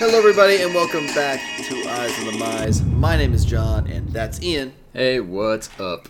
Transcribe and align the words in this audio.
Hello, 0.00 0.16
everybody, 0.16 0.62
and 0.62 0.74
welcome 0.74 1.04
back 1.08 1.42
to 1.64 1.74
Eyes 1.86 2.18
on 2.20 2.24
the 2.24 2.32
Mize. 2.32 2.82
My 2.94 3.18
name 3.18 3.34
is 3.34 3.44
John, 3.44 3.86
and 3.86 4.08
that's 4.08 4.42
Ian. 4.42 4.72
Hey, 4.94 5.20
what's 5.20 5.68
up? 5.78 6.08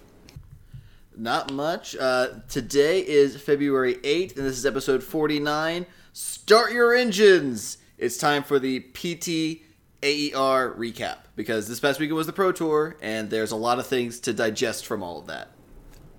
Not 1.16 1.52
much. 1.52 1.96
Uh, 1.96 2.28
today 2.48 3.00
is 3.00 3.36
February 3.36 3.96
8th, 3.96 4.36
and 4.36 4.46
this 4.46 4.56
is 4.56 4.64
episode 4.64 5.02
49. 5.02 5.86
Start 6.12 6.70
your 6.70 6.94
engines! 6.94 7.78
It's 7.98 8.16
time 8.16 8.44
for 8.44 8.60
the 8.60 8.78
PT 8.78 9.64
AER 10.04 10.72
recap 10.78 11.16
because 11.34 11.66
this 11.66 11.80
past 11.80 11.98
weekend 11.98 12.16
was 12.16 12.28
the 12.28 12.32
Pro 12.32 12.52
Tour, 12.52 12.96
and 13.02 13.28
there's 13.28 13.50
a 13.50 13.56
lot 13.56 13.80
of 13.80 13.88
things 13.88 14.20
to 14.20 14.32
digest 14.32 14.86
from 14.86 15.02
all 15.02 15.18
of 15.18 15.26
that. 15.26 15.48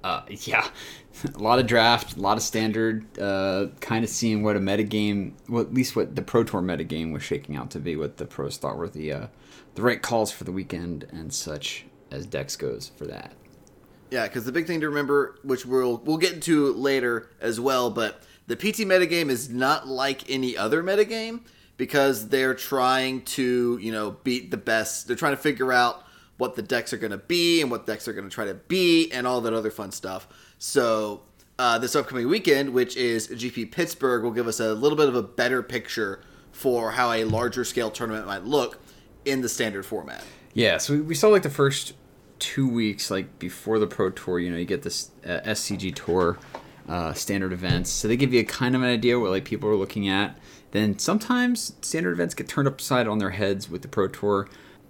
Uh, 0.04 0.24
yeah, 0.28 0.68
a 1.36 1.40
lot 1.40 1.60
of 1.60 1.68
draft, 1.68 2.18
a 2.18 2.20
lot 2.20 2.38
of 2.38 2.44
standard. 2.44 3.06
Uh, 3.20 3.68
kind 3.80 4.04
of 4.04 4.10
seeing 4.10 4.44
what 4.44 4.56
a 4.56 4.60
metagame, 4.60 5.34
well, 5.50 5.62
at 5.62 5.74
least 5.74 5.96
what 5.96 6.16
the 6.16 6.22
Pro 6.22 6.44
Tour 6.44 6.62
metagame 6.62 7.12
was 7.12 7.24
shaking 7.24 7.56
out 7.56 7.72
to 7.72 7.80
be, 7.80 7.96
what 7.96 8.18
the 8.18 8.26
pros 8.26 8.58
thought 8.58 8.78
were 8.78 8.90
the 8.90 9.12
uh, 9.12 9.28
the 9.76 9.82
right 9.82 10.02
calls 10.02 10.32
for 10.32 10.44
the 10.44 10.52
weekend 10.52 11.08
and 11.12 11.34
such 11.34 11.86
as 12.10 12.26
Dex 12.26 12.56
goes 12.56 12.92
for 12.98 13.06
that. 13.06 13.34
Yeah, 14.10 14.28
because 14.28 14.44
the 14.44 14.52
big 14.52 14.68
thing 14.68 14.82
to 14.82 14.90
remember, 14.90 15.40
which 15.44 15.66
we'll 15.66 15.98
we'll 15.98 16.18
get 16.18 16.34
into 16.34 16.74
later 16.74 17.30
as 17.40 17.60
well, 17.60 17.90
but 17.90 18.24
the 18.48 18.56
PT 18.56 18.80
metagame 18.80 19.30
is 19.30 19.50
not 19.50 19.88
like 19.88 20.30
any 20.30 20.58
other 20.58 20.84
metagame 20.84 21.42
because 21.78 22.28
they're 22.28 22.54
trying 22.54 23.22
to 23.24 23.80
you 23.82 23.92
know 23.92 24.18
beat 24.24 24.52
the 24.52 24.58
best. 24.58 25.08
They're 25.08 25.16
trying 25.16 25.34
to 25.34 25.42
figure 25.42 25.72
out 25.72 26.04
what 26.38 26.56
the 26.56 26.62
decks 26.62 26.92
are 26.92 26.98
going 26.98 27.12
to 27.12 27.18
be 27.18 27.62
and 27.62 27.70
what 27.70 27.86
decks 27.86 28.08
are 28.08 28.14
going 28.14 28.28
to 28.28 28.34
try 28.34 28.46
to 28.46 28.56
be 28.56 29.12
and 29.12 29.28
all 29.28 29.42
that 29.42 29.54
other 29.54 29.70
fun 29.70 29.92
stuff. 29.92 30.28
So 30.64 31.24
uh, 31.58 31.80
this 31.80 31.96
upcoming 31.96 32.28
weekend, 32.28 32.72
which 32.72 32.96
is 32.96 33.28
GP 33.30 33.72
Pittsburgh, 33.72 34.22
will 34.22 34.30
give 34.30 34.48
us 34.48 34.60
a 34.60 34.76
little 34.76 34.96
bit 34.96 35.10
of 35.10 35.16
a 35.16 35.24
better 35.24 35.64
picture 35.64 36.22
for 36.52 36.92
how 36.92 37.12
a 37.12 37.24
larger 37.24 37.66
scale 37.66 37.90
tournament 37.90 38.28
might 38.28 38.44
look 38.44 38.80
in 39.26 39.42
the 39.42 39.50
standard 39.50 39.88
format. 39.88 40.24
Yeah, 40.54 40.78
so 40.78 41.02
we, 41.02 41.16
saw 41.16 41.30
like 41.30 41.42
the 41.42 41.50
first 41.50 41.94
two 42.38 42.70
weeks, 42.70 43.10
like 43.10 43.40
before 43.40 43.80
the 43.80 43.88
Pro 43.88 44.12
Tour, 44.12 44.38
you 44.38 44.52
know, 44.52 44.58
you 44.58 44.66
get 44.66 44.84
this 44.84 45.10
uh, 45.26 45.40
SCG 45.46 45.96
Tour 45.96 46.38
uh, 46.88 47.14
standard 47.14 47.54
events. 47.54 47.90
So 47.90 48.08
they 48.08 48.16
give 48.16 48.32
you 48.32 48.42
a 48.42 48.44
kind 48.44 48.76
of 48.76 48.84
an 48.84 48.90
idea 48.90 49.20
what 49.20 49.32
like 49.32 49.46
people 49.46 49.68
are 49.68 49.76
looking 49.76 50.08
at. 50.08 50.38
Then 50.74 51.00
sometimes 51.00 51.74
standard 51.82 52.12
events 52.12 52.36
get 52.36 52.48
turned 52.48 52.68
upside 52.68 53.08
on 53.08 53.18
their 53.18 53.32
heads 53.32 53.68
with 53.68 53.82
the 53.82 53.88
Pro 53.88 54.08
Tour 54.08 54.48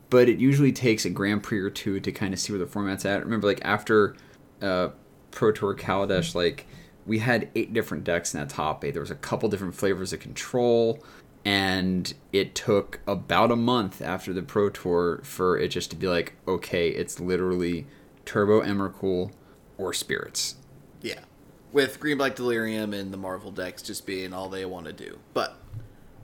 but 0.10 0.28
it 0.28 0.40
usually 0.40 0.74
takes 0.74 1.06
a 1.06 1.10
Grand 1.10 1.42
Prix 1.42 1.60
or 1.60 1.70
two 1.70 2.02
to 2.02 2.12
kind 2.12 2.34
of 2.34 2.40
see 2.42 2.52
where 2.52 2.60
the 2.60 2.68
format's 2.68 3.06
at. 3.06 3.24
Remember, 3.24 3.48
like 3.48 3.62
after 3.64 4.18
uh, 4.62 4.90
Pro 5.32 5.52
Tour 5.52 5.76
Kaladesh, 5.76 6.36
like 6.36 6.68
we 7.06 7.20
had 7.20 7.50
eight 7.56 7.74
different 7.74 8.04
decks 8.04 8.34
in 8.34 8.40
that 8.40 8.50
top 8.50 8.84
eight. 8.86 8.92
There 8.92 9.02
was 9.02 9.12
a 9.12 9.16
couple 9.16 9.50
different 9.50 9.76
flavors 9.76 10.14
of 10.14 10.20
control, 10.20 11.04
and 11.44 12.14
it 12.32 12.54
took 12.54 13.00
about 13.08 13.52
a 13.52 13.56
month 13.56 14.02
after 14.02 14.34
the 14.34 14.44
Pro 14.44 14.70
Tour 14.70 15.22
for 15.24 15.58
it 15.58 15.70
just 15.70 15.90
to 15.92 15.96
be 15.96 16.08
like, 16.08 16.36
okay, 16.48 16.90
it's 16.90 17.20
literally 17.20 17.88
Turbo 18.26 18.62
Emrakul 18.62 19.32
or 19.78 19.94
Spirits. 19.94 20.56
Yeah, 21.02 21.22
with 21.72 22.00
Green 22.00 22.18
Black 22.18 22.36
Delirium 22.36 22.94
and 22.94 23.12
the 23.12 23.18
Marvel 23.18 23.52
decks 23.52 23.82
just 23.82 24.06
being 24.06 24.34
all 24.34 24.50
they 24.50 24.66
want 24.66 24.86
to 24.86 24.94
do. 24.94 25.20
But 25.34 25.58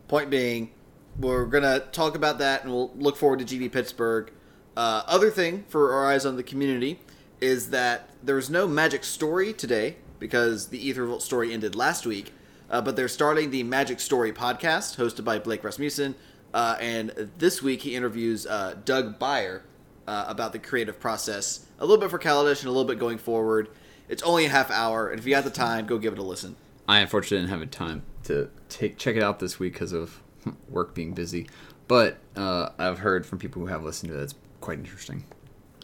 point 0.07 0.29
being, 0.29 0.71
we're 1.17 1.45
gonna 1.45 1.79
talk 1.79 2.15
about 2.15 2.37
that, 2.39 2.63
and 2.63 2.71
we'll 2.71 2.91
look 2.95 3.17
forward 3.17 3.39
to 3.39 3.45
GP 3.45 3.71
Pittsburgh. 3.71 4.31
Uh, 4.75 5.01
other 5.07 5.31
thing 5.31 5.65
for 5.69 5.91
our 5.93 6.05
eyes 6.05 6.23
on 6.23 6.35
the 6.35 6.43
community 6.43 6.99
is 7.41 7.69
that 7.69 8.09
there's 8.23 8.49
no 8.49 8.67
Magic 8.67 9.03
Story 9.03 9.53
today 9.53 9.97
because 10.19 10.67
the 10.67 10.89
Aether 10.89 11.03
Revolt 11.03 11.21
story 11.21 11.53
ended 11.53 11.75
last 11.75 12.05
week. 12.05 12.33
Uh, 12.69 12.81
but 12.81 12.95
they're 12.95 13.07
starting 13.07 13.51
the 13.51 13.63
Magic 13.63 13.99
Story 13.99 14.33
podcast, 14.33 14.97
hosted 14.97 15.23
by 15.23 15.39
Blake 15.39 15.63
Rasmussen. 15.63 16.15
Uh, 16.53 16.75
and 16.81 17.29
this 17.37 17.61
week 17.61 17.81
he 17.81 17.95
interviews 17.95 18.45
uh, 18.45 18.75
Doug 18.83 19.17
Beyer 19.19 19.63
uh, 20.07 20.25
about 20.27 20.53
the 20.53 20.59
creative 20.59 20.99
process, 20.99 21.65
a 21.79 21.85
little 21.85 22.01
bit 22.01 22.09
for 22.09 22.19
Kaladesh 22.19 22.59
and 22.59 22.67
a 22.67 22.71
little 22.71 22.85
bit 22.85 22.99
going 22.99 23.17
forward. 23.17 23.69
It's 24.09 24.23
only 24.23 24.45
a 24.45 24.49
half 24.49 24.71
hour, 24.71 25.09
and 25.09 25.19
if 25.19 25.25
you 25.25 25.31
got 25.31 25.43
the 25.43 25.49
time, 25.49 25.85
go 25.85 25.97
give 25.97 26.13
it 26.13 26.19
a 26.19 26.23
listen. 26.23 26.55
I 26.87 26.99
unfortunately 26.99 27.39
didn't 27.39 27.49
have 27.49 27.59
the 27.59 27.65
time 27.65 28.03
to 28.23 28.49
take 28.69 28.97
check 28.97 29.17
it 29.17 29.23
out 29.23 29.39
this 29.39 29.59
week 29.59 29.73
because 29.73 29.91
of 29.91 30.21
work 30.69 30.93
being 30.93 31.13
busy. 31.13 31.47
But 31.87 32.17
uh, 32.35 32.69
I've 32.77 32.99
heard 32.99 33.25
from 33.25 33.39
people 33.39 33.61
who 33.61 33.67
have 33.67 33.83
listened 33.83 34.11
to 34.11 34.19
it, 34.19 34.23
it's 34.23 34.35
quite 34.61 34.79
interesting. 34.79 35.25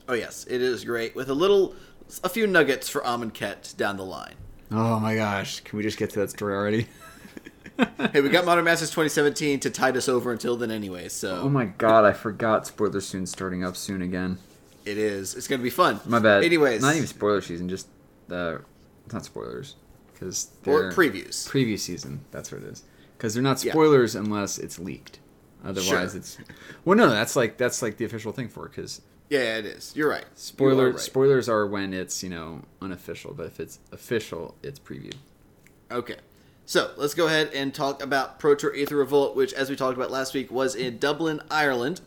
Oh 0.07 0.13
yes, 0.13 0.45
it 0.49 0.61
is 0.61 0.83
great 0.83 1.15
with 1.15 1.29
a 1.29 1.33
little, 1.33 1.75
a 2.23 2.29
few 2.29 2.47
nuggets 2.47 2.89
for 2.89 3.01
Amonkhet 3.01 3.75
down 3.77 3.97
the 3.97 4.05
line. 4.05 4.35
Oh 4.71 4.99
my 4.99 5.15
gosh, 5.15 5.61
can 5.61 5.77
we 5.77 5.83
just 5.83 5.97
get 5.97 6.09
to 6.11 6.19
that 6.19 6.29
story 6.29 6.55
already? 6.55 6.87
hey, 8.11 8.21
we 8.21 8.29
got 8.29 8.45
Modern 8.45 8.65
Masters 8.65 8.89
2017 8.89 9.59
to 9.61 9.69
tide 9.69 9.97
us 9.97 10.09
over 10.09 10.31
until 10.31 10.55
then 10.55 10.71
anyway. 10.71 11.09
So. 11.09 11.41
Oh 11.43 11.49
my 11.49 11.65
god, 11.65 12.05
I 12.05 12.13
forgot 12.13 12.67
spoiler 12.67 13.01
soon 13.01 13.25
starting 13.25 13.63
up 13.63 13.75
soon 13.75 14.01
again. 14.01 14.37
It 14.85 14.97
is. 14.97 15.35
It's 15.35 15.47
gonna 15.47 15.63
be 15.63 15.69
fun. 15.69 15.99
My 16.05 16.19
bad. 16.19 16.43
Anyways, 16.43 16.81
not 16.81 16.95
even 16.95 17.07
spoiler 17.07 17.41
season, 17.41 17.69
just 17.69 17.87
uh, 18.29 18.57
not 19.11 19.25
spoilers, 19.25 19.75
because 20.11 20.51
or 20.65 20.91
previews. 20.91 21.47
Preview 21.49 21.79
season. 21.79 22.25
That's 22.31 22.51
what 22.51 22.61
it 22.61 22.67
is 22.67 22.83
because 23.23 23.33
they're 23.33 23.43
not 23.43 23.57
spoilers 23.57 24.15
yeah. 24.15 24.21
unless 24.21 24.57
it's 24.57 24.77
leaked. 24.77 25.19
Otherwise, 25.63 26.11
sure. 26.11 26.17
it's 26.17 26.37
well, 26.83 26.97
no, 26.97 27.09
that's 27.09 27.37
like 27.37 27.57
that's 27.57 27.81
like 27.81 27.95
the 27.95 28.03
official 28.03 28.33
thing 28.33 28.49
for 28.49 28.65
it. 28.65 28.71
because 28.71 29.01
yeah, 29.41 29.57
it 29.57 29.65
is. 29.65 29.93
You're 29.95 30.09
right. 30.09 30.25
Spoiler 30.35 30.87
you 30.87 30.91
right. 30.91 30.99
spoilers 30.99 31.49
are 31.49 31.65
when 31.65 31.93
it's 31.93 32.21
you 32.23 32.29
know 32.29 32.61
unofficial, 32.81 33.33
but 33.33 33.47
if 33.47 33.59
it's 33.59 33.79
official, 33.91 34.55
it's 34.61 34.79
previewed. 34.79 35.15
Okay, 35.91 36.17
so 36.65 36.91
let's 36.97 37.15
go 37.15 37.25
ahead 37.25 37.51
and 37.53 37.73
talk 37.73 38.03
about 38.03 38.39
Pro 38.39 38.53
Tour 38.53 38.75
Aether 38.75 38.97
Revolt, 38.97 39.35
which, 39.35 39.51
as 39.53 39.69
we 39.69 39.75
talked 39.75 39.97
about 39.97 40.11
last 40.11 40.33
week, 40.35 40.51
was 40.51 40.75
in 40.75 40.99
Dublin, 40.99 41.41
Ireland. 41.49 42.01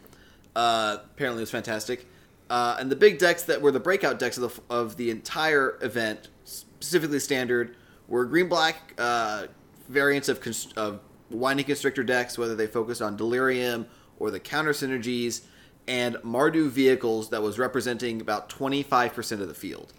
Uh, 0.55 0.99
apparently, 1.05 1.41
it 1.41 1.43
was 1.43 1.51
fantastic. 1.51 2.07
Uh, 2.49 2.77
and 2.79 2.91
the 2.93 2.97
big 2.97 3.19
decks 3.19 3.43
that 3.45 3.61
were 3.61 3.73
the 3.73 3.81
breakout 3.81 4.21
decks 4.21 4.39
of 4.39 4.55
the 4.55 4.63
of 4.73 4.97
the 4.97 5.11
entire 5.11 5.79
event, 5.83 6.29
specifically 6.45 7.19
standard, 7.19 7.77
were 8.07 8.25
green 8.25 8.49
black 8.49 8.95
uh, 8.99 9.47
variants 9.89 10.29
of, 10.29 10.41
of 10.77 11.01
Winding 11.31 11.67
Constrictor 11.67 12.05
decks, 12.05 12.39
whether 12.39 12.55
they 12.55 12.69
focused 12.69 13.03
on 13.03 13.17
Delirium 13.17 13.87
or 14.21 14.31
the 14.31 14.39
counter 14.39 14.73
synergies, 14.73 15.43
and 15.89 16.17
Mardu 16.17 16.69
vehicles 16.69 17.31
that 17.31 17.43
was 17.43 17.59
representing 17.59 18.21
about 18.21 18.49
25% 18.49 19.41
of 19.41 19.49
the 19.49 19.55
field. 19.55 19.93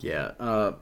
Yeah. 0.00 0.32
Uh, 0.38 0.72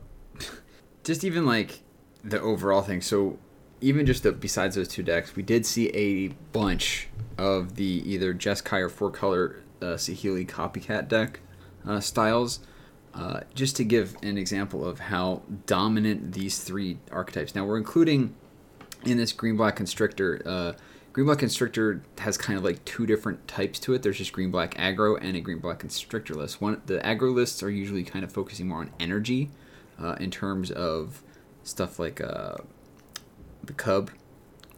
just 1.04 1.24
even 1.24 1.46
like 1.46 1.82
the 2.22 2.40
overall 2.40 2.82
thing. 2.82 3.00
So, 3.00 3.38
even 3.80 4.06
just 4.06 4.22
the, 4.22 4.32
besides 4.32 4.76
those 4.76 4.88
two 4.88 5.02
decks, 5.02 5.34
we 5.34 5.42
did 5.42 5.66
see 5.66 5.88
a 5.88 6.28
bunch 6.52 7.08
of 7.36 7.74
the 7.74 8.02
either 8.06 8.32
Jeskai 8.32 8.80
or 8.80 8.88
four 8.88 9.10
color 9.10 9.60
uh, 9.80 9.96
Saheeli 9.96 10.46
copycat 10.46 11.08
deck 11.08 11.40
uh, 11.86 12.00
styles. 12.00 12.60
Uh, 13.14 13.40
just 13.54 13.76
to 13.76 13.84
give 13.84 14.16
an 14.22 14.38
example 14.38 14.86
of 14.86 14.98
how 14.98 15.42
dominant 15.66 16.32
these 16.32 16.62
three 16.62 16.96
archetypes. 17.10 17.54
Now 17.54 17.66
we're 17.66 17.76
including 17.76 18.34
in 19.04 19.18
this 19.18 19.32
green 19.32 19.56
black 19.56 19.76
constrictor. 19.76 20.76
Uh, 21.12 21.14
green 21.14 21.26
black 21.26 21.38
constrictor 21.38 22.02
has 22.18 22.38
kind 22.38 22.58
of 22.58 22.64
like 22.64 22.84
two 22.84 23.06
different 23.06 23.46
types 23.46 23.78
to 23.80 23.94
it. 23.94 24.02
There's 24.02 24.18
just 24.18 24.32
green 24.32 24.50
black 24.50 24.74
aggro 24.74 25.18
and 25.20 25.36
a 25.36 25.40
green 25.40 25.58
black 25.58 25.78
constrictor 25.78 26.34
list. 26.34 26.60
One 26.60 26.82
the 26.86 26.98
aggro 26.98 27.34
lists 27.34 27.62
are 27.62 27.70
usually 27.70 28.04
kind 28.04 28.24
of 28.24 28.32
focusing 28.32 28.68
more 28.68 28.78
on 28.78 28.90
energy, 28.98 29.50
uh, 30.00 30.16
in 30.20 30.30
terms 30.30 30.70
of 30.70 31.22
stuff 31.62 31.98
like 31.98 32.20
uh, 32.20 32.56
the 33.64 33.72
cub. 33.72 34.10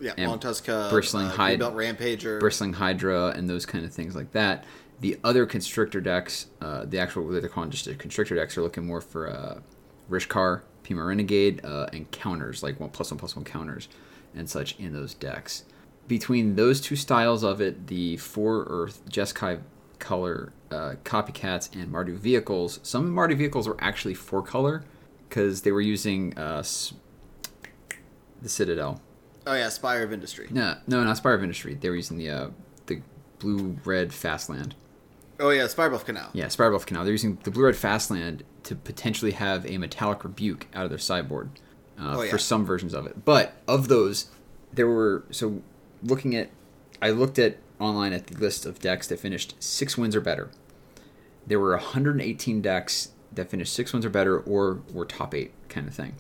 Yeah, 0.01 0.13
Long 0.27 0.41
Cub, 0.41 0.91
bristling 0.91 1.27
uh, 1.27 1.31
Hydra, 1.31 1.71
Rampager, 1.71 2.41
bristling 2.41 2.75
Hydra, 2.75 3.29
and 3.29 3.49
those 3.49 3.65
kind 3.65 3.85
of 3.85 3.93
things 3.93 4.15
like 4.15 4.33
that. 4.33 4.65
The 5.01 5.19
other 5.25 5.47
constrictor 5.47 6.01
decks, 6.01 6.47
uh, 6.61 6.85
the 6.85 6.99
actual 6.99 7.25
what 7.25 7.41
they're 7.41 7.49
calling 7.49 7.71
just 7.71 7.87
a 7.87 7.95
constrictor 7.95 8.35
decks, 8.35 8.59
are 8.59 8.63
looking 8.63 8.87
more 8.87 9.01
for 9.01 9.31
uh, 9.31 9.61
Rishkar, 10.11 10.63
Peema 10.83 11.07
Renegade, 11.07 11.65
uh, 11.65 11.87
and 11.93 12.11
counters 12.11 12.63
like 12.63 12.81
one 12.81 12.91
plus 12.91 13.11
one 13.11 13.19
plus 13.19 13.37
one 13.37 13.45
counters 13.45 13.89
and 14.35 14.51
such 14.51 14.79
in 14.79 14.93
those 14.93 15.15
decks. 15.15 15.65
Between 16.07 16.57
those 16.57 16.81
two 16.81 16.97
styles 16.97 17.43
of 17.43 17.61
it, 17.61 17.87
the 17.87 18.17
four 18.19 18.65
Earth 18.65 19.03
Jeskai 19.09 19.61
color 19.99 20.53
uh, 20.71 20.95
copycats 21.05 21.75
and 21.75 21.91
Mardu 21.93 22.17
vehicles, 22.17 22.81
some 22.83 23.15
Mardu 23.15 23.37
vehicles 23.37 23.67
were 23.67 23.77
actually 23.81 24.15
four 24.15 24.43
color 24.43 24.85
because 25.29 25.63
they 25.63 25.73
were 25.73 25.81
using 25.81 26.37
uh, 26.37 26.63
the 28.43 28.49
Citadel. 28.49 29.01
Oh 29.47 29.55
yeah, 29.55 29.69
Spire 29.69 30.03
of 30.03 30.13
Industry. 30.13 30.49
No, 30.51 30.77
no, 30.87 31.05
not 31.05 31.17
Spire 31.17 31.35
of 31.35 31.43
Industry. 31.43 31.75
They 31.75 31.89
were 31.89 31.97
using 31.97 32.19
the 32.19 32.31
uh, 32.31 32.51
the 32.87 33.01
blue 33.39 33.79
red 33.85 34.11
Fastland. 34.11 34.73
Oh 35.41 35.51
yeah, 35.51 35.65
Spirebluff 35.65 36.05
Canal. 36.05 36.31
Yeah, 36.33 36.47
Spirebluff 36.47 36.87
Canal. 36.87 37.05
They're 37.05 37.13
using 37.13 37.39
the 37.43 37.51
blue 37.51 37.65
red 37.65 37.75
Fastland 37.75 38.43
to 38.63 38.75
potentially 38.75 39.33
have 39.33 39.67
a 39.67 39.79
metallic 39.79 40.25
rebuke 40.25 40.67
out 40.75 40.85
of 40.85 40.91
their 40.91 40.99
sideboard 40.99 41.51
uh, 41.99 42.15
oh, 42.17 42.23
yeah. 42.23 42.31
for 42.31 42.39
some 42.39 42.65
versions 42.65 42.95
of 42.95 43.07
it. 43.07 43.25
But 43.25 43.55
of 43.67 43.89
those, 43.89 44.31
there 44.73 44.87
were 44.87 45.25
so 45.31 45.63
looking 46.05 46.37
at 46.37 46.51
I 47.03 47.11
looked 47.11 47.39
at 47.39 47.57
online 47.81 48.13
at 48.13 48.29
the 48.29 48.39
list 48.39 48.67
of 48.67 48.79
decks 48.79 49.09
that 49.09 49.19
finished 49.19 49.57
six 49.63 49.99
wins 49.99 50.15
or 50.15 50.21
better. 50.21 50.51
There 51.47 51.59
were 51.61 51.73
118 51.73 52.63
decks 52.63 53.11
that 53.33 53.51
finished 53.51 53.73
six 53.73 53.93
wins 53.93 54.07
or 54.07 54.11
better 54.11 54.39
or 54.39 54.81
were 54.93 55.05
top 55.05 55.35
eight 55.35 55.53
kind 55.69 55.89
of 55.89 55.95
thing. 55.95 56.15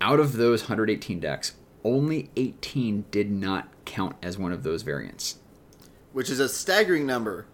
Out 0.00 0.20
of 0.20 0.34
those 0.36 0.62
118 0.62 1.20
decks, 1.20 1.52
only 1.84 2.30
18 2.36 3.04
did 3.10 3.30
not 3.30 3.68
count 3.84 4.16
as 4.22 4.36
one 4.36 4.52
of 4.52 4.62
those 4.64 4.82
variants. 4.82 5.38
which 6.12 6.28
is 6.30 6.40
a 6.40 6.48
staggering 6.48 7.06
number. 7.06 7.46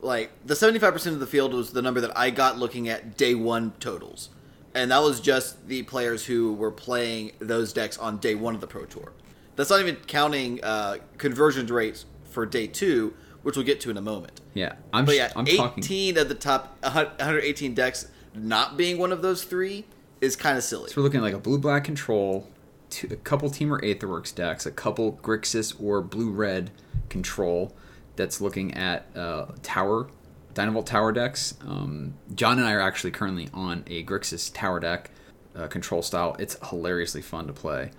Like 0.00 0.30
the 0.46 0.54
seventy 0.54 0.78
five 0.78 0.92
percent 0.92 1.14
of 1.14 1.20
the 1.20 1.26
field 1.26 1.52
was 1.54 1.72
the 1.72 1.82
number 1.82 2.00
that 2.02 2.16
I 2.16 2.30
got 2.30 2.56
looking 2.58 2.88
at 2.88 3.16
day 3.16 3.34
one 3.34 3.72
totals, 3.80 4.28
and 4.74 4.92
that 4.92 5.02
was 5.02 5.20
just 5.20 5.66
the 5.66 5.82
players 5.84 6.26
who 6.26 6.52
were 6.54 6.70
playing 6.70 7.32
those 7.40 7.72
decks 7.72 7.98
on 7.98 8.18
day 8.18 8.36
one 8.36 8.54
of 8.54 8.60
the 8.60 8.68
Pro 8.68 8.84
Tour. 8.84 9.12
That's 9.58 9.70
not 9.70 9.80
even 9.80 9.96
counting 10.06 10.62
uh, 10.62 10.98
conversion 11.18 11.66
rates 11.66 12.06
for 12.30 12.46
day 12.46 12.68
two, 12.68 13.12
which 13.42 13.56
we'll 13.56 13.66
get 13.66 13.80
to 13.80 13.90
in 13.90 13.96
a 13.96 14.00
moment. 14.00 14.40
Yeah, 14.54 14.76
I'm. 14.92 15.04
But 15.04 15.16
yeah, 15.16 15.32
I'm 15.34 15.46
talking. 15.46 15.82
eighteen 15.82 16.16
of 16.16 16.28
the 16.28 16.36
top 16.36 16.78
one 16.80 17.08
hundred 17.18 17.40
eighteen 17.40 17.74
decks 17.74 18.06
not 18.34 18.76
being 18.76 18.98
one 18.98 19.10
of 19.10 19.20
those 19.20 19.42
three 19.42 19.84
is 20.20 20.36
kind 20.36 20.56
of 20.56 20.62
silly. 20.62 20.90
So 20.90 21.00
we're 21.00 21.02
looking 21.02 21.18
at 21.18 21.24
like 21.24 21.34
a 21.34 21.40
blue 21.40 21.58
black 21.58 21.82
control, 21.82 22.48
two, 22.88 23.08
a 23.10 23.16
couple 23.16 23.50
Temur 23.50 23.80
Aetherworks 23.82 24.32
decks, 24.32 24.64
a 24.64 24.70
couple 24.70 25.18
Grixis 25.24 25.74
or 25.82 26.02
blue 26.02 26.30
red 26.30 26.70
control 27.08 27.74
that's 28.14 28.40
looking 28.40 28.74
at 28.74 29.06
uh, 29.16 29.46
tower, 29.64 30.08
Dynavolt 30.54 30.86
tower 30.86 31.10
decks. 31.10 31.54
Um, 31.66 32.14
John 32.32 32.58
and 32.58 32.68
I 32.68 32.74
are 32.74 32.80
actually 32.80 33.10
currently 33.10 33.48
on 33.52 33.82
a 33.88 34.04
Grixis 34.04 34.54
tower 34.54 34.78
deck 34.78 35.10
uh, 35.56 35.66
control 35.66 36.02
style. 36.02 36.36
It's 36.38 36.56
hilariously 36.68 37.22
fun 37.22 37.48
to 37.48 37.52
play. 37.52 37.90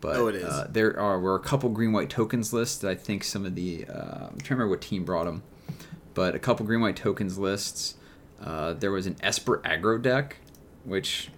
But 0.00 0.16
Oh, 0.16 0.28
it 0.28 0.36
is. 0.36 0.44
Uh, 0.44 0.66
there 0.70 0.98
are 1.00 1.18
were 1.18 1.34
a 1.34 1.40
couple 1.40 1.68
green 1.70 1.92
white 1.92 2.10
tokens 2.10 2.52
lists. 2.52 2.78
That 2.78 2.90
I 2.90 2.94
think 2.94 3.24
some 3.24 3.44
of 3.46 3.54
the 3.54 3.86
uh, 3.86 4.26
I'm 4.26 4.38
trying 4.38 4.38
to 4.38 4.54
remember 4.54 4.70
what 4.70 4.80
team 4.82 5.04
brought 5.04 5.24
them, 5.24 5.42
but 6.14 6.34
a 6.34 6.38
couple 6.38 6.66
green 6.66 6.80
white 6.80 6.96
tokens 6.96 7.38
lists. 7.38 7.94
Uh, 8.40 8.74
there 8.74 8.90
was 8.92 9.06
an 9.06 9.16
Esper 9.22 9.62
aggro 9.64 10.00
deck, 10.00 10.36
which 10.84 11.30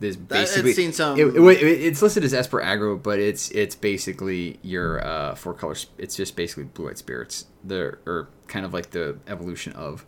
is 0.00 0.16
That- 0.16 0.22
I've 0.22 0.28
basically 0.46 0.72
seen 0.72 0.92
some- 0.92 1.18
It, 1.18 1.26
it- 1.36 1.62
it's 1.82 2.00
listed 2.00 2.22
as 2.24 2.32
Esper 2.32 2.62
aggro, 2.62 3.02
but 3.02 3.18
it's 3.18 3.50
it's 3.50 3.74
basically 3.74 4.58
your 4.62 5.04
uh, 5.04 5.34
four 5.34 5.52
colors. 5.54 5.86
It's 5.98 6.14
just 6.16 6.36
basically 6.36 6.64
blue 6.64 6.86
white 6.86 6.98
spirits. 6.98 7.46
They're 7.64 7.98
or 8.06 8.28
kind 8.46 8.64
of 8.64 8.72
like 8.72 8.90
the 8.92 9.18
evolution 9.26 9.72
of 9.72 10.06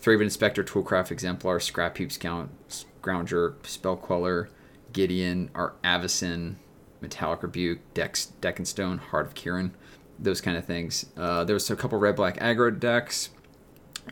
Thraben 0.00 0.22
Inspector, 0.22 0.62
Toolcraft 0.64 1.10
Exemplar, 1.10 1.58
Scrap 1.60 1.96
Heap 1.98 2.12
Scout, 2.12 2.48
Scrounger, 2.68 3.54
Spell 3.66 3.96
Queller, 3.96 4.48
Gideon, 4.92 5.50
Art 5.54 5.80
Avacyn, 5.82 6.54
Metallic 7.04 7.42
Rebuke, 7.42 7.78
Dex, 7.94 8.26
Deck 8.40 8.58
and 8.58 8.66
Stone, 8.66 8.98
Heart 8.98 9.26
of 9.26 9.34
Kiran, 9.34 9.70
those 10.18 10.40
kind 10.40 10.56
of 10.56 10.64
things. 10.64 11.06
Uh, 11.16 11.44
there 11.44 11.54
was 11.54 11.70
a 11.70 11.76
couple 11.76 11.98
red 11.98 12.16
black 12.16 12.38
aggro 12.40 12.76
decks. 12.76 13.30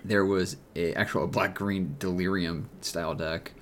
There 0.04 0.24
was 0.24 0.56
a 0.76 0.94
actual 0.94 1.26
black 1.26 1.54
green 1.54 1.96
Delirium 1.98 2.68
style 2.80 3.14
deck, 3.14 3.52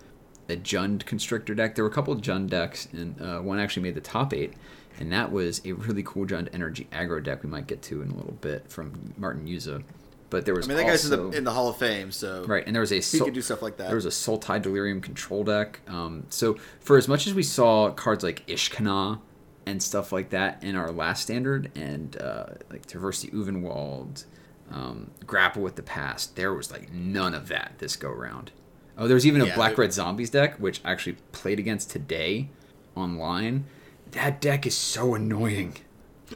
a 0.49 0.57
Jund 0.57 1.05
Constrictor 1.07 1.55
deck. 1.55 1.75
There 1.75 1.85
were 1.85 1.91
a 1.91 1.95
couple 1.95 2.15
Jund 2.17 2.51
decks, 2.51 2.89
and 2.93 3.21
uh, 3.21 3.41
one 3.41 3.59
actually 3.59 3.85
made 3.85 3.95
the 3.95 4.01
top 4.01 4.33
eight, 4.35 4.55
and 4.99 5.13
that 5.13 5.33
was 5.33 5.61
a 5.65 5.73
really 5.73 6.03
cool 6.03 6.27
Jund 6.27 6.49
Energy 6.53 6.89
aggro 6.93 7.23
deck. 7.23 7.43
We 7.43 7.49
might 7.49 7.67
get 7.67 7.83
to 7.83 8.03
in 8.03 8.11
a 8.11 8.15
little 8.15 8.37
bit 8.41 8.71
from 8.71 9.15
Martin 9.17 9.47
Juza. 9.47 9.83
But 10.31 10.47
there 10.47 10.55
was 10.55 10.67
I 10.67 10.69
mean, 10.69 10.79
that 10.79 10.87
guy's 10.87 11.05
in 11.05 11.11
the 11.11 11.37
in 11.37 11.45
the 11.45 11.51
Hall 11.51 11.69
of 11.69 11.77
Fame, 11.77 12.13
so 12.13 12.45
right, 12.45 12.65
and 12.65 12.75
there 12.75 12.81
was 12.81 12.93
a 12.93 13.01
he 13.01 13.19
could 13.19 13.35
do 13.35 13.43
stuff 13.43 13.63
like 13.63 13.77
that. 13.79 13.89
there 13.89 13.97
was 13.97 14.07
a 14.07 14.11
Sultai 14.11 14.63
Delirium 14.63 15.01
control 15.01 15.43
deck. 15.45 15.81
Um, 15.89 16.25
so 16.31 16.57
for 16.79 16.97
as 16.97 17.09
much 17.09 17.27
as 17.27 17.35
we 17.35 17.43
saw 17.43 17.91
cards 17.91 18.23
like 18.23 18.47
Ishkanah 18.47 19.21
and 19.67 19.83
stuff 19.83 20.13
like 20.13 20.31
that 20.31 20.63
in 20.63 20.77
our 20.77 20.91
last 20.93 21.23
standard, 21.23 21.71
and 21.75 22.17
uh, 22.21 22.47
like 22.71 22.87
Traverse 22.87 23.23
the 23.23 23.29
Ulvenwald, 23.29 24.25
um, 24.71 25.11
Grapple 25.27 25.63
with 25.63 25.75
the 25.75 25.83
Past, 25.83 26.37
there 26.37 26.55
was 26.55 26.71
like 26.71 26.93
none 26.93 27.35
of 27.35 27.49
that 27.49 27.75
this 27.79 27.97
go 27.97 28.11
round. 28.11 28.53
Oh, 28.97 29.07
there 29.09 29.15
was 29.15 29.27
even 29.27 29.41
a 29.41 29.47
Yeah, 29.47 29.55
Black 29.57 29.79
Red 29.79 29.93
Zombies 29.93 30.31
deck, 30.31 30.57
which 30.59 30.81
I 30.85 30.93
actually 30.93 31.17
played 31.33 31.59
against 31.59 31.91
today 31.91 32.51
online. 32.95 33.65
That 34.13 34.41
deck 34.41 34.67
is 34.67 34.77
so 34.77 35.15
annoying. 35.15 35.77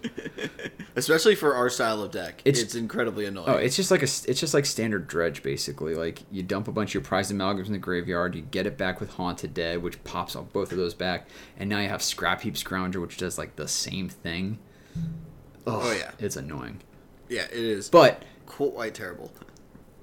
especially 0.96 1.34
for 1.34 1.54
our 1.54 1.68
style 1.68 2.02
of 2.02 2.10
deck. 2.10 2.42
It's, 2.44 2.58
It's- 2.60 2.74
incredibly 2.74 3.26
annoying. 3.26 3.48
Oh, 3.48 3.54
it's 3.56 3.76
just 3.76 3.90
like 3.90 4.00
a 4.02 4.04
it's 4.28 4.40
just 4.40 4.54
like 4.54 4.66
standard 4.66 5.06
dredge 5.06 5.42
basically. 5.42 5.94
Like 5.94 6.22
you 6.30 6.42
dump 6.42 6.68
a 6.68 6.72
bunch 6.72 6.90
of 6.90 6.94
your 6.94 7.02
prized 7.02 7.32
amalgams 7.32 7.66
in 7.66 7.72
the 7.72 7.78
graveyard, 7.78 8.34
you 8.34 8.42
get 8.42 8.66
it 8.66 8.76
back 8.78 9.00
with 9.00 9.10
Haunted 9.10 9.54
Dead, 9.54 9.82
which 9.82 10.02
pops 10.04 10.36
off 10.36 10.52
both 10.52 10.72
of 10.72 10.78
those 10.78 10.94
back, 10.94 11.28
and 11.56 11.68
now 11.68 11.80
you 11.80 11.88
have 11.88 12.02
Scrap 12.02 12.42
Heap 12.42 12.54
Scrounger, 12.54 13.00
which 13.00 13.16
does 13.16 13.38
like 13.38 13.56
the 13.56 13.68
same 13.68 14.08
thing. 14.08 14.58
Oh, 15.66 15.92
yeah. 15.92 16.10
it's 16.18 16.36
annoying. 16.36 16.80
yeah, 17.28 17.44
it 17.44 17.52
is. 17.52 17.88
But 17.88 18.22
quite 18.46 18.94
terrible. 18.94 19.32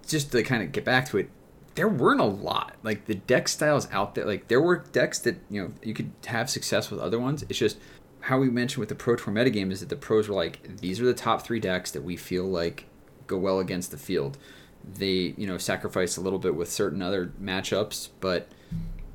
just 0.07 0.31
to 0.31 0.41
kind 0.43 0.63
of 0.63 0.71
get 0.71 0.83
back 0.83 1.07
to 1.09 1.17
it, 1.19 1.29
there 1.75 1.87
weren't 1.87 2.19
a 2.19 2.25
lot. 2.25 2.75
Like 2.83 3.05
the 3.05 3.15
deck 3.15 3.47
styles 3.47 3.87
out 3.91 4.15
there, 4.15 4.25
like 4.25 4.47
there 4.47 4.59
were 4.61 4.77
decks 4.91 5.19
that 5.19 5.37
you 5.49 5.61
know 5.61 5.73
you 5.83 5.93
could 5.93 6.11
have 6.25 6.49
success 6.49 6.89
with 6.91 6.99
other 6.99 7.19
ones. 7.19 7.43
It's 7.47 7.59
just 7.59 7.77
how 8.21 8.39
we 8.39 8.49
mentioned 8.49 8.79
with 8.79 8.89
the 8.89 8.95
Pro 8.95 9.15
Tour 9.15 9.33
metagame 9.33 9.71
is 9.71 9.79
that 9.79 9.89
the 9.89 9.95
pros 9.95 10.27
were 10.27 10.35
like, 10.35 10.77
these 10.77 11.01
are 11.01 11.05
the 11.05 11.13
top 11.13 11.43
three 11.43 11.59
decks 11.59 11.91
that 11.91 12.03
we 12.03 12.15
feel 12.15 12.45
like 12.45 12.85
go 13.27 13.37
well 13.37 13.59
against 13.59 13.91
the 13.91 13.97
field. 13.97 14.37
They 14.83 15.33
you 15.37 15.45
know 15.45 15.57
sacrifice 15.57 16.17
a 16.17 16.21
little 16.21 16.39
bit 16.39 16.55
with 16.55 16.71
certain 16.71 17.01
other 17.01 17.31
matchups, 17.41 18.09
but 18.19 18.47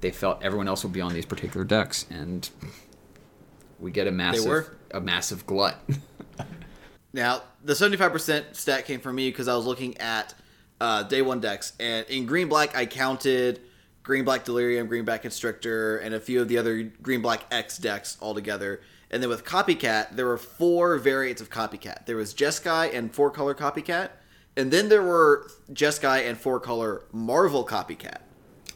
they 0.00 0.10
felt 0.10 0.42
everyone 0.42 0.68
else 0.68 0.84
would 0.84 0.92
be 0.92 1.00
on 1.00 1.12
these 1.12 1.26
particular 1.26 1.64
decks, 1.64 2.06
and 2.10 2.48
we 3.80 3.90
get 3.90 4.06
a 4.06 4.12
massive 4.12 4.70
a 4.92 5.00
massive 5.00 5.46
glut. 5.46 5.80
Now, 7.16 7.44
the 7.64 7.72
75% 7.72 8.54
stat 8.54 8.84
came 8.84 9.00
from 9.00 9.16
me 9.16 9.30
because 9.30 9.48
I 9.48 9.56
was 9.56 9.64
looking 9.64 9.96
at 9.96 10.34
uh, 10.82 11.02
day 11.02 11.22
one 11.22 11.40
decks. 11.40 11.72
And 11.80 12.06
in 12.10 12.26
green 12.26 12.46
black, 12.46 12.76
I 12.76 12.84
counted 12.84 13.62
green 14.02 14.22
black 14.22 14.44
Delirium, 14.44 14.86
green 14.86 15.06
black 15.06 15.22
Constrictor, 15.22 15.96
and 15.96 16.14
a 16.14 16.20
few 16.20 16.42
of 16.42 16.48
the 16.48 16.58
other 16.58 16.82
green 16.82 17.22
black 17.22 17.44
X 17.50 17.78
decks 17.78 18.18
altogether. 18.20 18.82
And 19.10 19.22
then 19.22 19.30
with 19.30 19.44
Copycat, 19.44 20.16
there 20.16 20.26
were 20.26 20.38
four 20.38 20.98
variants 20.98 21.40
of 21.40 21.50
Copycat. 21.50 22.06
There 22.06 22.16
was 22.16 22.34
Jeskai 22.34 22.94
and 22.94 23.14
four 23.14 23.30
color 23.30 23.54
Copycat. 23.54 24.10
And 24.56 24.70
then 24.70 24.88
there 24.88 25.02
were 25.02 25.50
Jeskai 25.72 26.28
and 26.28 26.38
four 26.38 26.58
color 26.60 27.02
Marvel 27.12 27.64
Copycat, 27.66 28.18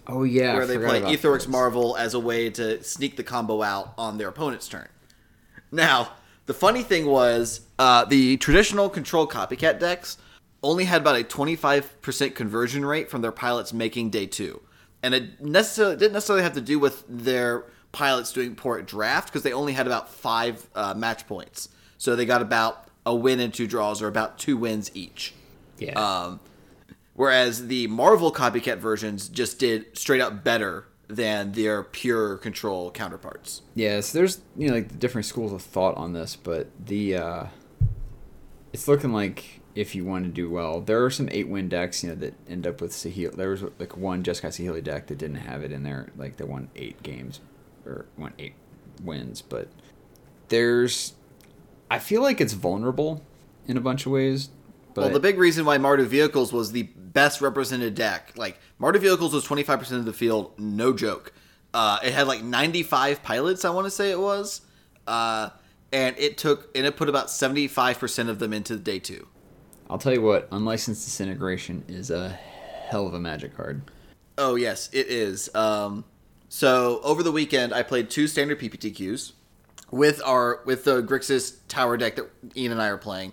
oh 0.06 0.25
yeah, 0.25 0.53
where 0.53 0.65
I 0.65 0.67
they 0.67 0.77
play 0.77 1.00
Aetherworks. 1.00 1.49
Marvel 1.49 1.97
as 1.97 2.12
a 2.12 2.21
way 2.21 2.50
to 2.50 2.85
sneak 2.85 3.17
the 3.17 3.23
combo 3.23 3.62
out 3.62 3.94
on 3.97 4.19
their 4.19 4.29
opponent's 4.29 4.69
turn. 4.69 4.88
Now, 5.73 6.12
the 6.44 6.55
funny 6.55 6.82
thing 6.82 7.06
was, 7.06 7.62
uh, 7.79 8.05
the 8.05 8.37
traditional 8.37 8.91
control 8.91 9.27
copycat 9.27 9.79
decks 9.79 10.19
only 10.62 10.85
had 10.85 11.00
about 11.00 11.19
a 11.19 11.25
25% 11.25 12.35
conversion 12.35 12.85
rate 12.85 13.09
from 13.09 13.23
their 13.23 13.32
pilots 13.32 13.73
making 13.73 14.11
day 14.11 14.27
two. 14.27 14.61
And 15.03 15.15
it 15.15 15.41
necessarily 15.41 15.96
didn't 15.96 16.13
necessarily 16.13 16.43
have 16.43 16.53
to 16.55 16.60
do 16.60 16.79
with 16.79 17.05
their 17.08 17.65
pilots 17.93 18.32
doing 18.32 18.55
poor 18.55 18.79
at 18.79 18.87
draft 18.87 19.29
because 19.29 19.43
they 19.43 19.53
only 19.53 19.73
had 19.73 19.87
about 19.87 20.09
five 20.09 20.67
uh, 20.75 20.94
match 20.94 21.27
points. 21.27 21.69
So 21.99 22.17
they 22.17 22.25
got 22.25 22.43
about 22.43 22.89
a 23.05 23.15
win 23.15 23.41
and 23.41 23.53
two 23.53 23.67
draws, 23.67 24.03
or 24.03 24.09
about 24.09 24.39
two 24.39 24.56
wins 24.56 24.91
each. 24.94 25.35
Yeah. 25.79 25.93
Um, 25.93 26.41
whereas 27.15 27.67
the 27.67 27.87
Marvel 27.89 28.32
copycat 28.32 28.79
versions 28.79 29.29
just 29.29 29.59
did 29.59 29.97
straight 29.97 30.20
up 30.20 30.44
better 30.44 30.87
than 31.09 31.53
their 31.53 31.82
pure 31.82 32.37
control 32.37 32.91
counterparts. 32.91 33.63
Yeah, 33.75 34.01
so 34.01 34.19
there's 34.19 34.41
you 34.56 34.69
know 34.69 34.75
like 34.75 34.99
different 34.99 35.27
schools 35.27 35.53
of 35.53 35.63
thought 35.63 35.97
on 35.97 36.13
this, 36.13 36.37
but 36.37 36.69
the 36.85 37.17
uh, 37.17 37.44
it's 38.73 38.87
looking 38.87 39.13
like 39.13 39.61
if 39.75 39.94
you 39.94 40.05
want 40.05 40.25
to 40.25 40.31
do 40.31 40.51
well, 40.51 40.81
there 40.81 41.05
are 41.05 41.11
some 41.11 41.29
eight 41.32 41.49
win 41.49 41.69
decks 41.69 42.03
you 42.03 42.11
know 42.11 42.17
that 42.17 42.35
end 42.49 42.67
up 42.67 42.81
with 42.81 42.93
Saheeli. 42.93 43.35
There 43.35 43.51
was 43.51 43.65
like 43.79 43.97
one 43.97 44.23
Jeskai 44.23 44.49
Saheeli 44.49 44.82
deck 44.82 45.09
that 45.09 45.19
didn't 45.19 45.37
have 45.37 45.63
it 45.63 45.73
in 45.73 45.82
there, 45.82 46.09
like 46.17 46.37
they 46.37 46.44
won 46.44 46.69
eight 46.77 47.03
games 47.03 47.41
or 47.91 48.06
won 48.17 48.32
eight 48.39 48.55
wins, 49.03 49.43
but 49.43 49.69
there's 50.49 51.15
I 51.91 51.99
feel 51.99 52.23
like 52.23 52.41
it's 52.41 52.53
vulnerable 52.53 53.25
in 53.67 53.77
a 53.77 53.81
bunch 53.81 54.06
of 54.06 54.13
ways. 54.13 54.51
But 54.94 55.03
well, 55.03 55.13
the 55.13 55.20
big 55.20 55.39
reason 55.39 55.65
why 55.65 55.79
Mardu 55.79 56.06
Vehicles 56.06 56.53
was 56.53 56.73
the 56.73 56.82
best 56.82 57.41
represented 57.41 57.94
deck, 57.94 58.32
like 58.37 58.59
Mardu 58.81 58.99
Vehicles 58.99 59.32
was 59.32 59.47
25% 59.47 59.93
of 59.93 60.05
the 60.05 60.13
field, 60.13 60.53
no 60.59 60.93
joke. 60.93 61.32
Uh, 61.73 61.99
it 62.03 62.13
had 62.13 62.27
like 62.27 62.43
95 62.43 63.23
pilots, 63.23 63.65
I 63.65 63.70
want 63.70 63.87
to 63.87 63.91
say 63.91 64.11
it 64.11 64.19
was. 64.19 64.63
Uh, 65.06 65.51
and 65.93 66.17
it 66.19 66.39
took, 66.39 66.70
and 66.77 66.87
it 66.87 66.97
put 66.97 67.09
about 67.09 67.29
75% 67.29 68.29
of 68.29 68.39
them 68.39 68.53
into 68.53 68.77
day 68.77 68.99
two. 68.99 69.27
I'll 69.89 69.99
tell 69.99 70.13
you 70.13 70.23
what, 70.23 70.49
unlicensed 70.53 71.05
disintegration 71.05 71.85
is 71.89 72.11
a 72.11 72.31
hell 72.89 73.06
of 73.06 73.15
a 73.15 73.20
magic 73.20 73.56
card. 73.56 73.82
Oh 74.39 74.55
yes, 74.55 74.89
it 74.93 75.09
is. 75.09 75.53
Um, 75.55 76.05
so 76.53 77.01
over 77.05 77.23
the 77.23 77.31
weekend, 77.31 77.73
I 77.73 77.85
played 77.85 78.11
two 78.11 78.27
standard 78.27 78.59
PPTQs 78.59 79.33
with 79.93 80.21
our 80.25 80.61
with 80.67 80.83
the 80.83 81.01
Grixis 81.01 81.59
Tower 81.69 81.97
deck 81.97 82.17
that 82.17 82.29
Ian 82.57 82.73
and 82.73 82.83
I 82.83 82.89
are 82.89 82.99
playing. 82.99 83.33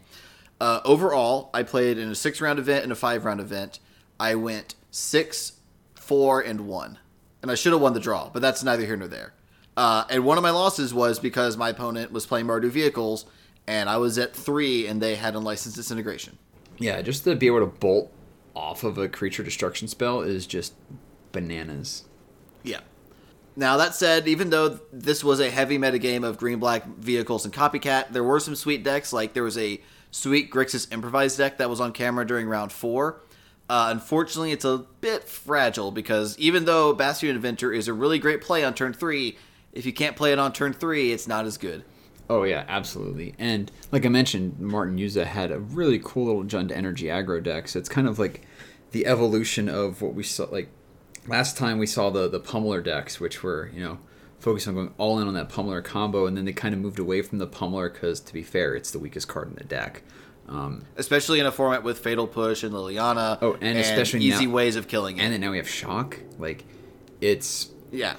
Uh, 0.61 0.81
overall, 0.85 1.49
I 1.51 1.63
played 1.63 1.97
in 1.97 2.09
a 2.09 2.15
six 2.15 2.39
round 2.39 2.59
event 2.59 2.83
and 2.83 2.91
a 2.91 2.95
five 2.95 3.25
round 3.25 3.41
event. 3.41 3.79
I 4.19 4.35
went 4.35 4.75
six, 4.91 5.53
four, 5.95 6.41
and 6.41 6.67
one, 6.67 6.99
and 7.41 7.49
I 7.49 7.55
should 7.55 7.71
have 7.71 7.81
won 7.81 7.93
the 7.93 7.99
draw, 7.99 8.29
but 8.29 8.43
that's 8.43 8.63
neither 8.63 8.85
here 8.85 8.95
nor 8.95 9.07
there. 9.07 9.33
Uh, 9.75 10.03
and 10.11 10.23
one 10.23 10.37
of 10.37 10.43
my 10.43 10.51
losses 10.51 10.93
was 10.93 11.17
because 11.17 11.57
my 11.57 11.69
opponent 11.69 12.11
was 12.11 12.27
playing 12.27 12.45
Mardu 12.45 12.69
vehicles, 12.69 13.25
and 13.65 13.89
I 13.89 13.97
was 13.97 14.19
at 14.19 14.35
three, 14.35 14.85
and 14.85 15.01
they 15.01 15.15
had 15.15 15.35
unlicensed 15.35 15.75
disintegration. 15.75 16.37
Yeah, 16.77 17.01
just 17.01 17.23
to 17.23 17.35
be 17.35 17.47
able 17.47 17.61
to 17.61 17.65
bolt 17.65 18.11
off 18.55 18.83
of 18.83 18.99
a 18.99 19.09
creature 19.09 19.41
destruction 19.41 19.87
spell 19.87 20.21
is 20.21 20.45
just 20.45 20.75
bananas. 21.31 22.03
Yeah. 22.63 22.81
Now 23.57 23.77
that 23.77 23.95
said, 23.95 24.27
even 24.27 24.51
though 24.51 24.79
this 24.93 25.23
was 25.23 25.39
a 25.39 25.49
heavy 25.49 25.79
metagame 25.79 26.23
of 26.23 26.37
green 26.37 26.59
black 26.59 26.85
vehicles 26.85 27.43
and 27.43 27.51
copycat, 27.51 28.09
there 28.11 28.23
were 28.23 28.39
some 28.39 28.55
sweet 28.55 28.83
decks. 28.83 29.11
Like 29.11 29.33
there 29.33 29.41
was 29.41 29.57
a 29.57 29.81
sweet 30.11 30.51
Grixis 30.51 30.93
improvised 30.93 31.39
deck 31.39 31.57
that 31.57 31.67
was 31.67 31.81
on 31.81 31.91
camera 31.91 32.25
during 32.25 32.47
round 32.47 32.71
four. 32.71 33.19
Uh, 33.67 33.87
unfortunately, 33.89 34.51
it's 34.51 34.63
a 34.63 34.85
bit 35.01 35.23
fragile 35.23 35.89
because 35.89 36.37
even 36.37 36.65
though 36.65 36.93
Bastion 36.93 37.29
Inventor 37.29 37.73
is 37.73 37.87
a 37.87 37.93
really 37.93 38.19
great 38.19 38.41
play 38.41 38.63
on 38.63 38.75
turn 38.75 38.93
three, 38.93 39.39
if 39.73 39.87
you 39.87 39.91
can't 39.91 40.15
play 40.15 40.31
it 40.31 40.37
on 40.37 40.53
turn 40.53 40.71
three, 40.71 41.11
it's 41.11 41.27
not 41.27 41.45
as 41.45 41.57
good. 41.57 41.83
Oh 42.29 42.43
yeah, 42.43 42.63
absolutely. 42.67 43.33
And 43.39 43.71
like 43.91 44.05
I 44.05 44.09
mentioned, 44.09 44.59
Martin 44.59 44.99
Juza 44.99 45.25
had 45.25 45.51
a 45.51 45.59
really 45.59 45.99
cool 46.03 46.27
little 46.27 46.43
Jund 46.43 46.71
Energy 46.71 47.05
aggro 47.05 47.41
deck. 47.41 47.69
So 47.69 47.79
it's 47.79 47.89
kind 47.89 48.07
of 48.07 48.19
like 48.19 48.43
the 48.91 49.07
evolution 49.07 49.67
of 49.67 50.03
what 50.03 50.13
we 50.13 50.21
saw. 50.21 50.43
Like 50.45 50.69
last 51.27 51.57
time, 51.57 51.77
we 51.79 51.87
saw 51.87 52.09
the 52.09 52.27
the 52.29 52.39
Pummeler 52.39 52.83
decks, 52.83 53.19
which 53.19 53.43
were 53.43 53.69
you 53.73 53.83
know 53.83 53.99
focused 54.39 54.67
on 54.67 54.75
going 54.75 54.93
all 54.97 55.19
in 55.19 55.27
on 55.27 55.33
that 55.33 55.49
Pummeler 55.49 55.83
combo, 55.83 56.25
and 56.27 56.37
then 56.37 56.45
they 56.45 56.53
kind 56.53 56.73
of 56.73 56.79
moved 56.81 56.99
away 56.99 57.21
from 57.21 57.39
the 57.39 57.47
Pummeler 57.47 57.91
because, 57.91 58.19
to 58.21 58.33
be 58.33 58.43
fair, 58.43 58.75
it's 58.75 58.91
the 58.91 58.99
weakest 58.99 59.27
card 59.27 59.49
in 59.49 59.55
the 59.55 59.63
deck. 59.63 60.03
Um, 60.47 60.85
Especially 60.95 61.39
in 61.41 61.45
a 61.45 61.51
format 61.51 61.83
with 61.83 61.99
Fatal 61.99 62.25
Push 62.27 62.63
and 62.63 62.73
Liliana. 62.73 63.37
Oh, 63.41 63.57
and 63.59 63.77
especially 63.77 64.21
easy 64.21 64.45
now- 64.45 64.53
ways 64.53 64.75
of 64.75 64.87
killing 64.87 65.17
it. 65.17 65.21
and 65.21 65.33
then 65.33 65.41
now 65.41 65.51
we 65.51 65.57
have 65.57 65.67
Shock. 65.67 66.19
Like 66.39 66.63
it's 67.19 67.69
yeah, 67.91 68.15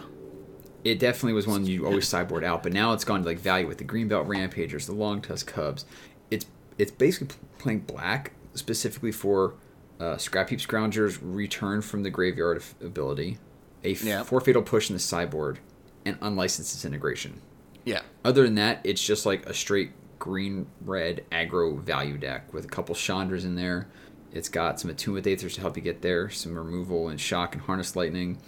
it 0.85 0.99
definitely 0.99 1.33
was 1.35 1.47
one 1.47 1.65
you 1.65 1.87
always 1.87 2.07
sideboard 2.07 2.45
out, 2.45 2.63
but 2.63 2.73
now 2.73 2.93
it's 2.93 3.05
gone 3.05 3.21
to 3.23 3.27
like 3.27 3.39
value 3.39 3.67
with 3.67 3.79
the 3.79 3.85
Greenbelt 3.85 4.27
Rampagers, 4.29 4.87
the 4.87 4.93
Long 4.93 5.23
Tusk 5.23 5.47
Cubs. 5.47 5.87
It's 6.31 6.45
it's 6.77 6.91
basically 6.91 7.35
playing 7.59 7.81
black 7.81 8.33
specifically 8.55 9.13
for 9.13 9.55
uh, 10.01 10.17
Scrap 10.17 10.51
Heap 10.51 10.59
Scroungers 10.61 11.19
return 11.23 11.83
from 11.83 12.03
the 12.03 12.11
graveyard 12.11 12.63
ability, 12.81 13.39
a 13.85 13.93
f- 13.93 14.05
Yeah. 14.05 14.23
four 14.23 14.41
fatal 14.41 14.63
push 14.63 14.89
in 14.91 14.95
the 14.95 15.01
sideboard, 15.01 15.59
and 16.05 16.17
unlicensed 16.23 16.73
disintegration. 16.75 17.41
yeah. 17.85 18.01
Other 18.25 18.43
than 18.45 18.55
that, 18.57 18.81
it's 18.85 19.03
just 19.05 19.25
like 19.27 19.47
a 19.47 19.55
straight 19.55 19.93
green 20.19 20.67
red 20.85 21.25
aggro 21.33 21.79
value 21.81 22.19
deck 22.19 22.53
with 22.53 22.65
a 22.65 22.69
couple 22.69 22.95
Chandras 22.95 23.45
in 23.45 23.55
there. 23.55 23.89
It's 24.33 24.49
got 24.49 24.79
some 24.79 24.91
Attunement 24.91 25.25
Aethers 25.27 25.55
to 25.55 25.61
help 25.63 25.77
you 25.77 25.83
get 25.83 26.03
there, 26.03 26.29
some 26.29 26.55
removal 26.55 27.09
and 27.09 27.19
shock 27.21 27.55
and 27.55 27.63
harness 27.63 27.97
lightning. 27.97 28.39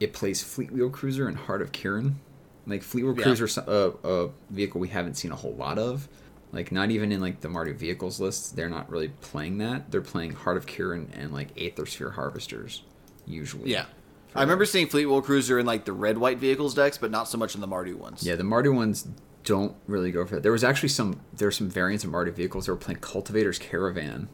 It 0.00 0.12
plays 0.12 0.42
Fleetwheel 0.42 0.92
Cruiser 0.92 1.28
and 1.28 1.36
Heart 1.36 1.62
of 1.62 1.72
Kiran. 1.72 2.14
Like 2.66 2.82
Fleetwheel 2.82 3.16
Yeah. 3.16 3.22
Cruiser, 3.22 3.48
a, 3.66 3.92
a 4.08 4.30
vehicle 4.50 4.80
we 4.80 4.88
haven't 4.88 5.14
seen 5.14 5.32
a 5.32 5.36
whole 5.36 5.54
lot 5.54 5.78
of. 5.78 6.08
Like 6.52 6.72
not 6.72 6.90
even 6.90 7.12
in 7.12 7.20
like 7.20 7.40
the 7.40 7.48
Mardu 7.48 7.76
vehicles 7.76 8.20
list, 8.20 8.56
they're 8.56 8.68
not 8.68 8.90
really 8.90 9.08
playing 9.20 9.58
that. 9.58 9.90
They're 9.90 10.00
playing 10.00 10.32
Heart 10.32 10.56
of 10.56 10.66
Kiran 10.66 11.08
and 11.12 11.32
like 11.32 11.48
Aether 11.56 11.86
Sphere 11.86 12.10
Harvesters, 12.10 12.82
usually. 13.26 13.70
Yeah. 13.70 13.86
I 14.34 14.42
remember 14.42 14.64
seeing 14.64 14.86
Fleetwheel 14.86 15.24
Cruiser 15.24 15.58
in 15.58 15.66
like 15.66 15.84
the 15.84 15.92
red 15.92 16.18
white 16.18 16.38
vehicles 16.38 16.74
decks, 16.74 16.98
but 16.98 17.10
not 17.10 17.28
so 17.28 17.38
much 17.38 17.54
in 17.54 17.60
the 17.60 17.68
Mardu 17.68 17.94
ones. 17.94 18.24
Yeah, 18.24 18.36
the 18.36 18.44
Mardu 18.44 18.74
ones 18.74 19.08
don't 19.44 19.74
really 19.86 20.12
go 20.12 20.24
for 20.24 20.36
that. 20.36 20.42
There 20.42 20.52
was 20.52 20.64
actually 20.64 20.90
some 20.90 21.20
there 21.32 21.48
were 21.48 21.52
some 21.52 21.68
variants 21.68 22.04
of 22.04 22.10
Mardu 22.10 22.32
vehicles 22.32 22.66
that 22.66 22.72
were 22.72 22.78
playing 22.78 23.00
Cultivator's 23.00 23.58
Caravan, 23.58 24.28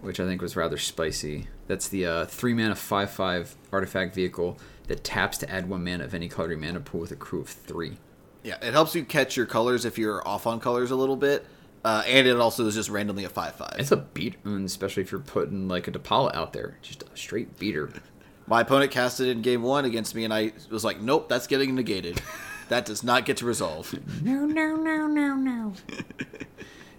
which 0.00 0.18
I 0.20 0.26
think 0.26 0.42
was 0.42 0.56
rather 0.56 0.78
spicy. 0.78 1.48
That's 1.66 1.88
the 1.88 2.06
uh, 2.06 2.24
three 2.26 2.54
mana 2.54 2.74
five 2.74 3.10
five 3.10 3.56
artifact 3.72 4.14
vehicle 4.14 4.58
that 4.86 5.04
taps 5.04 5.38
to 5.38 5.50
add 5.50 5.68
one 5.68 5.84
mana 5.84 6.04
of 6.04 6.14
any 6.14 6.28
color 6.28 6.48
to 6.48 6.54
your 6.54 6.60
mana 6.60 6.80
pool 6.80 7.00
with 7.00 7.12
a 7.12 7.16
crew 7.16 7.40
of 7.40 7.48
three. 7.48 7.98
Yeah, 8.44 8.58
it 8.60 8.74
helps 8.74 8.94
you 8.94 9.04
catch 9.04 9.38
your 9.38 9.46
colors 9.46 9.86
if 9.86 9.96
you're 9.96 10.26
off 10.28 10.46
on 10.46 10.60
colors 10.60 10.90
a 10.90 10.96
little 10.96 11.16
bit, 11.16 11.46
uh, 11.82 12.02
and 12.06 12.28
it 12.28 12.36
also 12.36 12.66
is 12.66 12.74
just 12.74 12.90
randomly 12.90 13.24
a 13.24 13.30
five 13.30 13.54
five. 13.54 13.74
It's 13.78 13.90
a 13.90 13.96
beat, 13.96 14.36
especially 14.44 15.02
if 15.02 15.10
you're 15.10 15.22
putting 15.22 15.66
like 15.66 15.88
a 15.88 15.90
Depala 15.90 16.34
out 16.34 16.52
there, 16.52 16.76
just 16.82 17.02
a 17.02 17.16
straight 17.16 17.58
beater. 17.58 17.90
My 18.46 18.60
opponent 18.60 18.90
cast 18.90 19.20
it 19.20 19.28
in 19.28 19.40
game 19.40 19.62
one 19.62 19.86
against 19.86 20.14
me, 20.14 20.24
and 20.24 20.32
I 20.32 20.52
was 20.70 20.84
like, 20.84 21.00
"Nope, 21.00 21.30
that's 21.30 21.46
getting 21.46 21.74
negated. 21.74 22.20
that 22.68 22.84
does 22.84 23.02
not 23.02 23.24
get 23.24 23.38
to 23.38 23.46
resolve." 23.46 23.94
No, 24.22 24.44
no, 24.44 24.76
no, 24.76 25.06
no, 25.06 25.34
no. 25.34 25.72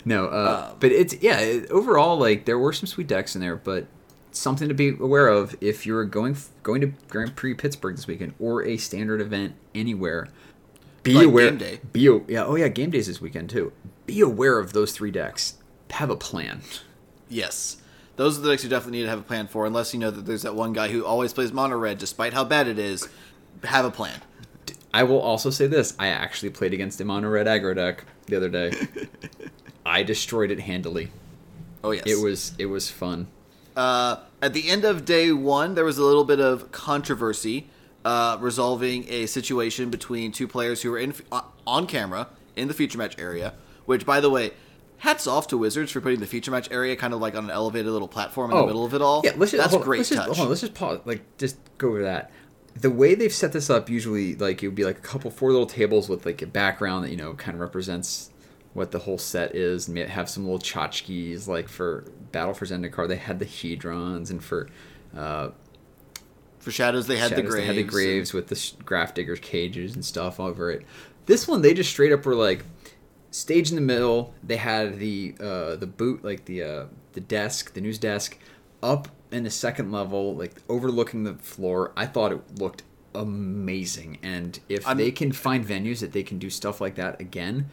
no, 0.04 0.26
uh, 0.26 0.74
but 0.80 0.92
it's 0.92 1.16
yeah. 1.22 1.40
It, 1.40 1.70
overall, 1.70 2.18
like 2.18 2.46
there 2.46 2.58
were 2.58 2.74
some 2.74 2.88
sweet 2.88 3.06
decks 3.06 3.36
in 3.36 3.42
there, 3.42 3.56
but 3.56 3.86
something 4.32 4.68
to 4.68 4.74
be 4.74 4.90
aware 4.90 5.28
of 5.28 5.56
if 5.62 5.86
you're 5.86 6.06
going 6.06 6.36
going 6.64 6.82
to 6.82 6.94
Grand 7.08 7.36
Prix 7.36 7.54
Pittsburgh 7.54 7.96
this 7.96 8.08
weekend 8.08 8.34
or 8.40 8.64
a 8.64 8.78
standard 8.78 9.22
event 9.22 9.54
anywhere. 9.76 10.28
Be 11.06 11.14
Like 11.14 11.26
aware. 11.28 11.50
game 11.52 11.58
day. 11.60 11.80
Be 11.94 12.02
yeah. 12.28 12.44
Oh 12.46 12.56
yeah, 12.56 12.68
game 12.68 12.90
days 12.90 13.06
this 13.08 13.22
weekend 13.22 13.50
too. 13.50 13.72
Be 14.08 14.20
aware 14.22 14.58
of 14.60 14.74
those 14.74 14.92
three 14.92 15.12
decks. 15.12 15.54
Have 15.92 16.10
a 16.10 16.16
plan. 16.18 16.62
Yes, 17.30 17.78
those 18.16 18.38
are 18.38 18.42
the 18.42 18.50
decks 18.50 18.64
you 18.64 18.70
definitely 18.72 18.98
need 19.00 19.04
to 19.06 19.10
have 19.12 19.20
a 19.20 19.24
plan 19.24 19.48
for, 19.48 19.66
unless 19.68 19.94
you 19.94 20.00
know 20.00 20.10
that 20.12 20.26
there's 20.26 20.42
that 20.42 20.56
one 20.56 20.74
guy 20.74 20.88
who 20.90 21.06
always 21.06 21.32
plays 21.32 21.54
mono 21.54 21.78
red, 21.78 22.00
despite 22.00 22.34
how 22.34 22.44
bad 22.44 22.68
it 22.68 22.80
is. 22.80 23.08
Have 23.64 23.86
a 23.86 23.92
plan. 23.92 24.20
I 24.94 25.04
will 25.04 25.20
also 25.22 25.52
say 25.52 25.68
this: 25.68 25.94
I 26.00 26.08
actually 26.08 26.50
played 26.50 26.74
against 26.74 27.00
a 27.02 27.06
mono 27.06 27.30
red 27.30 27.46
aggro 27.46 27.76
deck 27.76 28.04
the 28.26 28.36
other 28.36 28.50
day. 28.50 28.72
I 29.86 30.02
destroyed 30.02 30.50
it 30.50 30.62
handily. 30.62 31.12
Oh 31.84 31.92
yes, 31.92 32.04
It 32.08 32.24
was 32.24 32.54
it 32.58 32.66
was 32.66 32.90
fun. 32.90 33.28
Uh, 33.76 34.18
at 34.42 34.54
the 34.54 34.70
end 34.70 34.86
of 34.86 35.06
day 35.06 35.32
one, 35.32 35.76
there 35.76 35.86
was 35.86 36.00
a 36.00 36.04
little 36.04 36.24
bit 36.24 36.40
of 36.40 36.72
controversy 36.72 37.68
uh, 38.06 38.38
resolving 38.40 39.06
a 39.10 39.26
situation 39.26 39.90
between 39.90 40.32
two 40.32 40.48
players 40.48 40.84
who 40.84 40.92
were 40.92 41.00
in 41.00 41.14
uh, 41.32 41.42
on 41.68 41.88
camera 41.88 42.30
in 42.56 42.68
the 42.68 42.74
feature 42.74 42.98
match 42.98 43.18
area. 43.20 43.54
Which, 43.86 44.06
by 44.06 44.20
the 44.20 44.30
way, 44.30 44.52
hats 44.98 45.28
off 45.28 45.48
to 45.48 45.58
Wizards 45.58 45.92
for 45.92 46.02
putting 46.02 46.20
the 46.20 46.26
feature 46.26 46.52
match 46.52 46.72
area 46.72 46.96
kind 46.96 47.14
of 47.14 47.20
like 47.20 47.36
on 47.36 47.46
an 47.46 47.50
elevated 47.50 47.92
little 47.92 48.08
platform 48.08 48.52
in 48.52 48.58
the 48.58 48.66
middle 48.66 48.86
of 48.86 48.94
it 48.94 49.02
all. 49.02 49.18
Oh, 49.18 49.22
Yeah, 49.24 49.34
let's 49.38 49.52
just, 49.52 49.62
That's 49.62 49.74
hold, 49.74 49.84
great 49.84 49.98
let's 50.00 50.10
touch. 50.10 50.28
Just, 50.28 50.40
on, 50.40 50.50
let's 50.50 50.62
just 50.62 50.74
pause. 50.74 51.00
Like, 51.06 51.24
just 51.38 51.58
go 51.78 51.90
over 51.90 52.04
that. 52.04 52.32
The 52.80 52.90
way 52.90 53.16
they've 53.16 53.34
set 53.34 53.54
this 53.54 53.70
up, 53.70 53.90
usually, 53.90 54.36
like 54.36 54.62
it 54.62 54.68
would 54.68 54.76
be 54.76 54.86
like 54.86 54.98
a 54.98 55.02
couple, 55.02 55.32
four 55.32 55.52
little 55.52 55.68
tables 55.68 56.10
with 56.10 56.26
like 56.26 56.42
a 56.42 56.48
background 56.48 57.06
that 57.06 57.10
you 57.10 57.18
know 57.18 57.34
kind 57.34 57.56
of 57.56 57.62
represents 57.62 58.32
what 58.74 58.92
the 58.92 59.00
whole 59.00 59.18
set 59.18 59.56
is, 59.56 59.88
and 59.88 59.96
may 59.96 60.06
have 60.06 60.30
some 60.30 60.44
little 60.44 60.60
tchotchkes. 60.60 61.48
Like 61.48 61.70
for 61.70 62.06
Battle 62.32 62.54
for 62.54 62.66
Zendikar, 62.66 63.08
they 63.08 63.16
had 63.16 63.40
the 63.40 63.46
hedrons, 63.46 64.30
and 64.30 64.44
for 64.44 64.68
uh, 65.16 65.52
For 66.66 66.72
shadows, 66.72 67.06
they 67.06 67.18
had 67.18 67.30
the 67.36 67.44
graves. 67.44 67.56
they 67.58 67.66
had 67.68 67.76
the 67.76 67.84
graves 67.84 68.34
with 68.34 68.48
the 68.48 68.56
sh- 68.56 68.74
Grafdigger's 68.84 69.40
cages 69.40 69.94
and 69.94 70.04
stuff 70.04 70.40
over 70.40 70.72
it. 70.72 70.84
This 71.28 71.48
one, 71.48 71.62
they 71.62 71.76
just 71.76 71.92
straight 71.92 72.12
up 72.12 72.26
were 72.26 72.34
like 72.34 72.66
stage 73.30 73.70
in 73.70 73.76
the 73.76 73.84
middle. 73.84 74.34
They 74.44 74.58
had 74.58 74.98
the 74.98 75.36
uh, 75.40 75.76
the 75.76 75.86
boot, 75.86 76.24
like 76.26 76.46
the 76.46 76.64
uh, 76.64 76.86
the 77.14 77.22
desk, 77.22 77.76
the 77.76 77.82
news 77.82 78.00
desk, 78.00 78.40
up 78.82 79.10
in 79.32 79.44
the 79.44 79.52
second 79.52 79.92
level, 79.92 80.34
like 80.36 80.54
overlooking 80.68 81.24
the 81.24 81.36
floor. 81.36 81.92
I 81.96 82.08
thought 82.08 82.32
it 82.32 82.58
looked 82.58 82.82
amazing, 83.14 84.18
and 84.24 84.60
if 84.68 84.88
I'm- 84.88 84.98
they 84.98 85.12
can 85.12 85.32
find 85.34 85.64
venues 85.64 86.00
that 86.00 86.14
they 86.14 86.24
can 86.24 86.40
do 86.40 86.50
stuff 86.50 86.82
like 86.82 86.96
that 86.96 87.22
again, 87.22 87.70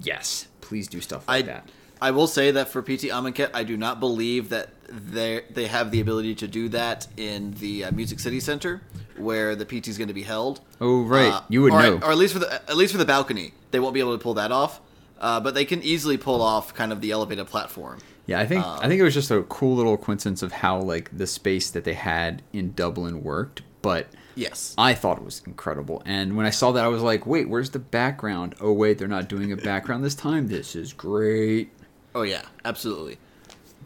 yes, 0.00 0.46
please 0.60 0.86
do 0.86 1.00
stuff 1.00 1.26
like 1.26 1.44
I, 1.44 1.46
that. 1.48 1.68
I 2.00 2.10
will 2.10 2.26
say 2.26 2.50
that 2.50 2.68
for 2.68 2.82
PT 2.82 3.08
Amonkhet, 3.10 3.50
I 3.54 3.64
do 3.64 3.76
not 3.76 4.00
believe 4.00 4.50
that 4.50 4.70
they 4.88 5.42
they 5.50 5.66
have 5.66 5.90
the 5.90 6.00
ability 6.00 6.34
to 6.36 6.48
do 6.48 6.68
that 6.70 7.06
in 7.16 7.52
the 7.54 7.84
uh, 7.84 7.90
Music 7.92 8.20
City 8.20 8.40
Center, 8.40 8.82
where 9.16 9.56
the 9.56 9.64
PT 9.64 9.88
is 9.88 9.98
going 9.98 10.08
to 10.08 10.14
be 10.14 10.22
held. 10.22 10.60
Oh, 10.80 11.02
right. 11.02 11.32
Uh, 11.32 11.40
You 11.48 11.62
would 11.62 11.72
or, 11.72 11.82
know. 11.82 11.94
or 12.02 12.10
at 12.12 12.18
least 12.18 12.32
for 12.34 12.38
the 12.40 12.52
at 12.52 12.76
least 12.76 12.92
for 12.92 12.98
the 12.98 13.04
balcony, 13.06 13.52
they 13.70 13.80
won't 13.80 13.94
be 13.94 14.00
able 14.00 14.16
to 14.16 14.22
pull 14.22 14.34
that 14.34 14.52
off. 14.52 14.80
Uh, 15.18 15.40
but 15.40 15.54
they 15.54 15.64
can 15.64 15.82
easily 15.82 16.18
pull 16.18 16.42
off 16.42 16.74
kind 16.74 16.92
of 16.92 17.00
the 17.00 17.10
elevated 17.10 17.46
platform. 17.46 17.98
Yeah, 18.26 18.38
I 18.40 18.46
think 18.46 18.62
Um, 18.64 18.78
I 18.82 18.88
think 18.88 19.00
it 19.00 19.04
was 19.04 19.14
just 19.14 19.30
a 19.30 19.42
cool 19.44 19.74
little 19.76 19.96
coincidence 19.96 20.42
of 20.42 20.52
how 20.52 20.78
like 20.80 21.16
the 21.16 21.26
space 21.26 21.70
that 21.70 21.84
they 21.84 21.94
had 21.94 22.42
in 22.52 22.72
Dublin 22.74 23.22
worked, 23.22 23.62
but 23.82 24.08
Yes. 24.34 24.74
I 24.76 24.92
thought 24.92 25.16
it 25.16 25.24
was 25.24 25.40
incredible. 25.46 26.02
And 26.04 26.36
when 26.36 26.44
I 26.44 26.50
saw 26.50 26.70
that, 26.72 26.84
I 26.84 26.88
was 26.88 27.00
like, 27.00 27.26
"Wait, 27.26 27.48
where's 27.48 27.70
the 27.70 27.78
background? 27.78 28.54
Oh, 28.60 28.70
wait, 28.72 28.98
they're 28.98 29.08
not 29.08 29.28
doing 29.30 29.50
a 29.50 29.56
background 29.56 30.04
this 30.04 30.14
time. 30.14 30.48
This 30.48 30.76
is 30.76 30.92
great." 30.92 31.70
Oh 32.16 32.22
yeah, 32.22 32.42
absolutely. 32.64 33.18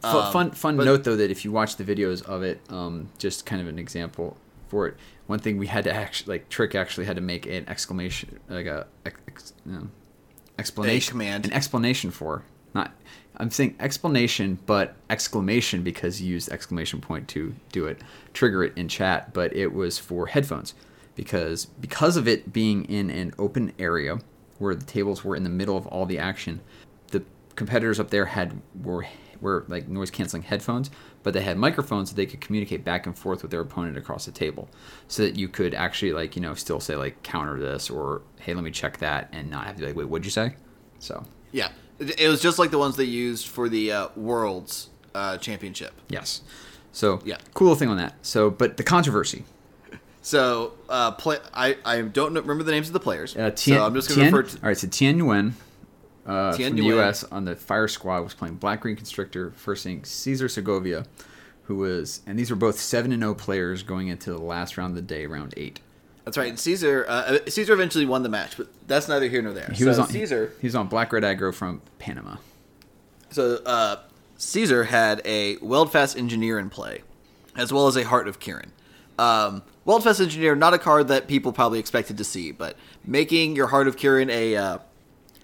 Um, 0.04 0.32
fun 0.32 0.50
fun 0.52 0.76
but- 0.76 0.84
note 0.84 1.02
though 1.02 1.16
that 1.16 1.32
if 1.32 1.44
you 1.44 1.50
watch 1.50 1.76
the 1.76 1.84
videos 1.84 2.24
of 2.24 2.44
it, 2.44 2.60
um, 2.70 3.08
just 3.18 3.44
kind 3.44 3.60
of 3.60 3.66
an 3.66 3.78
example 3.78 4.36
for 4.68 4.86
it. 4.86 4.96
One 5.26 5.40
thing 5.40 5.58
we 5.58 5.66
had 5.66 5.84
to 5.84 5.92
actually 5.92 6.34
like 6.34 6.48
Trick 6.48 6.76
actually 6.76 7.06
had 7.06 7.16
to 7.16 7.22
make 7.22 7.44
an 7.46 7.68
exclamation 7.68 8.38
like 8.48 8.66
a 8.66 8.86
ex, 9.04 9.52
explanation 10.58 11.10
command. 11.10 11.46
an 11.46 11.52
explanation 11.52 12.12
for 12.12 12.44
not 12.72 12.92
I'm 13.36 13.50
saying 13.50 13.76
explanation 13.80 14.58
but 14.64 14.94
exclamation 15.08 15.82
because 15.82 16.18
he 16.18 16.26
used 16.26 16.50
exclamation 16.50 17.00
point 17.00 17.26
to 17.28 17.54
do 17.72 17.86
it 17.86 18.00
trigger 18.32 18.62
it 18.64 18.72
in 18.76 18.88
chat 18.88 19.32
but 19.32 19.54
it 19.56 19.72
was 19.72 19.98
for 19.98 20.26
headphones 20.26 20.74
because 21.14 21.66
because 21.66 22.16
of 22.16 22.28
it 22.28 22.52
being 22.52 22.84
in 22.84 23.10
an 23.10 23.32
open 23.38 23.72
area 23.78 24.18
where 24.58 24.74
the 24.74 24.84
tables 24.84 25.24
were 25.24 25.34
in 25.34 25.42
the 25.44 25.50
middle 25.50 25.76
of 25.76 25.86
all 25.86 26.06
the 26.06 26.18
action 26.18 26.60
competitors 27.60 28.00
up 28.00 28.08
there 28.10 28.24
had 28.24 28.48
were 28.82 29.04
were 29.42 29.64
like 29.68 29.86
noise 29.88 30.10
canceling 30.10 30.42
headphones 30.42 30.90
but 31.22 31.34
they 31.34 31.42
had 31.42 31.56
microphones 31.58 32.08
so 32.10 32.16
they 32.16 32.24
could 32.26 32.40
communicate 32.40 32.82
back 32.84 33.04
and 33.06 33.14
forth 33.18 33.42
with 33.42 33.50
their 33.50 33.60
opponent 33.60 33.96
across 33.98 34.24
the 34.24 34.32
table 34.32 34.68
so 35.08 35.22
that 35.22 35.36
you 35.36 35.46
could 35.46 35.74
actually 35.74 36.12
like 36.20 36.36
you 36.36 36.42
know 36.42 36.54
still 36.54 36.80
say 36.80 36.96
like 36.96 37.22
counter 37.22 37.58
this 37.60 37.90
or 37.90 38.22
hey 38.44 38.54
let 38.54 38.64
me 38.64 38.70
check 38.70 38.96
that 38.98 39.28
and 39.32 39.50
not 39.50 39.66
have 39.66 39.74
to 39.76 39.80
be 39.82 39.86
like 39.88 39.96
wait 39.96 40.08
what'd 40.08 40.24
you 40.24 40.30
say 40.30 40.54
so 40.98 41.22
Yeah, 41.52 41.68
it, 41.98 42.28
was 42.28 42.40
just 42.40 42.58
like 42.58 42.70
the 42.70 42.78
ones 42.78 42.96
they 42.96 43.04
used 43.26 43.46
for 43.46 43.68
the 43.68 43.92
uh, 43.92 44.08
Worlds 44.16 44.88
uh, 45.14 45.36
Championship. 45.38 45.92
Yes. 46.08 46.40
So 46.92 47.20
Yeah. 47.24 47.36
cool 47.54 47.74
thing 47.74 47.88
on 47.88 47.96
that. 47.96 48.14
So, 48.22 48.50
but 48.50 48.76
the 48.76 48.82
controversy. 48.84 49.44
So, 50.22 50.72
uh, 50.88 51.10
play. 51.12 51.38
I, 51.54 51.76
I 51.84 52.02
don't 52.02 52.32
know- 52.34 52.40
remember 52.42 52.64
the 52.64 52.72
names 52.72 52.88
of 52.88 52.92
the 52.92 53.00
players. 53.00 53.34
Uh, 53.34 53.50
Thien, 53.50 53.76
so 53.76 53.84
I'm 53.86 53.94
just 53.94 54.08
going 54.08 54.30
to 54.30 54.36
refer 54.36 54.48
to. 54.50 54.56
all 54.62 54.68
right, 54.68 54.76
so 54.78 54.86
Thien 54.86 55.16
Nguyen 55.16 55.52
uh, 56.30 56.52
from 56.52 56.76
the 56.76 56.84
U.S. 56.84 57.24
on 57.24 57.44
the 57.44 57.56
Fire 57.56 57.88
Squad 57.88 58.20
was 58.20 58.34
playing 58.34 58.54
Black 58.56 58.82
Green 58.82 58.94
Constrictor, 58.94 59.50
versing 59.50 60.04
Cesar 60.04 60.48
Segovia, 60.48 61.04
who 61.64 61.76
was, 61.76 62.22
and 62.26 62.38
these 62.38 62.50
were 62.50 62.56
both 62.56 62.78
seven 62.78 63.10
and 63.10 63.20
zero 63.22 63.34
players 63.34 63.82
going 63.82 64.08
into 64.08 64.30
the 64.30 64.38
last 64.40 64.78
round 64.78 64.92
of 64.92 64.96
the 64.96 65.02
day, 65.02 65.26
round 65.26 65.54
eight. 65.56 65.80
That's 66.24 66.38
right. 66.38 66.48
And 66.48 66.58
Cesar. 66.58 67.04
Uh, 67.08 67.38
Cesar 67.48 67.72
eventually 67.72 68.06
won 68.06 68.22
the 68.22 68.28
match, 68.28 68.56
but 68.56 68.68
that's 68.86 69.08
neither 69.08 69.28
here 69.28 69.42
nor 69.42 69.52
there. 69.52 69.70
He 69.72 69.82
so 69.82 69.88
was 69.88 69.98
on 69.98 70.08
Cesar. 70.08 70.52
He 70.60 70.68
was 70.68 70.76
on 70.76 70.86
Black 70.86 71.12
Red 71.12 71.24
Aggro 71.24 71.52
from 71.52 71.82
Panama. 71.98 72.36
So 73.30 73.60
uh, 73.66 73.96
Cesar 74.36 74.84
had 74.84 75.20
a 75.24 75.56
Weldfast 75.56 76.16
Engineer 76.16 76.60
in 76.60 76.70
play, 76.70 77.02
as 77.56 77.72
well 77.72 77.88
as 77.88 77.96
a 77.96 78.04
Heart 78.04 78.28
of 78.28 78.38
Kiran. 78.38 78.68
Um, 79.18 79.62
Weldfast 79.84 80.20
Engineer, 80.20 80.54
not 80.54 80.74
a 80.74 80.78
card 80.78 81.08
that 81.08 81.26
people 81.26 81.52
probably 81.52 81.80
expected 81.80 82.16
to 82.18 82.24
see, 82.24 82.52
but 82.52 82.76
making 83.04 83.56
your 83.56 83.66
Heart 83.66 83.88
of 83.88 83.96
Kiran 83.96 84.30
a 84.30 84.56
uh, 84.56 84.78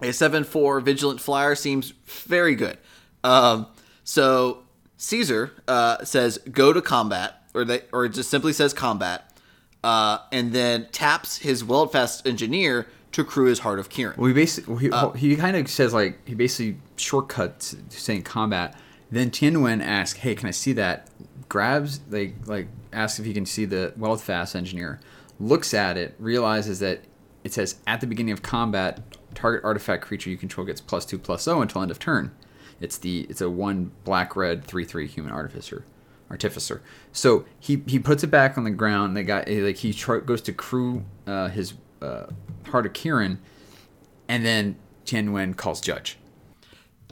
a 0.03 0.12
seven 0.12 0.45
four 0.45 0.81
Vigilant 0.81 1.21
Flyer 1.21 1.55
seems 1.55 1.91
very 2.05 2.55
good. 2.55 2.79
Um, 3.25 3.67
so 4.05 4.65
Cesar 4.97 5.53
uh, 5.67 6.05
says 6.05 6.38
go 6.50 6.73
to 6.73 6.81
combat, 6.81 7.43
or 7.55 7.65
they, 7.65 7.83
or 7.93 8.05
it 8.05 8.11
just 8.11 8.31
simply 8.31 8.53
says 8.53 8.73
combat, 8.73 9.33
uh, 9.83 10.19
and 10.33 10.53
then 10.53 10.88
taps 10.93 11.38
his 11.38 11.62
Weldfast 11.62 12.26
Engineer 12.26 12.87
to 13.12 13.25
crew 13.25 13.47
his 13.47 13.61
Heart 13.61 13.79
of 13.79 13.88
Kiran. 13.88 14.17
Well, 14.17 14.29
he 14.29 14.35
basically 14.35 14.91
Uh, 14.91 15.11
he, 15.12 15.31
he 15.31 15.37
kind 15.37 15.57
of 15.57 15.69
says 15.69 15.95
like 15.95 16.19
he 16.26 16.35
basically 16.35 16.79
shortcuts 16.97 17.75
to 17.91 18.00
saying 18.00 18.23
combat. 18.23 18.76
Then 19.11 19.31
Thien 19.31 19.53
Nguyen 19.53 19.83
asks, 19.83 20.19
"Hey, 20.19 20.35
can 20.35 20.49
I 20.49 20.53
see 20.53 20.73
that?" 20.75 21.09
Grabs 21.49 22.00
like 22.11 22.35
like 22.47 22.69
asks 22.93 23.19
if 23.19 23.25
he 23.25 23.33
can 23.33 23.47
see 23.47 23.65
the 23.65 23.93
Weldfast 23.99 24.55
engineer. 24.57 25.00
Looks 25.38 25.75
at 25.75 25.97
it, 25.97 26.15
realizes 26.19 26.81
that 26.81 27.00
it 27.45 27.53
says 27.53 27.76
at 27.87 28.00
the 28.00 28.07
beginning 28.07 28.33
of 28.33 28.43
combat, 28.43 29.00
target 29.37 29.62
artifact 29.64 30.05
creature 30.05 30.31
you 30.31 30.37
control 30.37 30.66
gets 30.66 30.81
plus 30.81 31.07
two 31.07 31.19
plus 31.19 31.45
zero 31.45 31.61
until 31.61 31.83
end 31.83 31.93
of 31.93 32.00
turn. 32.00 32.33
It's 32.81 32.99
the 32.99 33.21
it's 33.31 33.40
a 33.40 33.49
one 33.49 33.93
black 34.05 34.35
red 34.35 34.64
three 34.64 34.85
three 34.85 35.07
human 35.07 35.33
artificer. 35.33 35.85
Artificer. 36.28 36.83
So 37.12 37.45
he, 37.61 37.85
he 37.87 38.00
puts 38.00 38.25
it 38.25 38.33
back 38.33 38.59
on 38.59 38.64
the 38.64 38.71
ground. 38.73 39.16
They 39.16 39.23
got 39.23 39.49
like 39.49 39.76
he 39.76 39.93
tr- 39.93 40.16
goes 40.16 40.43
to 40.43 40.52
crew 40.52 41.05
uh, 41.25 41.49
his 41.50 41.75
uh, 42.02 42.26
Heart 42.66 42.87
of 42.87 42.93
Kiran, 42.95 43.38
and 44.26 44.45
then 44.45 44.75
Thien 45.05 45.28
Nguyen 45.28 45.57
calls 45.57 45.81
judge. 45.81 46.19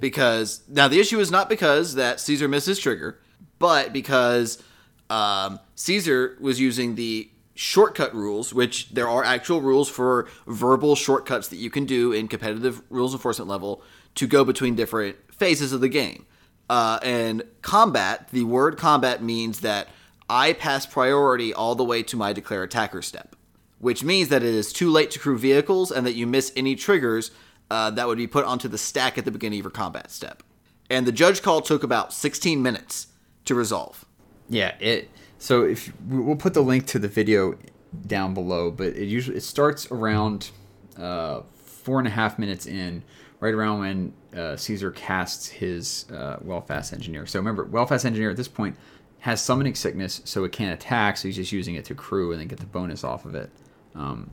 because 0.01 0.63
now 0.69 0.89
the 0.89 0.99
issue 0.99 1.21
is 1.21 1.31
not 1.31 1.49
because 1.49 1.95
that 1.95 2.21
Cesar 2.21 2.49
missed 2.49 2.67
his 2.67 2.79
trigger, 2.79 3.21
but 3.59 3.93
because 3.93 4.63
um, 5.11 5.61
Cesar 5.77 6.37
was 6.41 6.59
using 6.61 6.97
the 6.97 7.31
shortcut 7.55 8.15
rules, 8.15 8.53
which 8.53 8.91
there 8.91 9.09
are 9.09 9.23
actual 9.25 9.61
rules 9.61 9.89
for 9.89 10.29
verbal 10.47 10.97
shortcuts 10.97 11.49
that 11.49 11.57
you 11.57 11.71
can 11.71 11.85
do 11.85 12.13
in 12.13 12.29
competitive 12.29 12.83
rules 12.91 13.13
enforcement 13.13 13.49
level 13.49 13.83
to 14.17 14.27
go 14.27 14.45
between 14.45 14.75
different 14.75 15.17
phases 15.33 15.73
of 15.73 15.81
the 15.81 15.89
game. 15.89 16.27
Uh, 16.69 16.99
and 17.03 17.43
combat, 17.63 18.29
the 18.31 18.45
word 18.45 18.77
combat 18.77 19.23
means 19.23 19.61
that 19.61 19.89
I 20.29 20.55
pass 20.55 20.87
priority 20.87 21.53
all 21.53 21.75
the 21.75 21.85
way 21.85 22.03
to 22.05 22.17
my 22.17 22.33
declare 22.33 22.63
attacker 22.63 23.03
step, 23.03 23.37
which 23.79 24.03
means 24.03 24.29
that 24.31 24.43
it 24.43 24.55
is 24.55 24.73
too 24.73 24.91
late 24.91 25.11
to 25.13 25.19
crew 25.19 25.39
vehicles 25.39 25.91
and 25.91 26.07
that 26.07 26.15
you 26.15 26.27
miss 26.27 26.53
any 26.57 26.75
triggers 26.75 27.31
uh, 27.71 27.91
that 27.91 28.07
would 28.07 28.19
be 28.19 28.27
put 28.27 28.45
onto 28.45 28.69
the 28.69 28.79
stack 28.79 29.19
at 29.19 29.25
the 29.25 29.31
beginning 29.31 29.61
of 29.61 29.65
your 29.65 29.71
combat 29.71 30.11
step. 30.11 30.43
And 30.91 31.07
the 31.07 31.13
judge 31.13 31.43
call 31.43 31.61
took 31.61 31.83
about 31.83 32.13
16 32.13 32.63
minutes 32.63 33.09
to 33.47 33.55
resolve. 33.55 34.05
Yeah, 34.49 34.75
it. 34.81 35.11
So 35.45 35.63
if 35.63 35.93
we- 36.09 36.21
we'll 36.21 36.37
put 36.37 36.55
the 36.55 36.63
link 36.63 36.87
to 36.87 36.99
the 36.99 37.07
video 37.07 37.59
down 38.07 38.33
below, 38.33 38.71
but 38.71 38.97
it 38.97 39.05
usually 39.05 39.37
it 39.37 39.43
starts 39.43 39.87
around 39.91 40.53
uh, 40.97 41.43
four 41.55 41.99
and 41.99 42.09
a 42.09 42.11
half 42.11 42.39
minutes 42.39 42.65
in, 42.65 43.03
right 43.41 43.53
around 43.53 43.81
when 43.81 44.15
uh, 44.35 44.57
Cesar 44.57 44.91
casts 44.91 45.49
his 45.49 46.07
uh, 46.11 46.39
Weldfast 46.43 46.95
Engineer. 46.95 47.27
So 47.27 47.39
remember, 47.39 47.67
Weldfast 47.67 48.07
Engineer 48.07 48.31
at 48.31 48.39
this 48.39 48.49
point 48.49 48.75
has 49.19 49.43
summoning 49.43 49.75
sickness, 49.75 50.23
so 50.25 50.45
it 50.45 50.53
can't 50.53 50.73
attack. 50.73 51.19
So 51.19 51.29
he's 51.29 51.37
just 51.37 51.53
using 51.53 51.75
it 51.75 51.85
to 51.85 51.95
crew 51.95 52.33
and 52.33 52.41
then 52.41 52.49
get 52.49 52.59
the 52.59 52.65
bonus 52.65 53.05
off 53.05 53.27
of 53.27 53.35
it. 53.35 53.51
Um, 53.95 54.31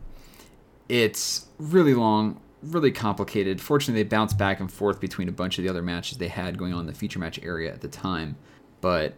it's 0.88 1.48
really 1.58 1.94
long, 1.94 2.40
really 2.64 2.92
complicated. 2.92 3.60
Fortunately, 3.60 4.02
they 4.02 4.08
bounce 4.08 4.34
back 4.34 4.62
and 4.62 4.72
forth 4.72 5.02
between 5.02 5.28
a 5.28 5.34
bunch 5.34 5.58
of 5.58 5.66
the 5.66 5.70
other 5.70 5.82
matches 5.82 6.20
they 6.20 6.30
had 6.30 6.58
going 6.58 6.72
on 6.72 6.80
in 6.80 6.88
the 6.88 6.94
feature 6.94 7.20
match 7.20 7.38
area 7.44 7.70
at 7.74 7.82
the 7.82 7.90
time. 7.90 8.38
But 8.80 9.16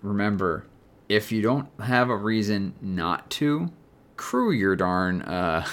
remember, 0.00 0.64
if 1.08 1.32
you 1.32 1.42
don't 1.42 1.68
have 1.80 2.10
a 2.10 2.16
reason 2.16 2.74
not 2.82 3.28
to, 3.30 3.70
crew 4.16 4.50
your 4.50 4.76
darn 4.76 5.22
uh, 5.22 5.66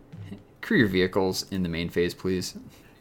crew 0.60 0.78
your 0.78 0.88
vehicles 0.88 1.46
in 1.50 1.62
the 1.62 1.68
main 1.68 1.88
phase, 1.88 2.14
please. 2.14 2.56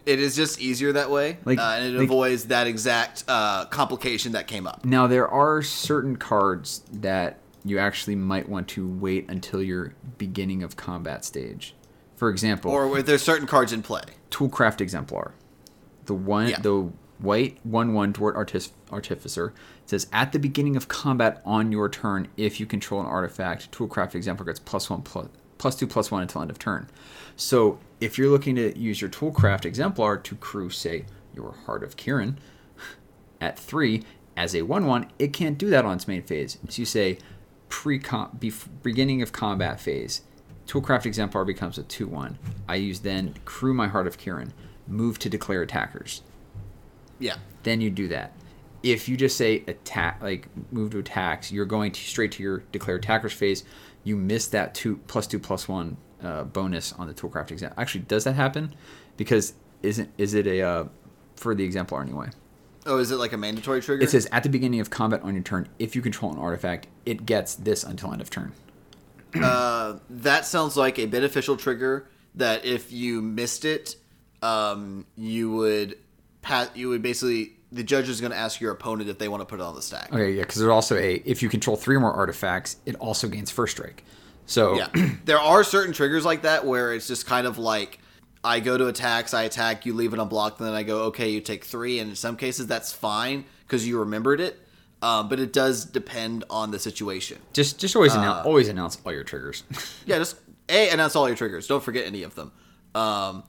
It 0.05 0.19
is 0.19 0.35
just 0.35 0.59
easier 0.59 0.91
that 0.93 1.11
way, 1.11 1.37
Like- 1.45 1.59
uh, 1.59 1.75
and 1.77 1.85
it 1.95 1.97
like- 1.99 2.05
avoids 2.05 2.45
that 2.45 2.67
exact 2.67 3.23
uh, 3.27 3.65
complication 3.65 4.31
that 4.33 4.47
came 4.47 4.65
up. 4.65 4.83
Now 4.83 5.07
there 5.07 5.27
are 5.27 5.61
certain 5.61 6.15
cards 6.17 6.83
that 6.91 7.37
you 7.63 7.77
actually 7.77 8.15
might 8.15 8.49
want 8.49 8.67
to 8.69 8.87
wait 8.87 9.29
until 9.29 9.61
your 9.61 9.93
beginning 10.17 10.63
of 10.63 10.75
combat 10.75 11.23
stage. 11.23 11.75
For 12.15 12.29
example, 12.29 12.71
Or 12.71 13.01
there's 13.03 13.21
certain 13.21 13.47
cards 13.47 13.71
in 13.73 13.81
play. 13.83 14.01
Toolcraft 14.31 14.81
Exemplar. 14.81 15.33
The 16.05 16.13
one, 16.15 16.49
Yeah. 16.49 16.59
the 16.59 16.91
white 17.19 17.59
one-one 17.63 18.11
Dwart 18.13 18.35
Artis- 18.35 18.71
Artificer 18.91 19.53
says 19.91 20.07
at 20.13 20.31
the 20.31 20.39
beginning 20.39 20.75
of 20.75 20.87
combat 20.87 21.41
on 21.45 21.71
your 21.71 21.89
turn, 21.89 22.29
if 22.37 22.59
you 22.59 22.65
control 22.65 23.01
an 23.01 23.07
artifact, 23.07 23.71
Toolcraft 23.71 24.15
Exemplar 24.15 24.45
gets 24.45 24.59
plus 24.59 24.89
one 24.89 25.01
plus 25.01 25.27
plus 25.57 25.75
two 25.75 25.85
plus 25.85 26.09
one 26.09 26.23
until 26.23 26.41
end 26.41 26.49
of 26.49 26.57
turn. 26.57 26.87
So 27.35 27.77
if 27.99 28.17
you're 28.17 28.29
looking 28.29 28.55
to 28.55 28.77
use 28.77 28.99
your 28.99 29.09
Toolcraft 29.09 29.65
Exemplar 29.65 30.17
to 30.17 30.35
crew, 30.35 30.69
say, 30.69 31.05
your 31.35 31.53
Heart 31.65 31.83
of 31.83 31.97
Kiran 31.97 32.37
at 33.41 33.59
three 33.59 34.03
as 34.35 34.55
a 34.55 34.63
one-one, 34.63 35.11
it 35.19 35.33
can't 35.33 35.57
do 35.57 35.69
that 35.69 35.85
on 35.85 35.97
its 35.97 36.07
main 36.07 36.23
phase. 36.23 36.57
So 36.69 36.79
you 36.79 36.85
say 36.85 37.19
pre 37.69 38.01
beginning 38.81 39.21
of 39.21 39.31
combat 39.33 39.79
phase. 39.79 40.21
Toolcraft 40.67 41.05
Exemplar 41.05 41.43
becomes 41.43 41.77
a 41.77 41.83
2 41.83 42.07
1. 42.07 42.39
I 42.67 42.75
use 42.75 43.01
then 43.01 43.35
crew 43.43 43.73
my 43.73 43.87
Heart 43.87 44.07
of 44.07 44.17
Kiran, 44.17 44.51
move 44.87 45.19
to 45.19 45.29
declare 45.29 45.61
attackers. 45.61 46.21
Yeah. 47.19 47.35
Then 47.63 47.81
you 47.81 47.89
do 47.89 48.07
that. 48.07 48.33
If 48.83 49.07
you 49.07 49.15
just 49.15 49.37
say 49.37 49.63
attack, 49.67 50.21
like 50.21 50.47
move 50.71 50.91
to 50.91 50.99
attacks, 50.99 51.51
you're 51.51 51.65
going 51.65 51.91
to 51.91 51.99
straight 51.99 52.31
to 52.33 52.43
your 52.43 52.59
declare 52.71 52.95
attackers 52.95 53.33
phase. 53.33 53.63
You 54.03 54.15
miss 54.15 54.47
that 54.47 54.73
two 54.73 54.97
plus 55.07 55.27
two 55.27 55.39
plus 55.39 55.67
one 55.67 55.97
uh, 56.23 56.43
bonus 56.43 56.93
on 56.93 57.07
the 57.07 57.13
Toolcraft 57.13 57.51
exam. 57.51 57.73
Actually, 57.77 58.01
does 58.01 58.23
that 58.23 58.33
happen? 58.33 58.73
Because 59.17 59.53
isn't 59.83 60.09
is 60.17 60.33
it 60.33 60.47
a 60.47 60.61
uh, 60.61 60.85
for 61.35 61.53
the 61.53 61.63
exemplar 61.63 62.01
anyway? 62.01 62.29
Oh, 62.85 62.97
is 62.97 63.11
it 63.11 63.17
like 63.17 63.33
a 63.33 63.37
mandatory 63.37 63.81
trigger? 63.81 64.03
It 64.03 64.09
says 64.09 64.27
at 64.31 64.43
the 64.43 64.49
beginning 64.49 64.79
of 64.79 64.89
combat 64.89 65.21
on 65.21 65.35
your 65.35 65.43
turn, 65.43 65.67
if 65.77 65.95
you 65.95 66.01
control 66.01 66.31
an 66.31 66.39
artifact, 66.39 66.87
it 67.05 67.25
gets 67.25 67.55
this 67.55 67.83
until 67.83 68.11
end 68.11 68.21
of 68.21 68.29
turn. 68.29 68.53
uh, 69.35 69.99
that 70.09 70.45
sounds 70.45 70.75
like 70.75 70.97
a 70.97 71.05
beneficial 71.05 71.57
trigger 71.57 72.09
that 72.35 72.65
if 72.65 72.91
you 72.91 73.21
missed 73.21 73.65
it, 73.65 73.95
um, 74.41 75.05
you 75.15 75.51
would 75.51 75.97
pat. 76.41 76.75
You 76.75 76.89
would 76.89 77.03
basically 77.03 77.57
the 77.71 77.83
judge 77.83 78.09
is 78.09 78.19
going 78.19 78.31
to 78.31 78.37
ask 78.37 78.59
your 78.59 78.71
opponent 78.71 79.09
if 79.09 79.17
they 79.17 79.27
want 79.27 79.41
to 79.41 79.45
put 79.45 79.59
it 79.59 79.63
on 79.63 79.75
the 79.75 79.81
stack. 79.81 80.11
Okay, 80.11 80.33
yeah, 80.33 80.41
because 80.41 80.57
there's 80.57 80.71
also 80.71 80.97
a 80.97 81.15
if 81.25 81.41
you 81.41 81.49
control 81.49 81.77
three 81.77 81.95
or 81.95 81.99
more 81.99 82.13
artifacts, 82.13 82.77
it 82.85 82.95
also 82.95 83.27
gains 83.27 83.49
first 83.49 83.77
strike. 83.77 84.03
So 84.45 84.75
Yeah, 84.75 84.89
there 85.25 85.39
are 85.39 85.63
certain 85.63 85.93
triggers 85.93 86.25
like 86.25 86.41
that 86.41 86.65
where 86.65 86.93
it's 86.93 87.07
just 87.07 87.25
kind 87.25 87.47
of 87.47 87.57
like 87.57 87.99
I 88.43 88.59
go 88.59 88.77
to 88.77 88.87
attacks, 88.87 89.33
I 89.33 89.43
attack, 89.43 89.85
you 89.85 89.93
leave 89.93 90.13
it 90.13 90.19
unblocked, 90.19 90.59
and 90.59 90.67
then 90.67 90.75
I 90.75 90.83
go, 90.83 91.03
okay, 91.03 91.29
you 91.29 91.41
take 91.41 91.63
three. 91.63 91.99
And 91.99 92.09
in 92.09 92.15
some 92.15 92.35
cases, 92.35 92.67
that's 92.67 92.91
fine 92.91 93.45
because 93.67 93.87
you 93.87 93.99
remembered 93.99 94.41
it. 94.41 94.59
Um, 95.03 95.29
but 95.29 95.39
it 95.39 95.51
does 95.53 95.85
depend 95.85 96.43
on 96.49 96.69
the 96.69 96.77
situation. 96.77 97.39
just 97.53 97.79
just 97.79 97.95
always 97.95 98.13
announce 98.13 98.45
always 98.45 98.67
announce 98.67 98.99
all 99.03 99.11
your 99.11 99.23
triggers. 99.23 99.63
Yeah, 100.05 100.17
just 100.19 100.35
a 100.69 100.89
announce 100.89 101.15
all 101.15 101.27
your 101.27 101.37
triggers. 101.37 101.67
Don't 101.67 101.83
forget 101.83 102.05
any 102.05 102.23
of 102.23 102.35
them. 102.35 102.51
Um, 102.93 103.43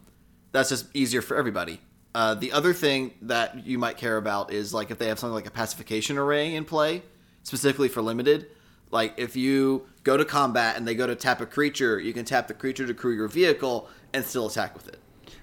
that's 0.52 0.68
just 0.68 0.86
easier 0.94 1.20
for 1.20 1.36
everybody. 1.36 1.80
Uh, 2.14 2.34
the 2.34 2.52
other 2.52 2.74
thing 2.74 3.14
that 3.22 3.66
you 3.66 3.78
might 3.78 3.96
care 3.96 4.16
about 4.16 4.52
is 4.52 4.74
like 4.74 4.90
if 4.90 4.98
they 4.98 5.08
have 5.08 5.18
something 5.18 5.34
like 5.34 5.46
a 5.46 5.50
pacification 5.50 6.18
array 6.18 6.54
in 6.54 6.64
play, 6.64 7.02
specifically 7.42 7.88
for 7.88 8.02
limited. 8.02 8.46
Like 8.90 9.14
if 9.16 9.36
you 9.36 9.86
go 10.04 10.16
to 10.18 10.24
combat 10.24 10.76
and 10.76 10.86
they 10.86 10.94
go 10.94 11.06
to 11.06 11.14
tap 11.14 11.40
a 11.40 11.46
creature, 11.46 11.98
you 11.98 12.12
can 12.12 12.24
tap 12.24 12.48
the 12.48 12.54
creature 12.54 12.86
to 12.86 12.92
crew 12.92 13.14
your 13.14 13.28
vehicle 13.28 13.88
and 14.12 14.24
still 14.24 14.46
attack 14.48 14.74
with 14.74 14.88
it. 14.88 14.98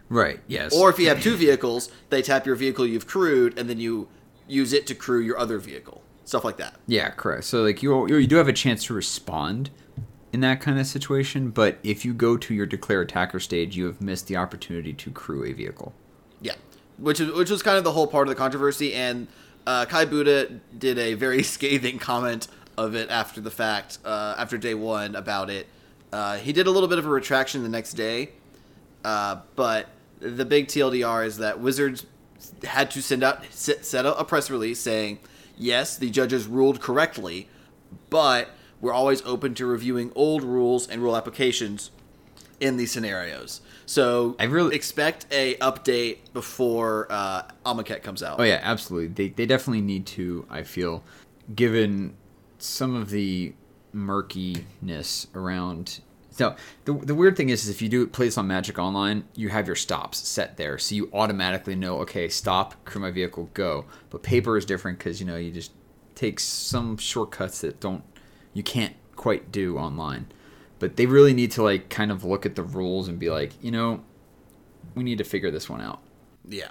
right. 0.10 0.40
Yes. 0.48 0.76
Or 0.76 0.90
if 0.92 1.00
you 1.00 1.08
have 1.10 1.22
two 1.24 1.36
vehicles, 1.36 1.90
they 2.10 2.22
tap 2.22 2.46
your 2.46 2.56
vehicle 2.56 2.86
you've 2.86 3.08
crewed 3.08 3.58
and 3.58 3.68
then 3.68 3.80
you 3.80 4.08
use 4.48 4.74
it 4.74 4.86
to 4.88 4.96
crew 4.96 5.20
your 5.20 5.40
other 5.40 5.58
vehicle. 5.58 6.04
Stuff 6.26 6.44
like 6.44 6.58
that. 6.58 6.76
yeah, 6.86 7.10
correct. 7.10 7.46
So 7.46 7.64
like 7.64 7.82
you 7.82 8.08
you 8.08 8.28
do 8.28 8.36
have 8.36 8.48
a 8.48 8.54
chance 8.54 8.84
to 8.84 8.94
respond 8.94 9.72
in 10.32 10.42
that 10.42 10.62
kind 10.62 10.80
of 10.80 10.86
situation, 10.86 11.50
but 11.50 11.80
if 11.82 12.06
you 12.06 12.14
go 12.14 12.38
to 12.38 12.54
your 12.54 12.68
declare 12.68 13.02
attacker 13.02 13.40
stage, 13.40 13.76
you 13.76 13.86
have 13.88 14.00
missed 14.00 14.28
the 14.28 14.38
opportunity 14.38 14.94
to 14.94 15.10
crew 15.10 15.44
a 15.44 15.54
vehicle. 15.54 15.92
Which 17.00 17.20
is 17.20 17.32
which 17.34 17.50
was 17.50 17.64
kind 17.64 17.78
of 17.78 17.84
the 17.84 17.92
whole 17.92 18.08
part 18.08 18.28
of 18.28 18.30
the 18.30 18.36
controversy, 18.36 18.94
and 18.94 19.28
uh, 19.66 19.86
Kai 19.86 20.06
Budde 20.06 20.60
did 20.78 20.98
a 20.98 21.14
very 21.14 21.44
scathing 21.56 22.00
comment 22.00 22.48
of 22.78 22.96
it 22.96 23.10
after 23.10 23.42
the 23.42 23.52
fact, 23.52 24.00
uh, 24.06 24.36
after 24.38 24.58
day 24.58 24.74
one 24.74 25.16
about 25.16 25.50
it. 25.50 25.68
Uh, 26.12 26.38
he 26.38 26.54
did 26.54 26.66
a 26.66 26.72
little 26.72 26.90
bit 26.90 26.98
of 26.98 27.06
a 27.06 27.10
retraction 27.10 27.62
the 27.62 27.70
next 27.70 27.94
day, 27.94 28.30
uh, 29.04 29.38
but 29.56 29.88
the 30.20 30.46
big 30.46 30.68
TLDR 30.68 31.26
is 31.26 31.38
that 31.38 31.60
Wizards 31.60 32.06
had 32.64 32.90
to 32.92 33.02
send 33.02 33.24
out 33.24 33.46
set 33.52 34.06
out 34.06 34.16
a 34.20 34.24
press 34.24 34.50
release 34.50 34.80
saying, 34.80 35.20
yes, 35.58 35.98
the 35.98 36.10
judges 36.10 36.48
ruled 36.48 36.82
correctly, 36.82 37.48
but 38.10 38.50
we're 38.82 38.94
always 38.94 39.22
open 39.24 39.54
to 39.56 39.66
reviewing 39.66 40.12
old 40.16 40.44
rules 40.44 40.88
and 40.88 41.02
rule 41.02 41.16
applications 41.16 41.92
in 42.60 42.78
these 42.78 42.92
scenarios. 42.92 43.62
So 43.86 44.36
I 44.40 44.46
really- 44.46 44.76
expect 44.76 45.26
a 45.32 45.56
update 45.56 46.18
before 46.34 47.08
uh, 47.10 47.44
Amonkhet 47.66 48.04
comes 48.04 48.22
out. 48.24 48.40
Oh 48.40 48.44
yeah, 48.44 48.60
absolutely. 48.62 49.08
They 49.08 49.30
they 49.30 49.46
definitely 49.46 49.82
need 49.82 50.06
to. 50.08 50.46
I 50.50 50.64
feel, 50.64 51.04
given 51.56 52.16
some 52.58 52.96
of 52.96 53.10
the 53.10 53.54
murkiness 53.94 55.28
around. 55.36 56.02
So 56.32 56.56
the 56.86 56.94
the 56.94 57.16
weird 57.16 57.36
thing 57.36 57.50
is, 57.50 57.64
is 57.64 57.70
if 57.70 57.82
you 57.82 57.90
do 57.90 58.08
play 58.08 58.26
this 58.28 58.38
on 58.38 58.48
Magic 58.48 58.78
Online, 58.80 59.24
you 59.36 59.50
have 59.50 59.68
your 59.68 59.76
stops 59.76 60.20
set 60.28 60.58
there, 60.58 60.78
so 60.78 60.96
you 60.96 61.10
automatically 61.14 61.76
know, 61.76 62.00
okay, 62.00 62.30
stop, 62.30 62.86
crew 62.86 63.02
my 63.02 63.12
vehicle, 63.12 63.50
go. 63.54 63.86
But 64.10 64.24
paper 64.24 64.58
is 64.58 64.66
different 64.66 65.00
because 65.00 65.20
you 65.20 65.26
know 65.26 65.36
you 65.36 65.52
just 65.52 65.72
take 66.16 66.40
some 66.40 66.98
shortcuts 66.98 67.62
that 67.62 67.80
don't 67.80 68.04
you 68.54 68.64
can't 68.64 68.96
quite 69.16 69.52
do 69.52 69.78
online. 69.78 70.28
But 70.80 70.96
they 70.96 71.06
really 71.06 71.34
need 71.34 71.52
to 71.52 71.64
like 71.64 71.90
kind 71.90 72.12
of 72.12 72.24
look 72.24 72.46
at 72.46 72.56
the 72.56 72.64
rules 72.64 73.08
and 73.08 73.20
be 73.20 73.30
like, 73.30 73.52
you 73.62 73.72
know, 73.72 74.04
we 74.96 75.04
need 75.04 75.18
to 75.18 75.24
figure 75.24 75.52
this 75.52 75.70
one 75.70 75.82
out. 75.82 76.02
Yeah. 76.48 76.70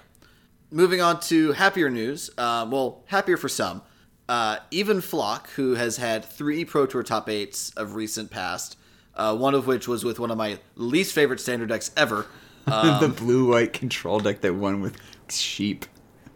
Moving 0.71 1.01
on 1.01 1.19
to 1.21 1.53
happier 1.53 1.89
news. 1.89 2.29
Uh, 2.37 2.67
well, 2.69 3.03
happier 3.07 3.37
for 3.37 3.49
some. 3.49 3.81
Uh, 4.27 4.57
Ivan 4.71 4.99
Floch, 4.99 5.47
who 5.51 5.73
has 5.73 5.97
had 5.97 6.23
three 6.23 6.63
Pro 6.63 6.85
Tour 6.85 7.01
top 7.01 7.27
eights 7.29 7.71
of 7.71 7.95
recent 7.95 8.29
past, 8.29 8.77
uh, 9.15 9.35
one 9.35 9.55
of 9.55 9.65
which 9.65 9.87
was 9.87 10.03
with 10.03 10.19
one 10.19 10.29
of 10.29 10.37
my 10.37 10.59
least 10.75 11.13
favorite 11.13 11.39
standard 11.39 11.69
decks 11.69 11.91
ever. 11.97 12.25
Um, 12.67 12.99
the 13.01 13.07
blue 13.07 13.49
white 13.49 13.73
control 13.73 14.19
deck 14.19 14.41
that 14.41 14.53
won 14.53 14.79
with 14.79 14.95
sheep. 15.27 15.87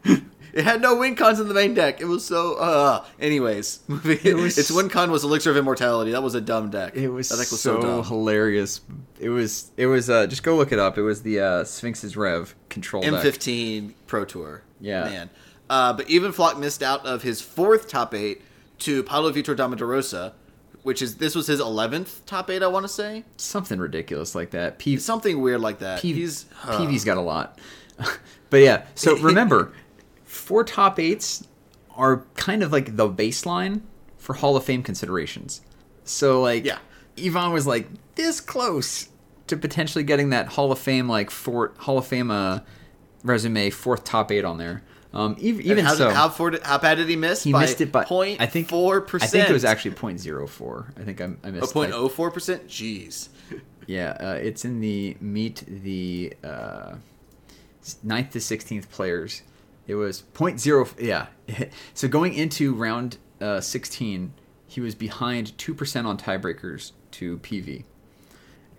it 0.53 0.63
had 0.63 0.81
no 0.81 0.97
win 0.97 1.15
cons 1.15 1.39
in 1.39 1.47
the 1.47 1.53
main 1.53 1.73
deck. 1.73 1.99
It 1.99 2.05
was 2.05 2.25
so. 2.25 2.55
Uh, 2.55 3.05
anyways. 3.19 3.79
It 4.05 4.35
was- 4.35 4.57
its 4.57 4.71
win 4.71 4.89
con 4.89 5.11
was 5.11 5.23
Elixir 5.23 5.51
of 5.51 5.57
Immortality. 5.57 6.11
That 6.11 6.23
was 6.23 6.35
a 6.35 6.41
dumb 6.41 6.69
deck. 6.69 6.95
It 6.95 7.09
was, 7.09 7.29
that 7.29 7.35
deck 7.37 7.51
was 7.51 7.61
so, 7.61 7.81
so, 7.81 7.81
dumb. 7.81 8.03
hilarious. 8.05 8.81
It 9.19 9.29
was 9.29 9.71
it 9.77 9.87
was 9.87 10.09
uh 10.09 10.27
just 10.27 10.43
go 10.43 10.55
look 10.55 10.71
it 10.71 10.79
up. 10.79 10.97
It 10.97 11.01
was 11.03 11.23
the 11.23 11.39
uh 11.39 11.63
Sphinx's 11.63 12.15
Rev 12.15 12.53
control. 12.69 13.03
M15 13.03 13.93
Pro 14.07 14.25
Tour. 14.25 14.63
Yeah. 14.79 15.03
Man. 15.05 15.29
Uh, 15.69 15.93
but 15.93 16.05
Ivan 16.11 16.31
Floch 16.33 16.59
missed 16.59 16.83
out 16.83 17.05
of 17.05 17.23
his 17.23 17.41
fourth 17.41 17.87
top 17.87 18.13
eight 18.13 18.41
to 18.79 19.01
Paulo 19.03 19.31
Vitor 19.31 19.55
Damo 19.55 19.75
da 19.75 19.85
Rosa, 19.85 20.33
which 20.83 21.01
is 21.01 21.15
this 21.15 21.35
was 21.35 21.47
his 21.47 21.61
11th 21.61 22.25
top 22.25 22.49
eight, 22.49 22.61
I 22.61 22.67
want 22.67 22.83
to 22.83 22.89
say. 22.89 23.23
Something 23.37 23.79
ridiculous 23.79 24.35
like 24.35 24.51
that. 24.51 24.77
P- 24.77 24.97
Something 24.97 25.41
weird 25.41 25.61
like 25.61 25.79
that. 25.79 26.01
P- 26.01 26.13
He's 26.13 26.45
PV's 26.63 27.05
got 27.05 27.17
a 27.17 27.21
lot. 27.21 27.57
but 28.49 28.57
yeah, 28.57 28.83
so 28.93 29.15
remember, 29.19 29.71
four 30.33 30.63
top 30.63 30.99
eights 30.99 31.47
are 31.95 32.25
kind 32.35 32.63
of 32.63 32.71
like 32.71 32.95
the 32.97 33.07
baseline 33.09 33.81
for 34.17 34.33
Hall 34.33 34.55
of 34.55 34.63
Fame 34.63 34.83
considerations. 34.83 35.61
So 36.03 36.41
like 36.41 36.65
Yeah. 36.65 36.79
Ivan 37.23 37.51
was 37.53 37.67
like 37.67 37.87
this 38.15 38.41
close 38.41 39.09
to 39.47 39.55
potentially 39.57 40.03
getting 40.03 40.29
that 40.31 40.47
Hall 40.47 40.71
of 40.71 40.79
Fame 40.79 41.07
like 41.07 41.29
four 41.29 41.73
Hall 41.79 41.97
of 41.97 42.07
Fame 42.07 42.31
uh, 42.31 42.59
resume 43.23 43.69
fourth 43.69 44.03
top 44.03 44.31
eight 44.31 44.43
on 44.45 44.57
there. 44.57 44.81
Um, 45.13 45.33
ev- 45.33 45.61
even 45.61 45.85
how, 45.85 45.93
so, 45.93 46.09
how, 46.09 46.27
how 46.29 46.77
bad 46.79 46.95
did 46.95 47.07
he 47.07 47.15
miss? 47.15 47.43
he 47.43 47.51
by 47.51 47.61
missed 47.61 47.79
it 47.81 47.91
by 47.91 48.03
point 48.03 48.41
I 48.41 48.47
think 48.47 48.67
four 48.67 48.99
percent. 49.01 49.29
I 49.29 49.31
think 49.31 49.49
it 49.49 49.53
was 49.53 49.63
actually 49.63 49.91
0.04. 49.91 50.99
I 50.99 51.03
think 51.03 51.21
I, 51.21 51.25
I 51.43 51.49
a 51.49 51.51
missed. 51.51 51.71
point 51.73 51.93
I- 51.93 51.95
oh 51.95 52.07
four 52.09 52.31
percent. 52.31 52.67
Jeez. 52.67 53.29
Yeah, 53.85 54.17
uh, 54.19 54.39
it's 54.41 54.65
in 54.65 54.79
the 54.79 55.15
meet 55.21 55.63
the 55.67 56.33
uh, 56.43 56.95
ninth 58.01 58.31
to 58.31 58.39
sixteenth 58.41 58.89
players. 58.89 59.43
It 59.87 59.95
was 59.95 60.21
point 60.21 60.59
zero. 60.59 60.87
Yeah, 60.99 61.27
so 61.93 62.07
going 62.07 62.33
into 62.33 62.73
round 62.73 63.17
uh, 63.41 63.61
sixteen, 63.61 64.33
he 64.67 64.81
was 64.81 64.95
behind 64.95 65.57
two 65.57 65.73
percent 65.73 66.07
on 66.07 66.17
tiebreakers 66.17 66.91
to 67.11 67.37
PV. 67.39 67.83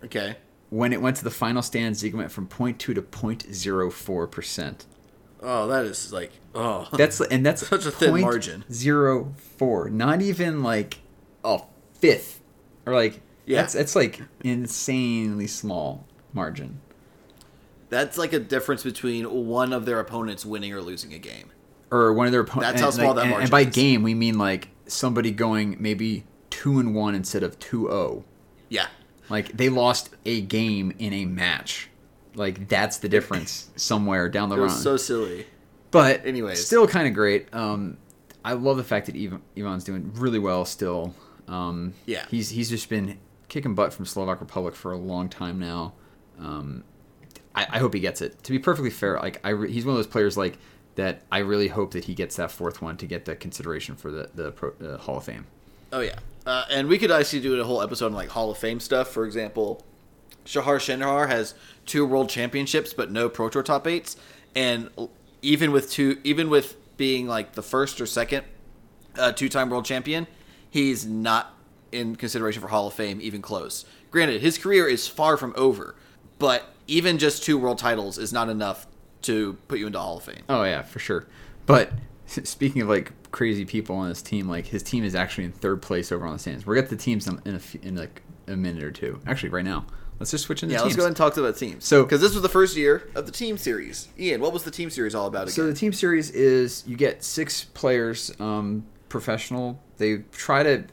Okay. 0.03 0.35
When 0.69 0.91
it 0.93 1.01
went 1.01 1.17
to 1.17 1.23
the 1.23 1.31
final 1.31 1.61
stand, 1.61 1.95
Ziegler 1.95 2.19
went 2.19 2.31
from 2.31 2.47
0.2 2.47 2.77
to 2.77 2.93
0.04 3.01 4.31
percent. 4.31 4.85
Oh, 5.41 5.67
that 5.67 5.85
is 5.85 6.11
like 6.11 6.31
oh. 6.55 6.87
That's 6.93 7.21
and 7.21 7.45
that's 7.45 7.67
Such 7.67 7.85
a 7.85 7.91
thin 7.91 8.21
margin. 8.21 8.63
Zero 8.71 9.33
four, 9.57 9.89
not 9.89 10.21
even 10.21 10.63
like 10.63 10.99
a 11.43 11.59
fifth, 11.93 12.41
or 12.85 12.93
like 12.95 13.21
Yeah. 13.45 13.61
that's 13.61 13.73
that's 13.73 13.95
like 13.95 14.21
insanely 14.43 15.47
small 15.47 16.07
margin. 16.33 16.81
That's 17.95 18.17
like 18.17 18.33
a 18.33 18.39
difference 18.39 18.83
between 18.83 19.25
one 19.47 19.71
of 19.73 19.85
their 19.85 19.99
opponents 19.99 20.45
winning 20.45 20.73
or 20.73 20.81
losing 20.81 21.13
a 21.13 21.17
game. 21.19 21.49
or 21.91 22.11
one 22.13 22.25
of 22.25 22.31
their 22.31 22.41
opponents. 22.41 22.71
That's 22.73 22.81
how 22.81 22.89
small 22.91 23.13
that 23.13 23.21
and, 23.21 23.29
margin 23.31 23.43
And 23.43 23.51
by 23.51 23.61
is. 23.61 23.73
game, 23.73 24.03
we 24.03 24.13
mean 24.13 24.37
like 24.37 24.69
somebody 24.87 25.31
going 25.31 25.77
maybe 25.79 26.25
two 26.49 26.79
and 26.79 26.93
one 26.95 27.15
instead 27.15 27.43
of 27.43 27.57
2-0. 27.59 28.23
Yeah. 28.69 28.87
Like 29.29 29.55
they 29.55 29.69
lost 29.69 30.09
a 30.25 30.41
game 30.41 30.93
in 30.99 31.13
a 31.13 31.25
match. 31.25 31.89
Like 32.35 32.67
that's 32.67 32.97
the 32.97 33.07
difference 33.07 33.69
somewhere 33.75 34.27
down 34.29 34.49
the 34.49 34.57
It 34.57 34.61
run. 34.61 34.69
so 34.69 34.97
silly. 34.97 35.45
but 35.91 36.25
anyways. 36.25 36.65
still 36.65 36.87
kind 36.87 37.07
of 37.07 37.13
great. 37.13 37.53
Um, 37.53 37.97
I 38.43 38.53
love 38.53 38.77
the 38.77 38.83
fact 38.83 39.05
that 39.07 39.15
Ivan, 39.15 39.41
Ivan's 39.55 39.83
doing 39.85 40.11
really 40.15 40.39
well 40.39 40.65
still. 40.65 41.13
Um, 41.47 41.93
Yeah. 42.05 42.25
he's 42.29 42.49
he's 42.49 42.69
just 42.69 42.89
been 42.89 43.17
kicking 43.47 43.73
butt 43.75 43.93
from 43.93 44.05
Slovak 44.05 44.41
Republic 44.41 44.75
for 44.75 44.91
a 44.91 44.97
long 44.97 45.29
time 45.29 45.59
now. 45.59 45.93
Um, 46.39 46.83
I, 47.55 47.67
I 47.71 47.79
hope 47.79 47.93
he 47.93 47.99
gets 47.99 48.21
it. 48.21 48.43
To 48.43 48.51
be 48.51 48.59
perfectly 48.59 48.89
fair, 48.89 49.17
like 49.17 49.39
I 49.43 49.49
re- 49.49 49.71
he's 49.71 49.85
one 49.85 49.93
of 49.93 49.97
those 49.97 50.07
players 50.07 50.37
like 50.37 50.57
that. 50.95 51.21
I 51.31 51.39
really 51.39 51.67
hope 51.67 51.91
that 51.91 52.05
he 52.05 52.13
gets 52.13 52.35
that 52.35 52.51
fourth 52.51 52.81
one 52.81 52.97
to 52.97 53.07
get 53.07 53.25
the 53.25 53.35
consideration 53.35 53.95
for 53.95 54.11
the 54.11 54.29
the 54.35 54.51
pro, 54.51 54.73
uh, 54.83 54.97
Hall 54.97 55.17
of 55.17 55.23
Fame. 55.23 55.45
Oh 55.91 56.01
yeah, 56.01 56.19
uh, 56.45 56.65
and 56.69 56.87
we 56.87 56.97
could 56.97 57.11
actually 57.11 57.41
do 57.41 57.59
a 57.59 57.63
whole 57.63 57.81
episode 57.81 58.07
on 58.07 58.13
like 58.13 58.29
Hall 58.29 58.51
of 58.51 58.57
Fame 58.57 58.79
stuff. 58.79 59.07
For 59.09 59.25
example, 59.25 59.83
Shahar 60.45 60.77
Shenhar 60.77 61.27
has 61.27 61.55
two 61.85 62.05
World 62.05 62.29
Championships 62.29 62.93
but 62.93 63.11
no 63.11 63.29
Pro 63.29 63.49
Tour 63.49 63.63
top 63.63 63.87
eights, 63.87 64.17
and 64.55 64.89
even 65.41 65.71
with 65.71 65.89
two, 65.89 66.19
even 66.23 66.49
with 66.49 66.75
being 66.97 67.27
like 67.27 67.53
the 67.53 67.61
first 67.61 67.99
or 68.01 68.05
second 68.05 68.45
uh, 69.17 69.31
two-time 69.31 69.69
World 69.69 69.85
Champion, 69.85 70.27
he's 70.69 71.05
not 71.05 71.53
in 71.91 72.15
consideration 72.15 72.61
for 72.61 72.67
Hall 72.67 72.87
of 72.87 72.93
Fame 72.93 73.19
even 73.21 73.41
close. 73.41 73.85
Granted, 74.11 74.41
his 74.41 74.57
career 74.57 74.87
is 74.87 75.07
far 75.07 75.37
from 75.37 75.53
over, 75.55 75.95
but 76.39 76.74
even 76.87 77.17
just 77.17 77.43
two 77.43 77.57
world 77.57 77.77
titles 77.77 78.17
is 78.17 78.31
not 78.33 78.49
enough 78.49 78.87
to 79.23 79.53
put 79.67 79.79
you 79.79 79.87
into 79.87 79.99
Hall 79.99 80.17
of 80.17 80.23
Fame. 80.23 80.43
Oh 80.49 80.63
yeah, 80.63 80.81
for 80.83 80.99
sure. 80.99 81.25
But 81.65 81.91
speaking 82.27 82.81
of 82.81 82.89
like 82.89 83.11
crazy 83.31 83.65
people 83.65 83.95
on 83.97 84.09
his 84.09 84.21
team, 84.21 84.47
like 84.47 84.65
his 84.67 84.83
team 84.83 85.03
is 85.03 85.15
actually 85.15 85.45
in 85.45 85.51
third 85.51 85.81
place 85.81 86.11
over 86.11 86.25
on 86.25 86.33
the 86.33 86.39
stands. 86.39 86.65
We'll 86.65 86.75
get 86.79 86.89
the 86.89 86.95
teams 86.95 87.27
in, 87.27 87.41
in, 87.45 87.55
a, 87.55 87.85
in 87.87 87.95
like 87.95 88.21
a 88.47 88.55
minute 88.55 88.83
or 88.83 88.91
two. 88.91 89.19
Actually, 89.25 89.49
right 89.49 89.65
now, 89.65 89.85
let's 90.19 90.31
just 90.31 90.43
switch 90.45 90.61
into 90.63 90.73
Yeah, 90.73 90.79
teams. 90.79 90.85
let's 90.91 90.95
go 90.97 91.01
ahead 91.03 91.09
and 91.09 91.17
talk 91.17 91.35
about 91.37 91.57
teams. 91.57 91.85
So- 91.85 92.03
because 92.03 92.21
this 92.21 92.33
was 92.33 92.43
the 92.43 92.49
first 92.49 92.75
year 92.77 93.09
of 93.15 93.25
the 93.25 93.31
team 93.31 93.57
series. 93.57 94.07
Ian, 94.19 94.41
what 94.41 94.53
was 94.53 94.63
the 94.63 94.71
team 94.71 94.89
series 94.89 95.15
all 95.15 95.25
about 95.27 95.43
again? 95.43 95.53
So 95.53 95.65
the 95.67 95.73
team 95.73 95.91
series 95.93 96.29
is 96.29 96.83
you 96.87 96.95
get 96.95 97.23
six 97.23 97.63
players, 97.63 98.31
um, 98.39 98.85
professional. 99.09 99.79
They 99.97 100.17
try 100.31 100.63
to. 100.63 100.85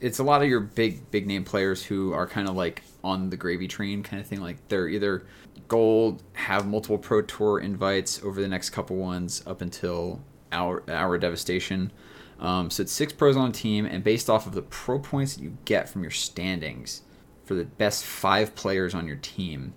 It's 0.00 0.18
a 0.18 0.24
lot 0.24 0.42
of 0.42 0.48
your 0.48 0.60
big 0.60 1.10
big 1.10 1.26
name 1.26 1.44
players 1.44 1.82
who 1.82 2.12
are 2.12 2.26
kind 2.26 2.48
of 2.48 2.54
like 2.56 2.82
on 3.04 3.30
the 3.30 3.36
gravy 3.36 3.68
train 3.68 4.02
kind 4.02 4.20
of 4.20 4.26
thing. 4.26 4.40
Like 4.40 4.56
they're 4.68 4.88
either 4.88 5.26
gold, 5.68 6.22
have 6.34 6.66
multiple 6.66 6.98
pro 6.98 7.22
tour 7.22 7.60
invites 7.60 8.22
over 8.24 8.40
the 8.40 8.48
next 8.48 8.70
couple 8.70 8.96
ones 8.96 9.42
up 9.46 9.60
until 9.60 10.20
our 10.52 10.82
our 10.88 11.18
devastation. 11.18 11.92
Um, 12.40 12.70
so 12.70 12.82
it's 12.82 12.92
six 12.92 13.12
pros 13.12 13.36
on 13.36 13.50
a 13.50 13.52
team, 13.52 13.84
and 13.84 14.04
based 14.04 14.30
off 14.30 14.46
of 14.46 14.54
the 14.54 14.62
pro 14.62 14.98
points 14.98 15.34
that 15.34 15.42
you 15.42 15.56
get 15.64 15.88
from 15.88 16.02
your 16.02 16.10
standings 16.12 17.02
for 17.44 17.54
the 17.54 17.64
best 17.64 18.04
five 18.04 18.54
players 18.54 18.94
on 18.94 19.06
your 19.08 19.16
team, 19.16 19.72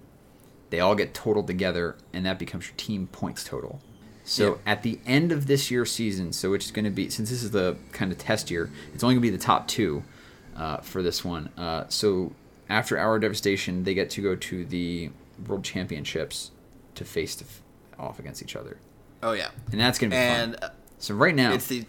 they 0.69 0.79
all 0.79 0.93
get 0.93 1.13
totaled 1.13 1.47
together, 1.47 1.97
and 2.13 2.25
that 2.25 2.37
becomes 2.37 2.67
your 2.67 2.75
team 2.77 3.07
points 3.07 3.43
total. 3.43 3.81
So 4.23 4.51
Yeah. 4.65 4.73
at 4.73 4.83
the 4.83 4.99
end 5.07 5.31
of 5.31 5.47
this 5.47 5.71
year's 5.71 5.91
season, 5.91 6.31
so 6.33 6.51
which 6.51 6.65
is 6.65 6.71
going 6.71 6.85
to 6.85 6.91
be 6.91 7.09
since 7.09 7.31
this 7.31 7.41
is 7.41 7.49
the 7.51 7.77
kind 7.91 8.11
of 8.11 8.19
test 8.19 8.51
year, 8.51 8.69
it's 8.93 9.03
only 9.03 9.15
going 9.15 9.23
to 9.23 9.31
be 9.31 9.35
the 9.35 9.43
top 9.43 9.67
two 9.67 10.03
uh, 10.55 10.77
for 10.77 11.01
this 11.01 11.25
one. 11.25 11.49
Uh, 11.57 11.85
so 11.89 12.31
after 12.71 12.97
our 12.97 13.19
devastation, 13.19 13.83
they 13.83 13.93
get 13.93 14.09
to 14.11 14.21
go 14.21 14.35
to 14.35 14.65
the 14.65 15.09
world 15.47 15.63
championships 15.63 16.51
to 16.95 17.05
face 17.05 17.35
to 17.37 17.45
f- 17.45 17.61
off 17.99 18.19
against 18.19 18.41
each 18.41 18.55
other, 18.55 18.77
oh 19.23 19.33
yeah, 19.33 19.49
and 19.71 19.79
that's 19.79 19.99
going 19.99 20.09
to 20.11 20.15
be 20.15 20.19
and 20.19 20.55
fun. 20.55 20.63
uh, 20.69 20.73
So 20.99 21.13
right 21.15 21.35
now, 21.35 21.53
it's 21.53 21.67
the 21.67 21.85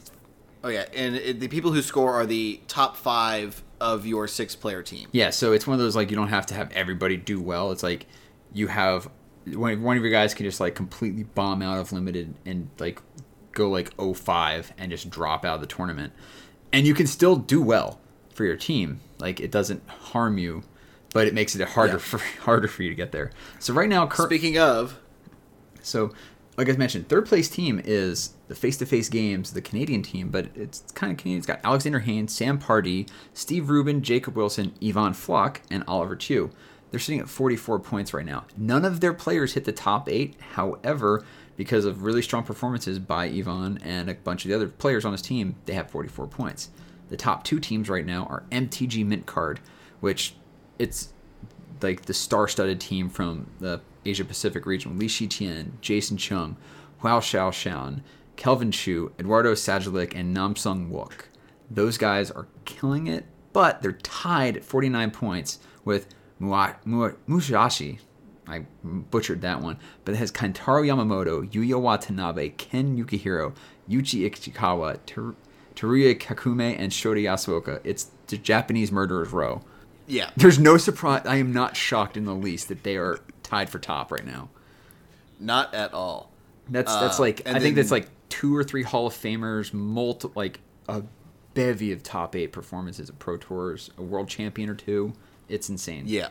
oh 0.64 0.68
yeah, 0.68 0.86
and 0.94 1.16
it, 1.16 1.40
the 1.40 1.48
people 1.48 1.72
who 1.72 1.82
score 1.82 2.12
are 2.14 2.26
the 2.26 2.60
top 2.68 2.96
five 2.96 3.62
of 3.80 4.06
your 4.06 4.28
six-player 4.28 4.82
team. 4.82 5.08
Yeah, 5.12 5.30
so 5.30 5.52
it's 5.52 5.66
one 5.66 5.74
of 5.74 5.80
those 5.80 5.96
like 5.96 6.10
you 6.10 6.16
don't 6.16 6.28
have 6.28 6.46
to 6.46 6.54
have 6.54 6.70
everybody 6.72 7.16
do 7.16 7.40
well. 7.40 7.72
It's 7.72 7.82
like 7.82 8.06
you 8.52 8.68
have 8.68 9.08
one, 9.46 9.82
one 9.82 9.96
of 9.96 10.02
your 10.04 10.12
guys 10.12 10.34
can 10.34 10.44
just 10.46 10.60
like 10.60 10.74
completely 10.74 11.24
bomb 11.24 11.62
out 11.62 11.78
of 11.78 11.90
limited 11.92 12.34
and 12.46 12.68
like 12.78 13.00
go 13.52 13.68
like 13.70 13.90
05 13.98 14.72
and 14.78 14.90
just 14.90 15.10
drop 15.10 15.44
out 15.44 15.56
of 15.56 15.60
the 15.60 15.66
tournament. 15.66 16.12
and 16.72 16.86
you 16.86 16.94
can 16.94 17.06
still 17.06 17.36
do 17.36 17.60
well 17.60 17.98
for 18.34 18.44
your 18.44 18.56
team. 18.56 19.00
Like 19.18 19.40
it 19.40 19.50
doesn't 19.50 19.86
harm 19.88 20.38
you, 20.38 20.62
but 21.12 21.26
it 21.26 21.34
makes 21.34 21.54
it 21.54 21.66
harder 21.68 21.94
Yeah. 21.94 21.98
for 22.00 22.18
harder 22.42 22.68
for 22.68 22.82
you 22.82 22.88
to 22.90 22.94
get 22.94 23.12
there. 23.12 23.30
So 23.58 23.72
right 23.74 23.88
now, 23.88 24.06
cur- 24.06 24.26
Speaking 24.26 24.58
of, 24.58 24.98
so, 25.82 26.12
like 26.56 26.68
I 26.68 26.72
mentioned, 26.72 27.08
third 27.08 27.26
place 27.26 27.48
team 27.48 27.80
is 27.84 28.34
the 28.48 28.54
face 28.54 28.76
to 28.78 28.86
face 28.86 29.08
games, 29.08 29.52
the 29.52 29.62
Canadian 29.62 30.02
team, 30.02 30.28
but 30.28 30.48
it's 30.54 30.82
kind 30.94 31.10
of 31.10 31.18
Canadian. 31.18 31.38
It's 31.38 31.46
got 31.46 31.60
Alexander 31.64 32.00
Haynes, 32.00 32.34
Sam 32.34 32.58
Pardee, 32.58 33.06
Steve 33.34 33.68
Rubin, 33.70 34.02
Jacob 34.02 34.36
Wilson, 34.36 34.72
Ivan 34.82 35.12
Floch, 35.12 35.58
and 35.70 35.82
Oliver 35.88 36.14
Tiu. 36.16 36.50
They're 36.90 37.00
sitting 37.00 37.20
at 37.20 37.28
44 37.28 37.78
points 37.78 38.12
right 38.12 38.26
now. 38.26 38.44
None 38.56 38.84
of 38.84 39.00
their 39.00 39.14
players 39.14 39.54
hit 39.54 39.64
the 39.64 39.72
top 39.72 40.10
eight. 40.10 40.36
However, 40.52 41.24
because 41.56 41.86
of 41.86 42.02
really 42.02 42.20
strong 42.20 42.44
performances 42.44 42.98
by 42.98 43.24
Ivan 43.24 43.78
and 43.82 44.10
a 44.10 44.14
bunch 44.14 44.44
of 44.44 44.50
the 44.50 44.54
other 44.54 44.68
players 44.68 45.06
on 45.06 45.12
his 45.12 45.22
team, 45.22 45.56
they 45.64 45.72
have 45.72 45.90
44 45.90 46.26
points. 46.26 46.68
The 47.08 47.16
top 47.16 47.44
two 47.44 47.60
teams 47.60 47.88
right 47.88 48.04
now 48.04 48.26
are 48.26 48.44
MTG 48.52 49.06
Mint 49.06 49.24
Card, 49.24 49.60
which 50.00 50.34
it's 50.82 51.12
like 51.80 52.02
the 52.02 52.14
star-studded 52.14 52.80
team 52.80 53.08
from 53.08 53.46
the 53.60 53.80
Asia 54.04 54.24
Pacific 54.24 54.66
region: 54.66 54.98
Lee 54.98 55.08
Shi 55.08 55.28
Tian, 55.28 55.78
Jason 55.80 56.16
Chung, 56.16 56.56
Huao 57.02 57.20
Xiaoshan, 57.20 58.02
Kelvin 58.34 58.72
Chew, 58.72 59.12
Eduardo 59.18 59.52
Sajgalik, 59.52 60.12
and 60.14 60.36
Namsung 60.36 60.90
Wook. 60.90 61.26
Those 61.70 61.96
guys 61.98 62.30
are 62.30 62.48
killing 62.64 63.06
it, 63.06 63.26
but 63.52 63.80
they're 63.80 63.92
tied 63.92 64.56
at 64.56 64.64
49 64.64 65.10
points 65.12 65.60
with 65.84 66.08
Musashi. 66.40 68.00
I 68.48 68.66
butchered 68.82 69.40
that 69.42 69.60
one, 69.60 69.78
but 70.04 70.14
it 70.14 70.18
has 70.18 70.32
Kentaro 70.32 70.84
Yamamoto, 70.84 71.48
Yuya 71.52 71.80
Watanabe, 71.80 72.50
Ken 72.50 72.98
Yukuhiro, 72.98 73.54
Yuji 73.88 74.28
Ichikawa, 74.28 74.98
Ter- 75.06 75.36
Teruya 75.76 76.18
Kakumae, 76.18 76.74
and 76.76 76.90
Shota 76.90 77.22
Yasooka. 77.22 77.80
It's 77.84 78.10
the 78.26 78.36
Japanese 78.36 78.90
murderers 78.90 79.32
row. 79.32 79.62
Yeah, 80.12 80.30
There's 80.36 80.58
no 80.58 80.76
surprise. 80.76 81.22
I 81.24 81.36
am 81.36 81.52
not 81.52 81.76
shocked 81.76 82.16
in 82.16 82.24
the 82.24 82.34
least 82.34 82.68
that 82.68 82.82
they 82.82 82.96
are 82.96 83.18
tied 83.42 83.70
for 83.70 83.78
top 83.78 84.12
right 84.12 84.24
now. 84.26 84.48
not 85.40 85.74
at 85.74 85.92
all. 85.92 86.30
That's 86.68 86.94
that's 86.94 87.18
Uh, 87.18 87.22
like 87.22 87.42
I 87.46 87.50
and 87.50 87.62
think 87.62 87.74
then- 87.74 87.82
that's 87.82 87.90
like 87.90 88.08
two 88.28 88.56
or 88.56 88.62
three 88.62 88.82
Hall 88.82 89.06
of 89.08 89.14
Famers, 89.14 89.72
multi 89.72 90.28
like 90.36 90.60
a 90.88 91.02
bevy 91.54 91.92
of 91.92 92.02
top 92.02 92.34
eight 92.36 92.52
performances 92.52 93.10
at 93.10 93.18
Pro 93.18 93.36
Tours, 93.36 93.90
a 93.98 94.02
world 94.02 94.28
champion 94.28 94.68
or 94.70 94.74
two. 94.74 95.12
It's 95.48 95.68
insane. 95.68 96.04
Yeah. 96.06 96.28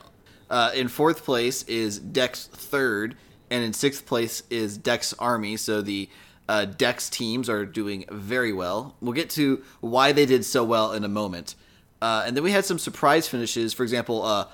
Uh, 0.50 0.72
in 0.74 0.88
fourth 0.88 1.24
place 1.26 1.64
is 1.64 2.00
Dex 2.00 2.48
third, 2.48 3.16
and 3.50 3.64
in 3.64 3.74
sixth 3.74 4.06
place 4.06 4.44
is 4.50 4.78
Dex 4.78 5.14
Army. 5.20 5.58
So 5.58 5.82
the 5.82 6.10
uh, 6.50 6.66
Dex 6.66 7.10
teams 7.10 7.50
are 7.50 7.66
doing 7.66 8.06
very 8.12 8.52
well. 8.54 8.96
We'll 9.02 9.14
get 9.14 9.30
to 9.32 9.62
why 9.82 10.12
they 10.12 10.26
did 10.26 10.44
so 10.46 10.64
well 10.64 10.92
in 10.94 11.04
a 11.04 11.08
moment. 11.10 11.56
Uh, 12.02 12.24
and 12.26 12.36
then 12.36 12.44
we 12.44 12.52
had 12.52 12.66
some 12.66 12.80
surprise 12.80 13.28
finishes. 13.28 13.74
For 13.74 13.84
example, 13.84 14.24
uh, 14.24 14.46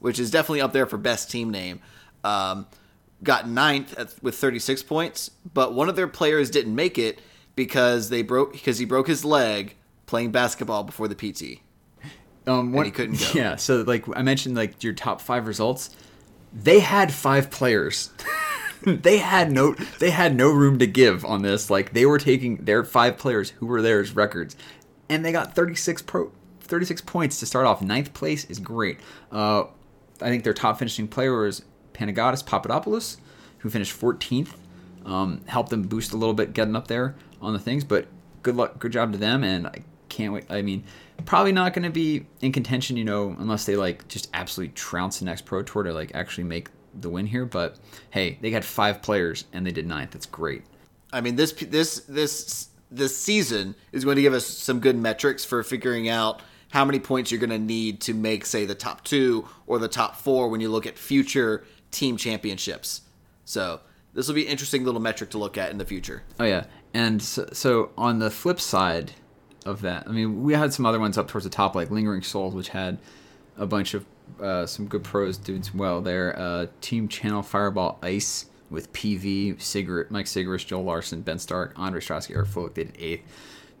which 0.00 0.18
is 0.18 0.30
definitely 0.30 0.60
up 0.60 0.72
there 0.72 0.86
for 0.86 0.98
best 0.98 1.30
team 1.30 1.50
name, 1.50 1.80
um, 2.22 2.66
got 3.22 3.48
ninth 3.48 3.98
at, 3.98 4.14
with 4.22 4.36
36 4.36 4.82
points. 4.84 5.30
But 5.52 5.74
one 5.74 5.88
of 5.88 5.96
their 5.96 6.08
players 6.08 6.50
didn't 6.50 6.74
make 6.74 6.98
it 6.98 7.20
because 7.56 8.10
they 8.10 8.22
broke 8.22 8.52
because 8.52 8.78
he 8.78 8.84
broke 8.84 9.08
his 9.08 9.24
leg 9.24 9.74
playing 10.06 10.30
basketball 10.30 10.84
before 10.84 11.08
the 11.08 11.14
PT. 11.14 11.60
Um, 12.46 12.72
what, 12.72 12.86
he 12.86 12.92
couldn't 12.92 13.18
go. 13.18 13.26
Yeah, 13.34 13.56
so 13.56 13.82
like 13.82 14.04
I 14.16 14.22
mentioned, 14.22 14.54
like 14.54 14.82
your 14.84 14.92
top 14.92 15.20
five 15.20 15.48
results, 15.48 15.90
they 16.52 16.78
had 16.78 17.12
five 17.12 17.50
players. 17.50 18.10
they 18.82 19.18
had 19.18 19.50
no, 19.50 19.74
they 19.98 20.10
had 20.10 20.36
no 20.36 20.52
room 20.52 20.78
to 20.78 20.86
give 20.86 21.24
on 21.24 21.42
this. 21.42 21.70
Like 21.70 21.92
they 21.92 22.06
were 22.06 22.18
taking 22.18 22.58
their 22.58 22.84
five 22.84 23.18
players 23.18 23.50
who 23.50 23.66
were 23.66 23.82
there 23.82 24.00
as 24.00 24.14
records, 24.14 24.54
and 25.08 25.24
they 25.24 25.32
got 25.32 25.54
thirty 25.54 25.74
six 25.74 26.02
pro, 26.02 26.32
thirty 26.60 26.86
six 26.86 27.00
points 27.00 27.40
to 27.40 27.46
start 27.46 27.66
off. 27.66 27.82
Ninth 27.82 28.14
place 28.14 28.44
is 28.46 28.58
great. 28.58 28.98
Uh, 29.30 29.64
I 30.20 30.28
think 30.28 30.44
their 30.44 30.54
top 30.54 30.78
finishing 30.78 31.08
player 31.08 31.38
was 31.38 31.62
Panagiotis 31.92 32.44
Papadopoulos, 32.44 33.18
who 33.58 33.70
finished 33.70 33.92
fourteenth. 33.92 34.56
Um, 35.04 35.42
helped 35.46 35.70
them 35.70 35.82
boost 35.82 36.12
a 36.12 36.16
little 36.16 36.34
bit 36.34 36.52
getting 36.52 36.74
up 36.74 36.88
there 36.88 37.14
on 37.40 37.52
the 37.52 37.60
things, 37.60 37.84
but 37.84 38.08
good 38.42 38.56
luck, 38.56 38.80
good 38.80 38.90
job 38.90 39.12
to 39.12 39.18
them, 39.18 39.44
and 39.44 39.68
I 39.68 39.84
can't 40.08 40.32
wait. 40.32 40.50
I 40.50 40.62
mean, 40.62 40.82
probably 41.26 41.52
not 41.52 41.74
going 41.74 41.84
to 41.84 41.90
be 41.90 42.26
in 42.40 42.50
contention, 42.50 42.96
you 42.96 43.04
know, 43.04 43.36
unless 43.38 43.66
they 43.66 43.76
like 43.76 44.08
just 44.08 44.28
absolutely 44.34 44.74
trounce 44.74 45.20
the 45.20 45.24
next 45.26 45.44
pro 45.44 45.62
tour 45.62 45.84
to 45.84 45.92
like 45.92 46.12
actually 46.14 46.44
make 46.44 46.70
the 47.00 47.08
win 47.08 47.26
here. 47.26 47.44
But 47.44 47.76
hey, 48.10 48.38
they 48.40 48.50
got 48.50 48.64
five 48.64 49.00
players 49.00 49.44
and 49.52 49.64
they 49.64 49.70
did 49.70 49.86
ninth. 49.86 50.10
That's 50.10 50.26
great. 50.26 50.64
I 51.12 51.20
mean 51.20 51.36
this 51.36 51.52
this 51.52 52.00
this 52.08 52.68
this 52.90 53.16
season 53.16 53.74
is 53.92 54.04
going 54.04 54.16
to 54.16 54.22
give 54.22 54.32
us 54.32 54.46
some 54.46 54.80
good 54.80 54.96
metrics 54.96 55.44
for 55.44 55.62
figuring 55.62 56.08
out 56.08 56.42
how 56.70 56.84
many 56.84 56.98
points 56.98 57.30
you're 57.30 57.40
going 57.40 57.50
to 57.50 57.58
need 57.58 58.00
to 58.02 58.14
make 58.14 58.44
say 58.44 58.64
the 58.64 58.74
top 58.74 59.04
2 59.04 59.46
or 59.66 59.78
the 59.78 59.88
top 59.88 60.16
4 60.16 60.48
when 60.48 60.60
you 60.60 60.68
look 60.68 60.86
at 60.86 60.98
future 60.98 61.64
team 61.90 62.16
championships. 62.16 63.02
So, 63.44 63.80
this 64.14 64.28
will 64.28 64.34
be 64.34 64.46
an 64.46 64.50
interesting 64.50 64.84
little 64.84 65.00
metric 65.00 65.30
to 65.30 65.38
look 65.38 65.58
at 65.58 65.70
in 65.70 65.78
the 65.78 65.84
future. 65.84 66.22
Oh 66.40 66.44
yeah, 66.44 66.64
and 66.94 67.22
so, 67.22 67.46
so 67.52 67.90
on 67.98 68.18
the 68.18 68.30
flip 68.30 68.58
side 68.58 69.12
of 69.66 69.82
that, 69.82 70.04
I 70.08 70.12
mean, 70.12 70.42
we 70.42 70.54
had 70.54 70.72
some 70.72 70.86
other 70.86 70.98
ones 70.98 71.18
up 71.18 71.28
towards 71.28 71.44
the 71.44 71.50
top, 71.50 71.74
like 71.74 71.90
Lingering 71.90 72.22
Souls, 72.22 72.54
which 72.54 72.68
had 72.70 72.98
a 73.58 73.66
bunch 73.66 73.92
of 73.92 74.06
uh, 74.40 74.64
some 74.64 74.86
good 74.86 75.04
pros 75.04 75.36
doing 75.36 75.62
well 75.74 76.00
there. 76.00 76.36
Uh, 76.38 76.66
Team 76.80 77.08
Channel 77.08 77.42
Fireball 77.42 77.98
Ice 78.02 78.46
with 78.70 78.92
PV, 78.92 80.10
Mike 80.10 80.26
Sigrist, 80.26 80.66
Joel 80.66 80.84
Larsson, 80.84 81.22
Ben 81.22 81.38
Stark, 81.38 81.72
Andre 81.76 82.00
Strasky, 82.00 82.34
Eric 82.34 82.48
Froehlich, 82.48 82.74
they 82.74 82.84
did 82.84 82.96
eighth. 82.98 83.22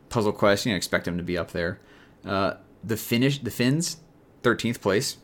Puzzle 0.08 0.32
Quest, 0.32 0.64
you 0.66 0.72
know, 0.72 0.76
expect 0.76 1.04
them 1.04 1.16
to 1.16 1.22
be 1.24 1.36
up 1.36 1.50
there. 1.50 1.80
Uh, 2.24 2.54
the 2.84 2.96
Finnish, 2.96 3.40
the 3.40 3.50
Finns, 3.50 3.96
thirteenth 4.42 4.80
place, 4.80 5.16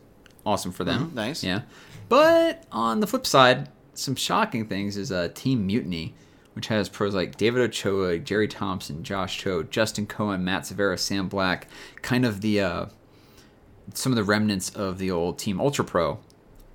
awesome 0.45 0.73
for 0.73 0.83
them. 0.85 1.11
Mhm, 1.11 1.15
nice. 1.15 1.45
Yeah, 1.45 1.63
but 2.09 2.65
on 2.73 2.99
the 3.01 3.07
flip 3.07 3.25
side, 3.27 3.69
some 3.95 4.17
shocking 4.17 4.67
things 4.67 4.97
is 4.97 5.13
uh, 5.13 5.29
Team 5.35 5.65
Mutiny, 5.67 6.15
which 6.55 6.67
has 6.67 6.89
pros 6.89 7.15
like 7.15 7.37
David 7.37 7.63
Ochoa, 7.63 8.19
Jerry 8.19 8.49
Thompson, 8.49 9.05
Josh 9.05 9.39
Cho, 9.39 9.63
Justin 9.63 10.07
Cohen, 10.07 10.45
Matt 10.45 10.67
Severa, 10.67 10.99
Sam 10.99 11.29
Black, 11.29 11.69
kind 12.03 12.25
of 12.25 12.41
the 12.41 12.61
uh, 12.61 12.87
some 13.95 14.11
of 14.11 14.17
the 14.17 14.25
remnants 14.25 14.71
of 14.71 14.99
the 14.99 15.11
old 15.13 15.39
Team 15.39 15.61
Ultra 15.61 15.85
Pro. 15.85 16.19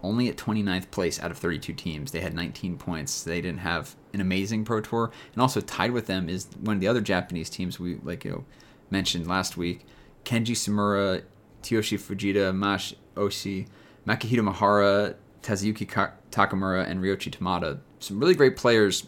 Only 0.08 0.30
at 0.30 0.38
29th 0.38 0.90
place 0.90 1.22
out 1.22 1.32
of 1.32 1.38
32 1.38 1.74
teams. 1.74 2.12
They 2.12 2.22
had 2.22 2.34
19 2.34 2.78
points. 2.78 3.24
They 3.24 3.42
didn't 3.42 3.60
have 3.60 3.94
an 4.14 4.22
amazing 4.22 4.64
pro 4.64 4.80
tour. 4.80 5.12
And 5.34 5.42
also 5.42 5.60
tied 5.60 5.92
with 5.92 6.08
them 6.08 6.30
is 6.30 6.48
one 6.62 6.78
of 6.78 6.80
the 6.80 6.88
other 6.88 7.02
Japanese 7.02 7.50
teams 7.50 7.78
we 7.78 7.98
like 8.04 8.24
you 8.24 8.32
know 8.32 8.46
mentioned 8.90 9.28
last 9.28 9.58
week. 9.58 9.86
Kenji 10.24 10.52
Tsumura, 10.52 11.24
Tsuyoshi 11.62 12.00
Fujita, 12.00 12.56
Mash 12.56 12.94
Oshi, 13.16 13.68
Makihito 14.08 14.44
Mihara, 14.46 15.16
Tazuyuki 15.42 15.88
Ka- 15.90 16.14
Takamura, 16.32 16.88
and 16.88 17.02
Ryoichi 17.02 17.30
Tamada. 17.30 17.80
Some 18.00 18.18
really 18.18 18.36
great 18.36 18.56
players. 18.56 19.08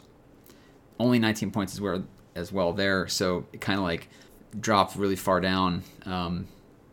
Only 1.00 1.18
19 1.18 1.52
points 1.52 1.74
as 1.74 1.80
well, 1.80 2.04
as 2.36 2.52
well 2.52 2.74
there. 2.74 3.08
So 3.08 3.46
it 3.54 3.62
kind 3.62 3.80
of 3.80 3.86
like 3.86 4.10
dropped 4.60 4.98
really 4.98 5.16
far 5.16 5.40
down. 5.40 5.84
Um, 6.06 6.48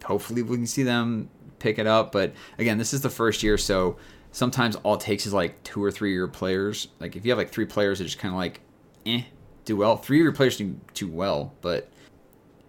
hopefully 0.04 0.42
we 0.42 0.56
can 0.56 0.66
see 0.68 0.84
them 0.84 1.28
pick 1.58 1.78
it 1.78 1.86
up. 1.86 2.12
But 2.12 2.32
again, 2.58 2.78
this 2.78 2.92
is 2.94 3.00
the 3.00 3.10
first 3.10 3.42
year, 3.42 3.58
so 3.58 3.96
sometimes 4.32 4.76
all 4.76 4.94
it 4.94 5.00
takes 5.00 5.26
is 5.26 5.32
like 5.32 5.62
two 5.62 5.82
or 5.82 5.90
three 5.90 6.12
of 6.12 6.16
your 6.16 6.28
players. 6.28 6.88
Like 7.00 7.16
if 7.16 7.24
you 7.24 7.30
have 7.30 7.38
like 7.38 7.50
three 7.50 7.66
players 7.66 7.98
that 7.98 8.04
just 8.04 8.18
kind 8.18 8.32
of 8.34 8.38
like, 8.38 8.60
eh, 9.06 9.22
do 9.64 9.76
well. 9.76 9.96
Three 9.96 10.18
of 10.20 10.24
your 10.24 10.32
players 10.32 10.56
do 10.56 10.76
do 10.94 11.08
well, 11.08 11.52
but 11.60 11.90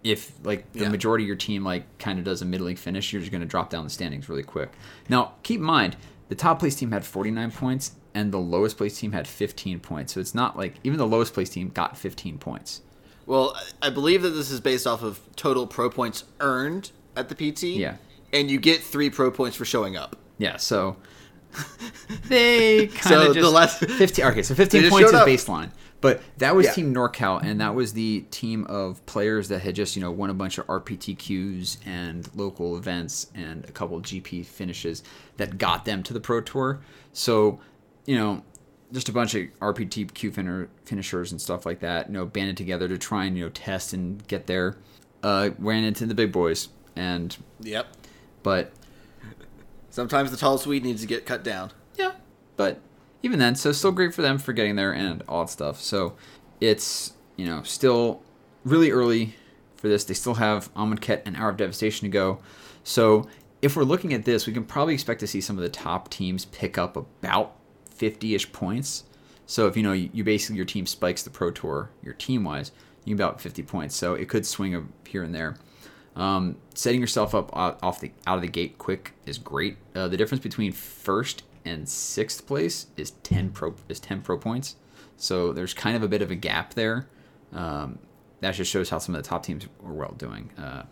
if 0.04 0.32
like 0.44 0.70
the 0.72 0.80
Yeah. 0.80 0.88
majority 0.88 1.24
of 1.24 1.28
your 1.28 1.36
team 1.36 1.64
like 1.64 1.98
kind 1.98 2.18
of 2.18 2.24
does 2.24 2.40
a 2.42 2.44
middling 2.44 2.76
finish, 2.76 3.12
you're 3.12 3.20
just 3.20 3.32
going 3.32 3.40
to 3.42 3.46
drop 3.48 3.70
down 3.70 3.84
the 3.84 3.90
standings 3.90 4.28
really 4.28 4.42
quick. 4.42 4.70
Now, 5.08 5.32
keep 5.42 5.58
in 5.60 5.66
mind 5.66 5.96
the 6.28 6.34
top 6.34 6.58
place 6.60 6.74
team 6.76 6.92
had 6.92 7.04
49 7.04 7.50
points 7.52 7.92
and 8.14 8.32
the 8.32 8.38
lowest 8.38 8.76
place 8.76 8.98
team 8.98 9.12
had 9.12 9.26
15 9.26 9.80
points. 9.80 10.12
So 10.14 10.20
it's 10.20 10.34
not 10.34 10.56
like 10.56 10.74
even 10.84 10.98
the 10.98 11.06
lowest 11.06 11.34
place 11.34 11.50
team 11.50 11.68
got 11.70 11.96
15 11.98 12.38
points. 12.38 12.82
Well, 13.26 13.54
I 13.82 13.88
I 13.88 13.90
believe 13.90 14.22
that 14.22 14.30
this 14.30 14.50
is 14.50 14.60
based 14.60 14.86
off 14.86 15.02
of 15.02 15.20
total 15.36 15.66
pro 15.66 15.90
points 15.90 16.24
earned 16.40 16.90
at 17.16 17.28
the 17.28 17.34
PT. 17.34 17.64
Yeah. 17.64 17.96
And 18.32 18.50
you 18.50 18.58
get 18.58 18.82
3 18.82 19.10
pro 19.10 19.30
points 19.30 19.56
for 19.56 19.64
showing 19.64 19.96
up. 19.96 20.16
Yeah, 20.38 20.56
so 20.58 20.96
they 22.28 22.86
kind 22.88 23.14
of 23.16 23.22
So 23.22 23.30
of 23.30 23.34
the 23.36 23.50
last- 23.50 23.78
15 23.84 24.24
okay, 24.26 24.42
so 24.42 24.54
15 24.54 24.90
points 24.90 25.10
is 25.12 25.20
baseline. 25.20 25.70
But 26.00 26.22
that 26.38 26.54
was 26.54 26.66
Yeah. 26.66 26.72
Team 26.74 26.94
NorCal 26.94 27.42
and 27.42 27.60
that 27.60 27.74
was 27.74 27.92
the 27.92 28.20
team 28.30 28.64
of 28.66 29.04
players 29.06 29.48
that 29.48 29.60
had 29.60 29.74
just, 29.74 29.96
you 29.96 30.02
know, 30.02 30.12
won 30.12 30.30
a 30.30 30.34
bunch 30.34 30.56
of 30.58 30.66
RPTQs 30.68 31.78
and 31.86 32.28
local 32.36 32.76
events 32.76 33.26
and 33.34 33.64
a 33.64 33.72
couple 33.72 34.00
GP 34.00 34.46
finishes 34.46 35.02
that 35.38 35.58
got 35.58 35.84
them 35.84 36.04
to 36.04 36.12
the 36.12 36.20
Pro 36.20 36.40
Tour. 36.40 36.80
So, 37.12 37.58
you 38.06 38.14
know, 38.16 38.44
just 38.92 39.08
a 39.08 39.12
bunch 39.12 39.34
of 39.34 39.42
RPTQ 39.60 40.32
finner, 40.32 40.68
finishers 40.84 41.32
and 41.32 41.40
stuff 41.40 41.66
like 41.66 41.80
that, 41.80 42.06
you 42.06 42.12
know, 42.12 42.26
banded 42.26 42.56
together 42.56 42.86
to 42.86 42.96
try 42.96 43.24
and, 43.24 43.36
you 43.36 43.44
know, 43.44 43.50
test 43.50 43.92
and 43.92 44.24
get 44.28 44.46
there. 44.46 44.76
Uh, 45.24 45.50
ran 45.58 45.82
into 45.82 46.06
the 46.06 46.14
big 46.14 46.30
boys 46.30 46.68
and 46.94 47.36
Yep. 47.60 47.88
But 48.48 48.72
Sometimes 49.98 50.30
the 50.30 50.36
tallest 50.36 50.64
weed 50.64 50.84
needs 50.84 51.00
to 51.00 51.08
get 51.08 51.26
cut 51.26 51.42
down. 51.42 51.72
Yeah, 51.96 52.12
but 52.56 52.80
even 53.24 53.40
then, 53.40 53.56
so 53.56 53.72
still 53.72 53.90
great 53.90 54.14
for 54.14 54.22
them 54.22 54.38
for 54.38 54.52
getting 54.52 54.76
there 54.76 54.92
and 54.92 55.24
all 55.28 55.44
that 55.44 55.50
stuff. 55.50 55.80
So 55.80 56.16
it's 56.60 57.14
you 57.34 57.46
know 57.46 57.64
still 57.64 58.22
really 58.64 58.92
early 58.92 59.34
for 59.76 59.88
this. 59.88 60.04
They 60.04 60.14
still 60.14 60.34
have 60.34 60.72
Amonkhet 60.74 61.22
and 61.26 61.36
Hour 61.36 61.48
of 61.48 61.56
Devastation 61.56 62.06
to 62.06 62.10
go. 62.10 62.38
So 62.84 63.26
if 63.60 63.74
we're 63.74 63.82
looking 63.82 64.14
at 64.14 64.24
this, 64.24 64.46
we 64.46 64.52
can 64.52 64.64
probably 64.64 64.94
expect 64.94 65.18
to 65.18 65.26
see 65.26 65.40
some 65.40 65.56
of 65.56 65.64
the 65.64 65.68
top 65.68 66.10
teams 66.10 66.44
pick 66.44 66.78
up 66.78 66.96
about 66.96 67.56
50-ish 67.98 68.52
points. 68.52 69.02
So 69.46 69.66
if 69.66 69.76
you 69.76 69.82
know 69.82 69.92
you, 69.92 70.10
you 70.12 70.22
basically 70.22 70.58
your 70.58 70.64
team 70.64 70.86
spikes 70.86 71.24
the 71.24 71.30
Pro 71.30 71.50
Tour, 71.50 71.90
your 72.04 72.14
team 72.14 72.44
wise, 72.44 72.70
you 73.04 73.16
get 73.16 73.24
about 73.24 73.40
50 73.40 73.64
points. 73.64 73.96
So 73.96 74.14
it 74.14 74.28
could 74.28 74.46
swing 74.46 74.76
up 74.76 74.84
here 75.08 75.24
and 75.24 75.34
there. 75.34 75.56
Um, 76.18 76.56
setting 76.74 77.00
yourself 77.00 77.34
up 77.34 77.50
off 77.54 78.00
the 78.00 78.10
out 78.26 78.36
of 78.36 78.42
the 78.42 78.48
gate 78.48 78.76
quick 78.76 79.12
is 79.24 79.38
great. 79.38 79.76
Uh, 79.94 80.08
the 80.08 80.16
difference 80.16 80.42
between 80.42 80.72
first 80.72 81.44
and 81.64 81.88
sixth 81.88 82.46
place 82.46 82.88
is 82.96 83.12
10 83.22 83.50
pro 83.50 83.74
is 83.88 84.00
10 84.00 84.22
pro 84.22 84.36
points. 84.36 84.76
So 85.16 85.52
there's 85.52 85.74
kind 85.74 85.96
of 85.96 86.02
a 86.02 86.08
bit 86.08 86.20
of 86.20 86.30
a 86.30 86.34
gap 86.34 86.74
there. 86.74 87.08
Um, 87.52 87.98
that 88.40 88.52
just 88.52 88.70
shows 88.70 88.90
how 88.90 88.98
some 88.98 89.14
of 89.14 89.22
the 89.22 89.28
top 89.28 89.44
teams 89.44 89.66
are 89.84 89.92
well 89.92 90.14
doing. 90.18 90.50
Uh, 90.58 90.82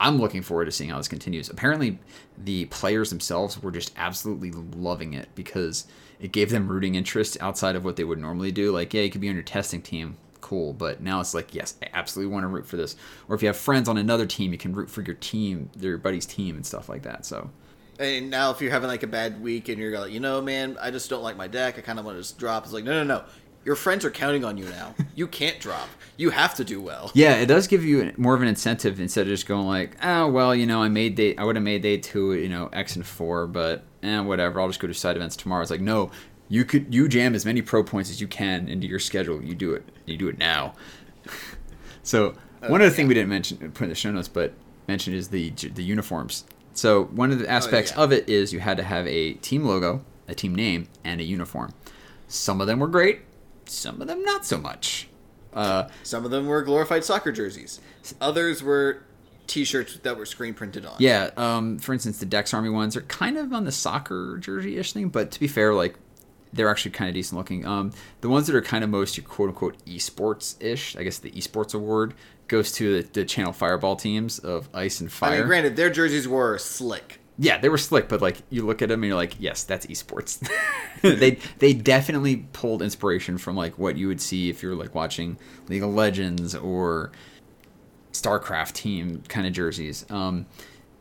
I'm 0.00 0.18
looking 0.18 0.42
forward 0.42 0.64
to 0.64 0.72
seeing 0.72 0.90
how 0.90 0.96
this 0.96 1.06
continues. 1.06 1.48
Apparently, 1.48 1.98
the 2.36 2.64
players 2.66 3.10
themselves 3.10 3.62
were 3.62 3.70
just 3.70 3.92
absolutely 3.96 4.50
loving 4.50 5.12
it 5.14 5.28
because 5.34 5.86
it 6.18 6.32
gave 6.32 6.50
them 6.50 6.68
rooting 6.68 6.96
interest 6.96 7.36
outside 7.40 7.76
of 7.76 7.84
what 7.84 7.96
they 7.96 8.04
would 8.04 8.18
normally 8.18 8.50
do. 8.50 8.72
Like, 8.72 8.92
yeah, 8.94 9.02
you 9.02 9.10
could 9.10 9.20
be 9.20 9.28
on 9.28 9.34
your 9.34 9.44
testing 9.44 9.80
team, 9.80 10.16
cool, 10.42 10.74
but 10.74 11.00
now 11.00 11.20
it's 11.20 11.32
like, 11.32 11.54
yes, 11.54 11.76
I 11.82 11.88
absolutely 11.94 12.32
want 12.34 12.44
to 12.44 12.48
root 12.48 12.66
for 12.66 12.76
this. 12.76 12.96
Or 13.28 13.34
if 13.34 13.40
you 13.40 13.48
have 13.48 13.56
friends 13.56 13.88
on 13.88 13.96
another 13.96 14.26
team, 14.26 14.52
you 14.52 14.58
can 14.58 14.74
root 14.74 14.90
for 14.90 15.00
your 15.00 15.14
team, 15.14 15.70
your 15.78 15.96
buddy's 15.96 16.26
team, 16.26 16.56
and 16.56 16.66
stuff 16.66 16.90
like 16.90 17.02
that. 17.02 17.24
So. 17.24 17.50
And 17.98 18.30
now, 18.30 18.50
if 18.50 18.60
you're 18.60 18.70
having 18.70 18.88
like 18.88 19.02
a 19.02 19.06
bad 19.06 19.42
week 19.42 19.68
and 19.68 19.78
you're 19.78 19.98
like, 19.98 20.12
you 20.12 20.20
know, 20.20 20.42
man, 20.42 20.76
I 20.80 20.90
just 20.90 21.08
don't 21.08 21.22
like 21.22 21.36
my 21.36 21.46
deck. 21.46 21.78
I 21.78 21.80
kind 21.80 21.98
of 21.98 22.04
want 22.04 22.16
to 22.16 22.20
just 22.20 22.38
drop. 22.38 22.64
It's 22.64 22.72
like, 22.72 22.84
no, 22.84 22.92
no, 22.92 23.04
no 23.04 23.24
your 23.64 23.76
friends 23.76 24.04
are 24.04 24.10
counting 24.10 24.44
on 24.44 24.58
you 24.58 24.64
now. 24.64 24.94
you 25.14 25.26
can't 25.26 25.58
drop. 25.60 25.88
You 26.16 26.30
have 26.30 26.54
to 26.56 26.64
do 26.64 26.80
well. 26.80 27.10
Yeah, 27.22 27.34
it 27.36 27.46
does 27.46 27.68
give 27.68 27.84
you 27.84 28.12
more 28.16 28.34
of 28.34 28.42
an 28.42 28.48
incentive 28.48 28.98
instead 28.98 29.22
of 29.22 29.28
just 29.28 29.46
going 29.46 29.66
like, 29.66 29.96
oh 30.02 30.28
well, 30.28 30.54
you 30.54 30.66
know, 30.66 30.82
I 30.82 30.88
made 30.88 31.14
day, 31.14 31.36
I 31.36 31.44
would 31.44 31.56
have 31.56 31.62
made 31.62 31.82
day 31.82 31.98
two, 31.98 32.34
you 32.34 32.48
know, 32.48 32.68
X 32.72 32.96
and 32.96 33.06
four, 33.06 33.46
but 33.46 33.84
eh, 34.02 34.18
whatever. 34.20 34.60
I'll 34.60 34.66
just 34.66 34.80
go 34.80 34.88
to 34.88 34.94
side 34.94 35.16
events 35.16 35.36
tomorrow. 35.36 35.62
It's 35.62 35.70
like, 35.70 35.80
no, 35.80 36.10
you 36.52 36.64
could 36.64 36.94
you 36.94 37.08
jam 37.08 37.34
as 37.34 37.44
many 37.44 37.62
pro 37.62 37.82
points 37.82 38.10
as 38.10 38.20
you 38.20 38.28
can 38.28 38.68
into 38.68 38.86
your 38.86 38.98
schedule. 38.98 39.42
You 39.42 39.54
do 39.54 39.72
it. 39.74 39.84
You 40.06 40.16
do 40.16 40.28
it 40.28 40.38
now. 40.38 40.74
so 42.02 42.34
one 42.60 42.80
other 42.80 42.84
yeah. 42.84 42.90
thing 42.90 43.08
we 43.08 43.14
didn't 43.14 43.30
mention, 43.30 43.56
put 43.72 43.84
in 43.84 43.88
the 43.88 43.94
show 43.94 44.10
notes, 44.10 44.28
but 44.28 44.52
mentioned 44.86 45.16
is 45.16 45.28
the 45.28 45.50
the 45.50 45.82
uniforms. 45.82 46.44
So 46.74 47.04
one 47.04 47.32
of 47.32 47.38
the 47.38 47.48
aspects 47.48 47.92
oh, 47.96 48.00
yeah. 48.00 48.04
of 48.04 48.12
it 48.12 48.28
is 48.28 48.52
you 48.52 48.60
had 48.60 48.76
to 48.78 48.82
have 48.82 49.06
a 49.06 49.34
team 49.34 49.64
logo, 49.64 50.04
a 50.28 50.34
team 50.34 50.54
name, 50.54 50.88
and 51.04 51.20
a 51.20 51.24
uniform. 51.24 51.74
Some 52.28 52.60
of 52.60 52.66
them 52.66 52.80
were 52.80 52.88
great 52.88 53.20
some 53.72 54.00
of 54.00 54.06
them 54.06 54.22
not 54.22 54.44
so 54.44 54.58
much. 54.58 55.08
Uh, 55.52 55.88
some 56.02 56.24
of 56.24 56.30
them 56.30 56.46
were 56.46 56.62
glorified 56.62 57.04
soccer 57.04 57.32
jerseys. 57.32 57.80
Others 58.20 58.62
were 58.62 59.02
T-shirts 59.46 59.98
that 59.98 60.16
were 60.16 60.24
screen 60.24 60.54
printed 60.54 60.86
on. 60.86 60.96
Yeah. 60.98 61.30
Um, 61.36 61.78
for 61.78 61.92
instance, 61.92 62.18
the 62.18 62.26
Dex 62.26 62.54
Army 62.54 62.70
ones 62.70 62.96
are 62.96 63.02
kind 63.02 63.36
of 63.36 63.52
on 63.52 63.64
the 63.64 63.72
soccer 63.72 64.38
jersey-ish 64.38 64.92
thing, 64.92 65.08
but 65.08 65.30
to 65.32 65.40
be 65.40 65.48
fair, 65.48 65.74
like 65.74 65.96
they're 66.52 66.68
actually 66.68 66.92
kind 66.92 67.08
of 67.08 67.14
decent 67.14 67.38
looking. 67.38 67.66
Um, 67.66 67.92
the 68.20 68.28
ones 68.28 68.46
that 68.46 68.56
are 68.56 68.62
kind 68.62 68.84
of 68.84 68.90
most 68.90 69.22
quote 69.24 69.50
unquote 69.50 69.84
esports-ish, 69.86 70.96
I 70.96 71.02
guess 71.02 71.18
the 71.18 71.30
esports 71.32 71.74
award 71.74 72.14
goes 72.48 72.72
to 72.72 73.02
the, 73.02 73.08
the 73.08 73.24
Channel 73.24 73.52
Fireball 73.52 73.96
teams 73.96 74.38
of 74.38 74.68
Ice 74.74 75.00
and 75.00 75.10
Fire. 75.10 75.32
I 75.32 75.38
mean, 75.38 75.46
granted, 75.46 75.76
their 75.76 75.90
jerseys 75.90 76.28
were 76.28 76.58
slick 76.58 77.20
yeah, 77.38 77.58
they 77.58 77.68
were 77.68 77.78
slick, 77.78 78.08
but 78.08 78.20
like 78.20 78.42
you 78.50 78.64
look 78.64 78.82
at 78.82 78.88
them 78.88 79.02
and 79.02 79.08
you're 79.08 79.16
like, 79.16 79.34
yes, 79.38 79.64
that's 79.64 79.86
esports. 79.86 80.48
they 81.02 81.38
they 81.58 81.72
definitely 81.72 82.46
pulled 82.52 82.82
inspiration 82.82 83.38
from 83.38 83.56
like 83.56 83.78
what 83.78 83.96
you 83.96 84.08
would 84.08 84.20
see 84.20 84.50
if 84.50 84.62
you're 84.62 84.74
like 84.74 84.94
watching 84.94 85.38
League 85.68 85.82
of 85.82 85.94
Legends 85.94 86.54
or 86.54 87.10
StarCraft 88.12 88.74
team 88.74 89.22
kind 89.28 89.46
of 89.46 89.52
jerseys. 89.52 90.04
Um, 90.10 90.46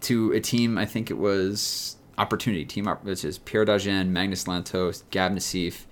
to 0.02 0.32
a 0.32 0.40
team, 0.40 0.78
I 0.78 0.86
think 0.86 1.12
it 1.12 1.18
was 1.18 1.98
Opportunity 2.18 2.66
team, 2.66 2.86
which 2.86 3.26
is 3.26 3.38
Pierre 3.40 3.66
Dagen, 3.66 4.10
Magnus 4.10 4.44
Lantto, 4.46 5.02
Gab 5.10 5.34
Nassif, 5.34 5.86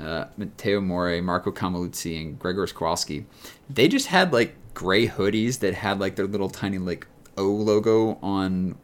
uh, 0.00 0.26
Matteo 0.36 0.80
Moure, 0.80 1.22
Marco 1.22 1.50
Cammilluzzi, 1.50 2.20
and 2.20 2.38
Gregor 2.38 2.66
Kowalski. 2.66 3.26
They 3.68 3.88
just 3.88 4.06
had 4.06 4.32
like 4.32 4.54
gray 4.74 5.08
hoodies 5.08 5.60
that 5.60 5.74
had 5.74 5.98
like 5.98 6.16
their 6.16 6.26
little 6.26 6.50
tiny 6.50 6.78
like 6.78 7.06
O 7.36 7.44
logo 7.44 8.18
on 8.22 8.76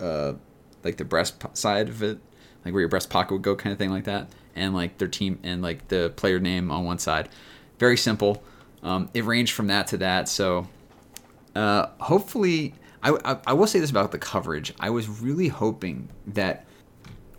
uh, 0.00 0.34
like 0.82 0.96
the 0.96 1.04
breast 1.04 1.44
side 1.56 1.88
of 1.88 2.02
it, 2.02 2.18
like 2.64 2.72
where 2.72 2.80
your 2.80 2.88
breast 2.88 3.10
pocket 3.10 3.34
would 3.34 3.42
go, 3.42 3.54
kind 3.54 3.72
of 3.72 3.78
thing 3.78 3.90
like 3.90 4.04
that, 4.04 4.28
and 4.56 4.74
like 4.74 4.98
their 4.98 5.08
team 5.08 5.38
and 5.42 5.62
like 5.62 5.88
the 5.88 6.12
player 6.16 6.40
name 6.40 6.70
on 6.70 6.84
one 6.84 6.98
side. 6.98 7.28
Very 7.78 7.96
simple. 7.96 8.42
Um, 8.82 9.10
it 9.12 9.24
ranged 9.24 9.52
from 9.52 9.66
that 9.68 9.86
to 9.88 9.98
that. 9.98 10.28
So 10.28 10.68
uh, 11.54 11.86
hopefully, 11.98 12.74
I, 13.02 13.38
I, 13.46 13.52
will 13.54 13.66
say 13.66 13.80
this 13.80 13.90
about 13.90 14.12
the 14.12 14.18
coverage. 14.18 14.74
I 14.78 14.90
was 14.90 15.08
really 15.08 15.48
hoping 15.48 16.10
that 16.26 16.66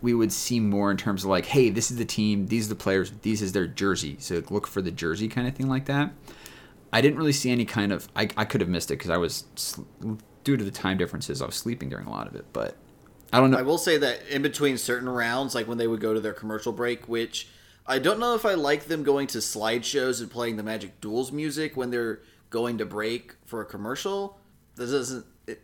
we 0.00 0.12
would 0.12 0.32
see 0.32 0.58
more 0.58 0.90
in 0.90 0.96
terms 0.96 1.22
of 1.22 1.30
like, 1.30 1.46
hey, 1.46 1.70
this 1.70 1.90
is 1.90 1.98
the 1.98 2.04
team, 2.04 2.48
these 2.48 2.66
are 2.66 2.70
the 2.70 2.74
players, 2.74 3.12
these 3.22 3.40
is 3.40 3.52
their 3.52 3.68
jersey. 3.68 4.16
So 4.18 4.42
look 4.50 4.66
for 4.66 4.82
the 4.82 4.90
jersey 4.90 5.28
kind 5.28 5.46
of 5.46 5.54
thing 5.54 5.68
like 5.68 5.86
that. 5.86 6.12
I 6.92 7.00
didn't 7.00 7.16
really 7.16 7.32
see 7.32 7.50
any 7.50 7.64
kind 7.64 7.92
of. 7.92 8.08
I, 8.14 8.28
I 8.36 8.44
could 8.44 8.60
have 8.60 8.68
missed 8.68 8.90
it 8.90 8.94
because 8.94 9.10
I 9.10 9.16
was 9.16 9.44
due 10.44 10.56
to 10.56 10.64
the 10.64 10.70
time 10.70 10.98
differences. 10.98 11.40
I 11.40 11.46
was 11.46 11.54
sleeping 11.54 11.88
during 11.88 12.06
a 12.06 12.10
lot 12.10 12.26
of 12.26 12.34
it, 12.34 12.44
but 12.52 12.76
I 13.32 13.38
don't 13.40 13.50
know. 13.50 13.58
I 13.58 13.62
will 13.62 13.78
say 13.78 13.96
that 13.96 14.26
in 14.28 14.42
between 14.42 14.76
certain 14.76 15.08
rounds, 15.08 15.54
like 15.54 15.66
when 15.66 15.78
they 15.78 15.86
would 15.86 16.00
go 16.00 16.12
to 16.12 16.20
their 16.20 16.34
commercial 16.34 16.72
break, 16.72 17.08
which 17.08 17.48
I 17.86 17.98
don't 17.98 18.20
know 18.20 18.34
if 18.34 18.44
I 18.44 18.54
like 18.54 18.84
them 18.84 19.04
going 19.04 19.26
to 19.28 19.38
slideshows 19.38 20.20
and 20.20 20.30
playing 20.30 20.56
the 20.56 20.62
Magic 20.62 21.00
Duels 21.00 21.32
music 21.32 21.76
when 21.76 21.90
they're 21.90 22.20
going 22.50 22.76
to 22.78 22.84
break 22.84 23.36
for 23.46 23.62
a 23.62 23.64
commercial. 23.64 24.38
This 24.76 24.90
doesn't. 24.90 25.26
It, 25.46 25.62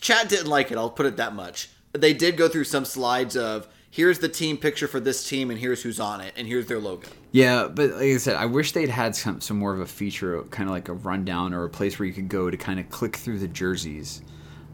chat 0.00 0.28
didn't 0.28 0.48
like 0.48 0.70
it. 0.70 0.78
I'll 0.78 0.90
put 0.90 1.06
it 1.06 1.16
that 1.16 1.34
much. 1.34 1.70
But 1.92 2.00
they 2.00 2.12
did 2.12 2.36
go 2.36 2.48
through 2.48 2.64
some 2.64 2.84
slides 2.84 3.36
of 3.36 3.66
here's 3.90 4.20
the 4.20 4.28
team 4.28 4.56
picture 4.56 4.86
for 4.86 5.00
this 5.00 5.28
team 5.28 5.50
and 5.50 5.58
here's 5.58 5.82
who's 5.82 5.98
on 5.98 6.20
it 6.20 6.32
and 6.36 6.46
here's 6.46 6.66
their 6.66 6.78
logo. 6.78 7.08
Yeah, 7.32 7.66
but 7.66 7.90
like 7.90 8.02
I 8.02 8.16
said, 8.18 8.36
I 8.36 8.46
wish 8.46 8.72
they'd 8.72 8.88
had 8.88 9.16
some 9.16 9.40
some 9.40 9.58
more 9.58 9.74
of 9.74 9.80
a 9.80 9.86
feature, 9.86 10.42
kind 10.44 10.68
of 10.68 10.74
like 10.74 10.88
a 10.88 10.94
rundown 10.94 11.52
or 11.52 11.64
a 11.64 11.70
place 11.70 11.98
where 11.98 12.06
you 12.06 12.12
could 12.12 12.28
go 12.28 12.50
to 12.50 12.56
kind 12.56 12.78
of 12.78 12.88
click 12.90 13.16
through 13.16 13.38
the 13.38 13.48
jerseys. 13.48 14.22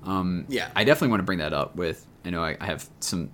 Um, 0.05 0.45
yeah, 0.49 0.71
I 0.77 0.85
definitely 0.85 1.09
want 1.09 1.21
to 1.21 1.25
bring 1.25 1.39
that 1.39 1.53
up 1.53 1.75
with 1.77 2.07
I 2.27 2.31
know 2.31 2.43
I, 2.43 2.57
I 2.61 2.67
have 2.67 2.89
some 3.01 3.31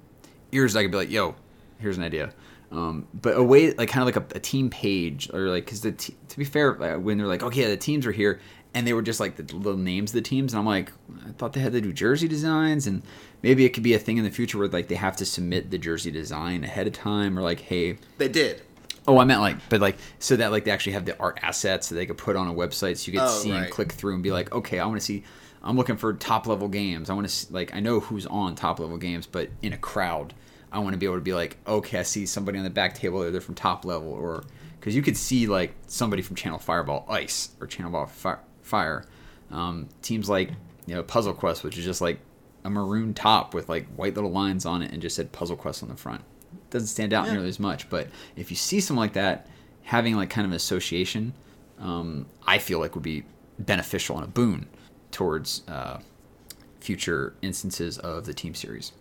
ears 0.53 0.77
I 0.77 0.83
could 0.83 0.91
be 0.91 0.99
like, 0.99 1.11
yo, 1.11 1.35
here's 1.79 1.97
an 1.97 2.05
idea. 2.05 2.33
Um, 2.71 3.09
but 3.13 3.37
a 3.37 3.43
way 3.43 3.73
like 3.73 3.89
kind 3.89 4.07
of 4.09 4.15
like 4.15 4.33
a, 4.33 4.37
a 4.37 4.41
team 4.41 4.71
page 4.71 5.31
or 5.33 5.49
like 5.49 5.65
because 5.65 5.81
the 5.81 5.93
t- 5.93 6.17
to 6.29 6.39
be 6.39 6.45
fair 6.45 6.81
uh, 6.83 6.99
when 6.99 7.19
they're 7.19 7.27
like 7.27 7.43
okay 7.43 7.67
the 7.67 7.77
teams 7.77 8.07
are 8.07 8.13
here 8.13 8.41
and 8.75 8.87
they 8.87 8.93
were 8.93 9.03
just 9.03 9.21
like 9.21 9.37
the 9.37 9.57
little 9.57 9.79
names 9.79 10.11
of 10.11 10.15
the 10.15 10.23
teams 10.23 10.53
and 10.53 10.61
i'm 10.61 10.67
like 10.67 10.93
i 11.27 11.31
thought 11.33 11.53
they 11.53 11.61
had 11.61 11.73
to 11.73 11.81
do 11.81 11.93
jersey 11.93 12.29
designs 12.29 12.87
and 12.87 13.03
maybe 13.43 13.65
it 13.65 13.71
could 13.71 13.83
be 13.83 13.95
a 13.95 13.99
thing 13.99 14.19
in 14.19 14.25
the 14.25 14.31
future 14.31 14.59
where 14.59 14.69
like 14.69 14.89
they 14.89 14.95
have 14.95 15.17
to 15.17 15.25
submit 15.25 15.71
the 15.71 15.79
jersey 15.79 16.11
design 16.11 16.65
ahead 16.65 16.87
of 16.87 16.93
time 16.93 17.39
or 17.39 17.43
like 17.43 17.61
hey 17.61 17.97
they 18.19 18.29
did 18.29 18.63
oh 19.07 19.19
i 19.19 19.25
meant 19.25 19.41
like 19.41 19.57
but 19.69 19.81
like 19.81 19.97
so 20.19 20.37
that 20.37 20.51
like 20.51 20.65
they 20.65 20.71
actually 20.71 20.93
have 20.93 21.05
the 21.05 21.19
art 21.19 21.39
assets 21.43 21.89
that 21.89 21.97
they 21.97 22.07
could 22.07 22.19
put 22.19 22.37
on 22.37 22.49
a 22.49 22.55
website 22.55 22.97
so 22.97 23.11
you 23.11 23.19
could 23.19 23.27
oh, 23.27 23.29
see 23.29 23.53
right. 23.53 23.65
and 23.65 23.73
click 23.73 23.93
through 23.93 24.15
and 24.15 24.23
be 24.23 24.33
like 24.33 24.53
okay 24.53 24.79
i 24.79 24.87
want 24.87 24.99
to 24.99 25.05
see 25.05 25.23
I'm 25.63 25.77
looking 25.77 25.97
for 25.97 26.13
top 26.13 26.47
level 26.47 26.69
games. 26.69 27.09
I 27.09 27.15
want 27.15 27.29
to 27.29 27.53
like 27.53 27.75
I 27.75 27.81
know 27.81 28.01
who's 28.01 28.27
on 28.27 28.55
top 28.55 28.81
level 28.81 28.99
games, 28.99 29.27
but 29.27 29.49
in 29.63 29.73
a 29.73 29.79
crowd, 29.79 30.35
I 30.73 30.81
want 30.81 30.95
to 30.95 30.99
be 30.99 31.07
able 31.07 31.17
to 31.17 31.23
be 31.23 31.35
like, 31.35 31.57
okay, 31.67 31.99
I 31.99 32.03
see 32.03 32.27
somebody 32.27 32.59
on 32.59 32.65
the 32.65 32.71
back 32.71 32.95
table, 32.95 33.31
they're 33.31 33.41
from 33.41 33.55
top 33.55 33.85
level, 33.85 34.13
or 34.13 34.45
because 34.81 34.97
you 34.97 35.03
could 35.03 35.17
see 35.17 35.47
like 35.47 35.75
somebody 35.87 36.23
from 36.23 36.35
Channel 36.35 36.59
Fireball 36.59 37.07
Ice 37.09 37.51
or 37.61 37.67
Channel 37.67 37.93
Ball 37.93 38.07
Fire. 38.63 39.05
Um, 39.51 39.89
teams 40.01 40.29
like 40.29 40.51
you 40.87 40.95
know 40.95 41.03
Puzzle 41.03 41.35
Quest, 41.35 41.65
which 41.65 41.77
is 41.79 41.85
just 41.85 42.01
like 42.01 42.19
a 42.65 42.71
maroon 42.71 43.15
top 43.15 43.55
with 43.55 43.69
like 43.69 43.87
white 43.95 44.15
little 44.15 44.31
lines 44.31 44.65
on 44.65 44.83
it, 44.83 44.93
and 44.93 45.03
just 45.03 45.17
said 45.17 45.33
Puzzle 45.33 45.57
Quest 45.57 45.83
on 45.83 45.89
the 45.89 45.97
front. 45.97 46.23
Doesn't 46.71 46.89
stand 46.89 47.13
out 47.13 47.27
yeah. 47.27 47.33
nearly 47.33 47.49
as 47.49 47.61
much, 47.61 47.91
but 47.91 48.09
if 48.37 48.51
you 48.51 48.57
see 48.57 48.81
something 48.81 49.01
like 49.01 49.13
that, 49.15 49.47
having 49.83 50.17
like 50.17 50.31
kind 50.31 50.45
of 50.45 50.53
an 50.53 50.57
association, 50.57 51.35
um, 51.79 52.27
I 52.47 52.59
feel 52.59 52.79
like 52.79 52.95
would 52.95 53.03
be 53.03 53.25
beneficial 53.59 54.17
and 54.17 54.25
a 54.25 54.29
boon 54.29 54.69
towards 55.11 55.63
uh, 55.69 56.01
future 56.81 57.35
instances 57.43 57.99
of 57.99 58.27
the 58.27 58.35
team 58.35 58.55
series. 58.55 58.93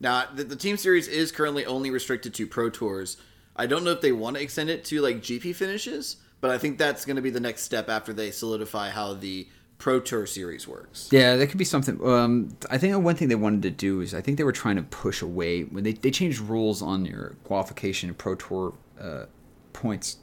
Now, 0.00 0.26
the, 0.32 0.44
the, 0.44 0.56
team 0.56 0.76
series 0.76 1.08
is 1.08 1.32
currently 1.32 1.66
only 1.66 1.90
restricted 1.90 2.32
to 2.34 2.46
pro 2.46 2.70
tours. 2.70 3.16
I 3.56 3.66
don't 3.66 3.82
know 3.82 3.90
if 3.90 4.00
they 4.00 4.12
want 4.12 4.36
to 4.36 4.42
extend 4.42 4.70
it 4.70 4.84
to 4.86 5.00
like 5.00 5.18
GP 5.18 5.54
finishes, 5.56 6.16
but 6.40 6.50
I 6.50 6.58
think 6.58 6.78
that's 6.78 7.04
going 7.04 7.16
to 7.16 7.22
be 7.22 7.30
the 7.30 7.40
next 7.40 7.62
step 7.62 7.88
after 7.88 8.12
they 8.12 8.30
solidify 8.30 8.90
how 8.90 9.14
the 9.14 9.48
pro 9.78 10.00
tour 10.00 10.26
series 10.26 10.66
works. 10.66 11.08
Yeah, 11.10 11.36
that 11.36 11.48
could 11.48 11.58
be 11.58 11.64
something. 11.64 12.04
Um, 12.06 12.56
I 12.70 12.78
think 12.78 12.96
one 13.02 13.14
thing 13.14 13.28
they 13.28 13.34
wanted 13.34 13.62
to 13.62 13.70
do 13.70 14.00
is 14.00 14.14
I 14.14 14.20
think 14.20 14.38
they 14.38 14.44
were 14.44 14.52
trying 14.52 14.76
to 14.76 14.82
push 14.82 15.22
away 15.22 15.62
when 15.62 15.84
they 15.84 15.92
they 15.92 16.10
changed 16.10 16.40
rules 16.40 16.82
on 16.82 17.04
your 17.04 17.36
qualification 17.44 18.08
and 18.08 18.18
pro 18.18 18.34
tour 18.34 18.74
uh, 19.00 19.26
points 19.72 20.18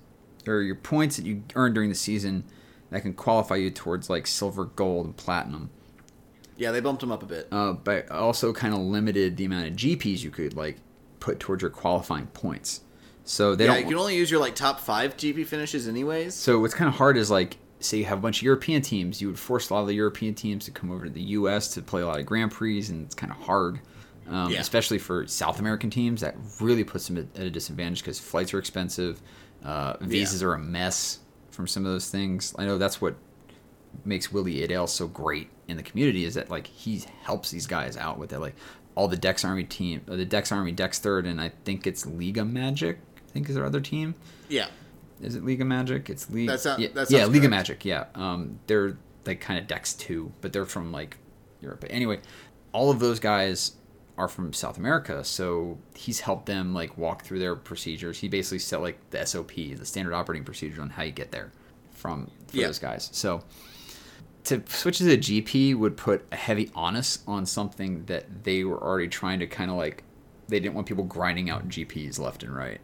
or 0.48 0.62
your 0.62 0.76
points 0.76 1.18
that 1.18 1.26
you 1.26 1.44
earn 1.56 1.74
during 1.74 1.90
the 1.90 1.96
season 1.96 2.44
that 2.92 3.02
can 3.02 3.14
qualify 3.14 3.56
you 3.56 3.72
towards 3.72 4.10
like 4.10 4.28
silver, 4.28 4.66
gold, 4.66 5.06
and 5.06 5.18
platinum. 5.18 5.70
Yeah, 6.58 6.72
they 6.72 6.80
bumped 6.80 7.02
them 7.02 7.12
up 7.12 7.24
a 7.24 7.26
bit. 7.26 7.48
Uh, 7.52 7.74
but 7.74 8.10
also 8.10 8.54
kind 8.54 8.74
of 8.74 8.80
limited 8.80 9.38
the 9.38 9.46
amount 9.46 9.68
of 9.68 9.74
GPs 9.74 10.24
you 10.24 10.32
could 10.32 10.56
like 10.56 10.78
put 11.20 11.40
towards 11.40 11.62
your 11.62 11.72
qualifying 11.72 12.28
points. 12.28 12.82
So 13.26 13.56
they 13.56 13.66
yeah, 13.66 13.74
don't. 13.74 13.82
you 13.84 13.90
can 13.90 13.98
only 13.98 14.16
use 14.16 14.30
your 14.32 14.40
like 14.40 14.56
top 14.56 14.80
five 14.80 15.18
GP 15.18 15.46
finishes 15.48 15.88
anyways. 15.88 16.34
So 16.36 16.60
what's 16.60 16.74
kind 16.76 16.88
of 16.88 16.94
hard 16.96 17.18
is 17.18 17.30
like 17.32 17.58
say 17.80 17.98
you 17.98 18.06
have 18.06 18.20
a 18.20 18.22
bunch 18.22 18.38
of 18.40 18.44
European 18.44 18.82
teams, 18.82 19.22
you 19.22 19.28
would 19.28 19.38
force 19.40 19.70
a 19.70 19.74
lot 19.74 19.82
of 19.82 19.88
the 19.88 19.96
European 19.96 20.34
teams 20.34 20.66
to 20.66 20.72
come 20.72 20.92
over 20.92 21.06
to 21.06 21.10
the 21.12 21.22
U.S. 21.22 21.74
to 21.74 21.82
play 21.82 22.02
a 22.02 22.08
lot 22.08 22.20
of 22.20 22.26
Grand 22.26 22.52
Prix, 22.52 22.86
and 22.90 23.04
it's 23.06 23.14
kind 23.16 23.32
of 23.32 23.38
hard, 23.40 23.80
um, 24.30 24.52
Yeah. 24.52 24.60
especially 24.62 24.98
for 24.98 25.28
South 25.28 25.60
American 25.60 25.90
teams. 25.90 26.22
That 26.22 26.36
really 26.62 26.84
puts 26.84 27.08
them 27.08 27.18
at, 27.18 27.42
a 27.42 27.50
disadvantage 27.50 28.00
because 28.00 28.20
flights 28.20 28.54
are 28.54 28.60
expensive, 28.60 29.22
uh, 29.64 29.98
visas 30.02 30.42
are 30.42 30.54
a 30.54 30.60
mess 30.60 31.20
from 31.52 31.68
some 31.68 31.86
of 31.86 31.92
those 31.92 32.10
things. 32.10 32.54
I 32.58 32.66
know 32.66 32.78
that's 32.78 33.02
what 33.02 33.16
makes 34.04 34.32
Willy 34.32 34.64
Edel 34.64 34.88
so 34.88 35.08
great 35.08 35.50
in 35.68 35.78
the 35.78 35.84
community 35.84 36.26
is 36.26 36.34
that 36.36 36.50
like 36.50 36.68
he 36.68 37.04
helps 37.24 37.50
these 37.52 37.66
guys 37.66 37.98
out 37.98 38.18
with 38.20 38.34
it. 38.34 38.40
Like 38.40 38.56
all 38.96 39.08
the 39.08 39.18
Dex 39.18 39.44
Army 39.46 39.64
team, 39.64 40.02
the 40.06 40.26
Dex 40.26 40.52
Army, 40.52 40.72
Dex 40.72 41.00
Third, 41.00 41.26
and 41.26 41.40
I 41.42 41.52
think 41.66 41.86
it's 41.88 42.06
Liga 42.06 42.46
Magic. 42.46 43.00
Think 43.36 43.50
is 43.50 43.56
their 43.56 43.66
other 43.66 43.82
team. 43.82 44.16
Yeah. 44.48 44.68
Is 45.22 45.36
it 45.36 45.44
League 45.44 45.60
of 45.60 45.68
Magic? 45.68 46.10
It's 46.10 46.30
League. 46.30 46.48
That 46.48 46.62
sound- 46.62 46.82
yeah, 46.82 46.88
that 46.94 47.12
yeah, 47.12 47.26
League 47.26 47.44
of. 47.44 47.52
Magic. 47.52 47.84
Yeah, 47.84 48.06
um, 48.16 48.60
they're 48.68 48.98
like 49.26 49.42
kind 49.42 49.60
of 49.60 49.68
Dex 49.68 49.94
two, 49.94 50.32
but 50.40 50.54
they're 50.54 50.64
from 50.66 50.94
like 50.94 51.18
Europe. 51.60 51.82
But 51.82 51.92
anyway, 51.92 52.22
all 52.72 52.90
of 52.92 53.00
those 53.02 53.20
guys 53.20 53.74
are 54.18 54.30
from 54.30 54.54
South 54.54 54.78
America, 54.78 55.22
so 55.26 55.78
he's 55.96 56.22
helped 56.22 56.46
them 56.46 56.74
like 56.74 56.98
walk 56.98 57.26
through 57.26 57.40
their 57.40 57.58
procedures. 57.58 58.20
He 58.20 58.30
basically 58.30 58.60
set 58.60 58.82
like 58.82 58.98
the 59.10 59.26
SOP, 59.26 59.52
the 59.56 59.86
standard 59.86 60.14
operating 60.14 60.46
procedure 60.46 60.82
on 60.82 60.92
how 60.92 61.04
you 61.04 61.12
get 61.12 61.32
there 61.32 61.52
from 61.92 62.32
for 62.48 62.56
Yeah. 62.56 62.68
those 62.68 62.80
guys. 62.80 63.10
So 63.12 63.44
to 64.46 64.64
switch 64.70 65.00
to 65.00 65.04
the 65.04 65.18
GP 65.18 65.76
would 65.76 65.98
put 65.98 66.26
a 66.32 66.38
heavy 66.38 66.72
onus 66.74 67.20
on 67.28 67.46
something 67.46 68.06
that 68.06 68.46
they 68.46 68.64
were 68.64 68.82
already 68.82 69.10
trying 69.10 69.40
to 69.40 69.48
kind 69.48 69.70
of 69.70 69.76
like. 69.76 70.04
They 70.48 70.60
didn't 70.60 70.76
want 70.76 70.86
people 70.88 71.04
grinding 71.06 71.50
out 71.50 71.68
GPs 71.68 72.20
left 72.20 72.44
and 72.44 72.56
right. 72.56 72.80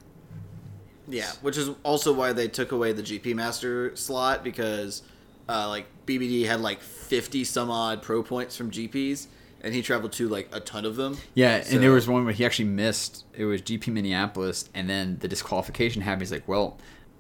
Yeah, 1.12 1.32
which 1.42 1.58
is 1.58 1.70
also 1.84 2.14
why 2.14 2.34
they 2.34 2.48
took 2.48 2.72
away 2.72 2.94
the 2.94 3.04
GP 3.04 3.36
Master 3.36 3.96
slot 3.96 4.44
because, 4.44 5.04
uh, 5.50 5.68
like 5.68 5.86
BBD 6.08 6.46
had 6.46 6.62
like 6.62 6.82
fifty 6.82 7.44
some 7.44 7.70
odd 7.70 8.02
pro 8.02 8.24
points 8.24 8.56
from 8.58 8.72
GPs, 8.72 9.28
and 9.62 9.74
he 9.74 9.82
traveled 9.82 10.14
to 10.14 10.28
like 10.30 10.48
a 10.54 10.60
ton 10.60 10.86
of 10.86 10.96
them. 10.96 11.18
Yeah, 11.36 11.62
So- 11.62 11.76
and 11.76 11.84
there 11.84 11.92
was 11.92 12.08
one 12.08 12.24
where 12.26 12.34
he 12.34 12.46
actually 12.46 12.70
missed. 12.70 13.26
It 13.34 13.46
was 13.46 13.62
GP 13.62 13.90
Minneapolis, 13.92 14.70
and 14.74 14.90
then 14.90 15.18
the 15.20 15.28
disqualification 15.28 16.02
happened. 16.02 16.22
He's 16.24 16.32
like, 16.32 16.48
"Well, 16.48 16.78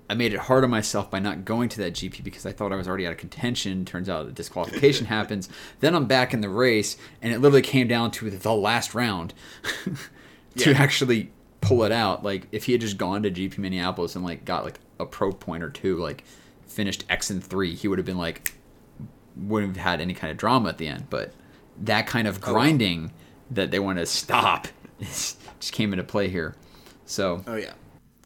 I 0.09 0.13
made 0.13 0.33
it 0.33 0.39
hard 0.39 0.63
on 0.65 0.69
myself 0.69 1.09
by 1.09 1.19
not 1.19 1.45
going 1.45 1.69
to 1.69 1.77
that 1.79 1.93
GP 1.93 2.21
because 2.23 2.45
I 2.45 2.51
thought 2.51 2.73
I 2.73 2.75
was 2.75 2.87
already 2.87 3.05
out 3.07 3.13
of 3.13 3.17
contention. 3.17 3.85
Turns 3.85 4.09
out 4.09 4.25
the 4.25 4.31
disqualification 4.33 5.05
happens. 5.17 5.47
Then 5.79 5.95
I'm 5.95 6.05
back 6.05 6.33
in 6.33 6.41
the 6.41 6.49
race, 6.49 6.97
and 7.21 7.31
it 7.33 7.39
literally 7.39 7.61
came 7.61 7.87
down 7.87 8.11
to 8.11 8.29
the 8.29 8.53
last 8.53 8.93
round 8.95 9.33
to 10.57 10.71
Yeah. 10.71 10.77
actually 10.81 11.31
pull 11.61 11.83
it 11.83 11.91
out. 11.91 12.23
Like 12.23 12.47
if 12.51 12.65
he 12.65 12.73
had 12.73 12.81
just 12.81 12.97
gone 12.97 13.23
to 13.23 13.31
GP 13.31 13.57
Minneapolis 13.59 14.15
and 14.15 14.25
like 14.25 14.43
got 14.43 14.65
like 14.65 14.79
a 14.99 15.05
pro 15.05 15.31
point 15.31 15.63
or 15.63 15.69
two, 15.69 15.97
like 15.97 16.23
finished 16.67 17.05
X 17.09 17.29
and 17.29 17.43
three, 17.43 17.73
he 17.73 17.87
would 17.87 17.99
have 17.99 18.05
been 18.05 18.17
like 18.17 18.53
wouldn't 19.37 19.77
have 19.77 19.83
had 19.83 20.01
any 20.01 20.13
kind 20.13 20.31
of 20.31 20.37
drama 20.37 20.69
at 20.69 20.77
the 20.77 20.87
end. 20.87 21.09
But 21.09 21.33
that 21.81 22.07
kind 22.07 22.27
of 22.27 22.41
grinding 22.41 23.11
that 23.51 23.71
they 23.71 23.79
want 23.79 23.99
to 23.99 24.05
stop 24.05 24.67
just 24.99 25.39
came 25.71 25.93
into 25.93 26.03
play 26.03 26.27
here. 26.27 26.55
So 27.05 27.43
Oh 27.47 27.55
yeah. 27.55 27.73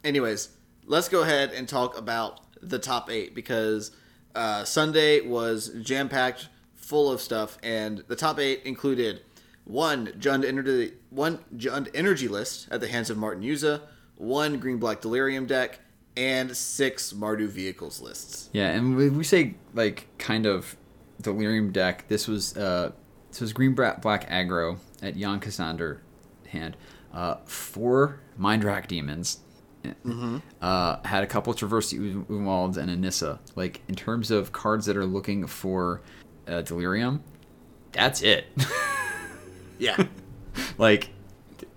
Anyways, 0.03 0.49
let's 0.85 1.09
go 1.09 1.21
ahead 1.23 1.51
and 1.51 1.67
talk 1.67 1.97
about 1.97 2.41
the 2.61 2.79
top 2.79 3.09
eight 3.09 3.35
because 3.35 3.91
uh, 4.35 4.63
Sunday 4.63 5.21
was 5.21 5.69
jam 5.81 6.09
packed, 6.09 6.49
full 6.75 7.11
of 7.11 7.21
stuff, 7.21 7.57
and 7.63 8.03
the 8.07 8.15
top 8.15 8.39
eight 8.39 8.61
included 8.65 9.21
one 9.65 10.07
Jund 10.19 10.45
Energy, 10.45 10.93
one 11.09 11.39
Jund 11.57 11.89
Energy 11.93 12.27
list 12.27 12.67
at 12.71 12.79
the 12.79 12.87
hands 12.87 13.09
of 13.09 13.17
Martin 13.17 13.43
Juza, 13.43 13.81
one 14.15 14.59
Green 14.59 14.77
Black 14.77 15.01
Delirium 15.01 15.45
deck, 15.45 15.79
and 16.15 16.55
six 16.55 17.11
Mardu 17.13 17.47
vehicles 17.47 17.99
lists. 17.99 18.49
yeah, 18.53 18.69
and 18.69 18.95
we, 18.95 19.09
we 19.09 19.23
say 19.23 19.55
like 19.73 20.07
kind 20.17 20.45
of 20.45 20.77
delirium 21.21 21.71
deck. 21.71 22.05
This 22.07 22.27
was 22.27 22.55
uh, 22.55 22.91
this 23.29 23.41
was 23.41 23.51
green 23.53 23.73
black 23.73 24.01
aggro 24.29 24.77
at 25.01 25.17
Jan 25.17 25.39
Ksandr 25.39 25.99
hand. 26.47 26.77
Uh, 27.13 27.35
four 27.45 28.21
Mindwrack 28.39 28.87
Demons. 28.87 29.39
Uh, 30.61 30.97
had 31.05 31.23
a 31.23 31.27
couple 31.27 31.53
Traverse 31.53 31.93
Ulvenwalds 31.93 32.77
and 32.77 32.89
a 32.89 32.95
Nissa. 32.95 33.39
Like 33.55 33.81
in 33.87 33.95
terms 33.95 34.31
of 34.31 34.51
cards 34.51 34.85
that 34.87 34.97
are 34.97 35.05
looking 35.05 35.45
for 35.47 36.01
uh, 36.47 36.61
delirium, 36.61 37.23
that's 37.91 38.21
it. 38.21 38.45
Yeah. 39.77 40.05
like 40.77 41.09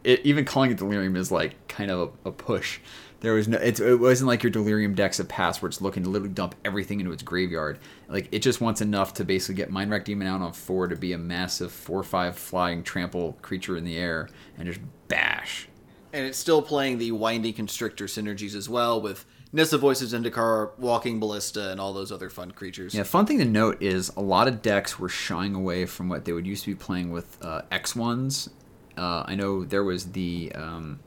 it, 0.04 0.20
even 0.24 0.44
calling 0.44 0.70
it 0.70 0.78
delirium 0.78 1.16
is 1.16 1.30
like 1.30 1.68
kind 1.68 1.90
of 1.90 2.12
a, 2.24 2.28
a 2.28 2.32
push. 2.32 2.80
There 3.20 3.34
was 3.34 3.48
no 3.48 3.58
it, 3.58 3.80
it 3.80 3.96
wasn't 3.96 4.28
like 4.28 4.42
your 4.42 4.50
delirium 4.50 4.94
decks 4.94 5.18
of 5.18 5.28
past 5.28 5.60
where 5.60 5.68
it's 5.68 5.80
looking 5.80 6.04
to 6.04 6.08
literally 6.08 6.32
dump 6.32 6.54
everything 6.64 7.00
into 7.00 7.12
its 7.12 7.22
graveyard. 7.22 7.78
Like 8.08 8.28
it 8.30 8.40
just 8.40 8.60
wants 8.60 8.80
enough 8.80 9.14
to 9.14 9.24
basically 9.24 9.56
get 9.56 9.70
Mindwrack 9.70 10.04
Demon 10.04 10.28
out 10.28 10.40
on 10.40 10.52
four 10.52 10.86
to 10.86 10.96
be 10.96 11.12
a 11.12 11.18
massive 11.18 11.72
four 11.72 11.98
or 11.98 12.04
five 12.04 12.38
flying 12.38 12.82
trample 12.82 13.36
creature 13.42 13.76
in 13.76 13.84
the 13.84 13.96
air 13.96 14.28
and 14.56 14.66
just 14.66 14.80
bash. 15.08 15.68
And 16.12 16.24
it's 16.24 16.38
still 16.38 16.62
playing 16.62 16.98
the 16.98 17.12
winding 17.12 17.52
constrictor 17.52 18.06
synergies 18.06 18.54
as 18.54 18.68
well 18.68 19.00
with 19.00 19.26
Nissa 19.52 19.78
Voices 19.78 20.12
Zendikar, 20.12 20.78
Walking 20.78 21.18
Ballista, 21.18 21.70
and 21.70 21.80
all 21.80 21.92
those 21.92 22.12
other 22.12 22.28
fun 22.28 22.50
creatures. 22.50 22.94
Yeah, 22.94 23.02
fun 23.04 23.24
thing 23.26 23.38
to 23.38 23.44
note 23.44 23.82
is 23.82 24.10
a 24.16 24.20
lot 24.20 24.46
of 24.46 24.60
decks 24.60 24.98
were 24.98 25.08
shying 25.08 25.54
away 25.54 25.86
from 25.86 26.08
what 26.08 26.24
they 26.24 26.32
would 26.32 26.46
used 26.46 26.64
to 26.64 26.70
be 26.70 26.74
playing 26.74 27.10
with 27.10 27.38
uh, 27.42 27.62
X 27.70 27.96
ones. 27.96 28.50
Uh, 28.96 29.24
I 29.26 29.34
know 29.34 29.64
there 29.64 29.84
was 29.84 30.12
the 30.12 30.52
um, 30.54 31.00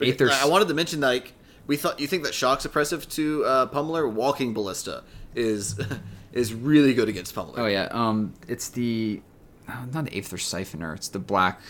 Aether. 0.00 0.30
I 0.30 0.46
wanted 0.46 0.68
to 0.68 0.74
mention 0.74 1.00
like 1.00 1.32
we 1.66 1.76
thought 1.76 1.98
you 1.98 2.06
think 2.06 2.22
that 2.22 2.34
Shock's 2.34 2.64
oppressive 2.64 3.08
to 3.10 3.44
uh, 3.44 3.66
Pummeler, 3.66 4.10
Walking 4.10 4.54
Ballista 4.54 5.02
is 5.34 5.80
is 6.32 6.54
really 6.54 6.94
good 6.94 7.08
against 7.08 7.34
Pummeler. 7.34 7.58
Oh 7.58 7.66
yeah, 7.66 7.88
um, 7.90 8.34
it's 8.46 8.68
the 8.68 9.22
uh, 9.68 9.86
not 9.92 10.04
the 10.04 10.16
Aether 10.16 10.36
Siphoner. 10.36 10.94
It's 10.94 11.08
the 11.08 11.18
black 11.18 11.60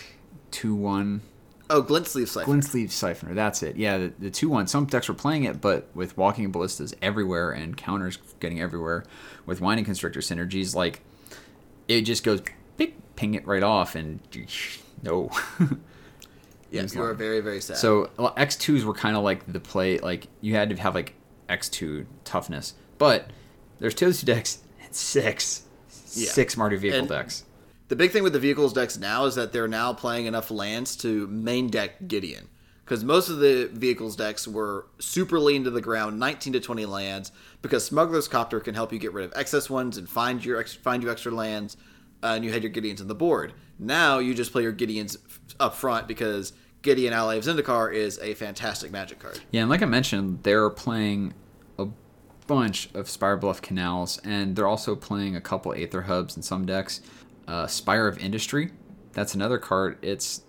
two 0.50 0.74
one 0.74 1.22
Oh, 1.68 1.82
Glint 1.82 2.06
Sleeve 2.06 2.28
Siphon. 2.28 2.44
Glint 2.46 2.64
Sleeve 2.64 2.88
Siphoner. 2.90 3.34
That's 3.34 3.62
it. 3.62 3.76
Yeah, 3.76 3.98
the, 3.98 4.12
the 4.18 4.30
two 4.30 4.48
one. 4.48 4.66
Some 4.68 4.86
decks 4.86 5.08
were 5.08 5.14
playing 5.14 5.44
it, 5.44 5.60
but 5.60 5.88
with 5.94 6.16
Walking 6.16 6.50
Ballistas 6.52 6.94
everywhere 7.02 7.50
and 7.50 7.76
counters 7.76 8.18
getting 8.40 8.60
everywhere, 8.60 9.04
with 9.46 9.60
Winding 9.60 9.84
Constrictor 9.84 10.20
synergies, 10.20 10.74
like 10.74 11.00
it 11.88 12.02
just 12.02 12.22
goes 12.22 12.42
ping, 12.76 12.94
ping 13.16 13.34
it 13.34 13.46
right 13.46 13.62
off, 13.62 13.94
and 13.96 14.20
no. 15.02 15.30
yeah, 16.70 16.82
you 16.92 17.02
are 17.02 17.14
very 17.14 17.40
very 17.40 17.60
sad. 17.60 17.76
So 17.76 18.10
X 18.36 18.56
twos 18.56 18.84
were 18.84 18.94
kind 18.94 19.16
of 19.16 19.24
like 19.24 19.50
the 19.52 19.60
play. 19.60 19.98
Like 19.98 20.28
you 20.40 20.54
had 20.54 20.70
to 20.70 20.76
have 20.76 20.94
like 20.94 21.14
X 21.48 21.68
two 21.68 22.06
toughness, 22.24 22.74
but 22.98 23.30
there's 23.80 23.94
two 23.94 24.12
two 24.12 24.26
decks 24.26 24.58
and 24.84 24.94
six, 24.94 25.62
Yeah. 26.14 26.30
six 26.30 26.54
Mardu 26.54 26.78
vehicle 26.78 27.00
And- 27.00 27.08
decks. 27.08 27.44
The 27.88 27.96
big 27.96 28.10
thing 28.10 28.22
with 28.22 28.32
the 28.32 28.40
vehicles 28.40 28.72
decks 28.72 28.98
now 28.98 29.26
is 29.26 29.36
that 29.36 29.52
they're 29.52 29.68
now 29.68 29.92
playing 29.92 30.26
enough 30.26 30.50
lands 30.50 30.96
to 30.96 31.26
main 31.28 31.68
deck 31.68 32.08
Gideon. 32.08 32.48
Because 32.84 33.04
most 33.04 33.28
of 33.28 33.38
the 33.38 33.68
vehicles 33.72 34.14
decks 34.14 34.46
were 34.46 34.86
super 35.00 35.40
lean 35.40 35.64
to 35.64 35.70
the 35.70 35.80
ground, 35.80 36.20
19 36.20 36.52
to 36.52 36.60
20 36.60 36.86
lands, 36.86 37.32
because 37.60 37.84
Smuggler's 37.84 38.28
Copter 38.28 38.60
can 38.60 38.74
help 38.74 38.92
you 38.92 38.98
get 38.98 39.12
rid 39.12 39.24
of 39.24 39.32
excess 39.34 39.68
ones 39.68 39.98
and 39.98 40.08
find 40.08 40.44
your 40.44 40.60
ex- 40.60 40.74
find 40.74 41.02
you 41.02 41.10
extra 41.10 41.32
lands, 41.32 41.76
uh, 42.22 42.34
and 42.36 42.44
you 42.44 42.52
had 42.52 42.62
your 42.62 42.72
Gideons 42.72 43.00
on 43.00 43.08
the 43.08 43.14
board. 43.14 43.54
Now 43.78 44.18
you 44.18 44.34
just 44.34 44.52
play 44.52 44.62
your 44.62 44.72
Gideons 44.72 45.16
up 45.58 45.74
front 45.74 46.06
because 46.06 46.52
Gideon 46.82 47.12
Ally 47.12 47.34
of 47.34 47.44
Zendikar 47.44 47.92
is 47.92 48.20
a 48.20 48.34
fantastic 48.34 48.92
magic 48.92 49.18
card. 49.18 49.40
Yeah, 49.50 49.62
and 49.62 49.70
like 49.70 49.82
I 49.82 49.86
mentioned, 49.86 50.44
they're 50.44 50.70
playing 50.70 51.34
a 51.80 51.88
bunch 52.46 52.88
of 52.94 53.06
Spirebluff 53.06 53.62
Canals, 53.62 54.18
and 54.18 54.54
they're 54.54 54.68
also 54.68 54.94
playing 54.94 55.34
a 55.34 55.40
couple 55.40 55.72
Aether 55.72 56.02
Hubs 56.02 56.36
in 56.36 56.42
some 56.44 56.64
decks. 56.66 57.00
Uh, 57.46 57.66
Spire 57.66 58.08
of 58.08 58.18
Industry, 58.18 58.70
that's 59.12 59.34
another 59.34 59.58
card. 59.58 59.98
It's 60.02 60.42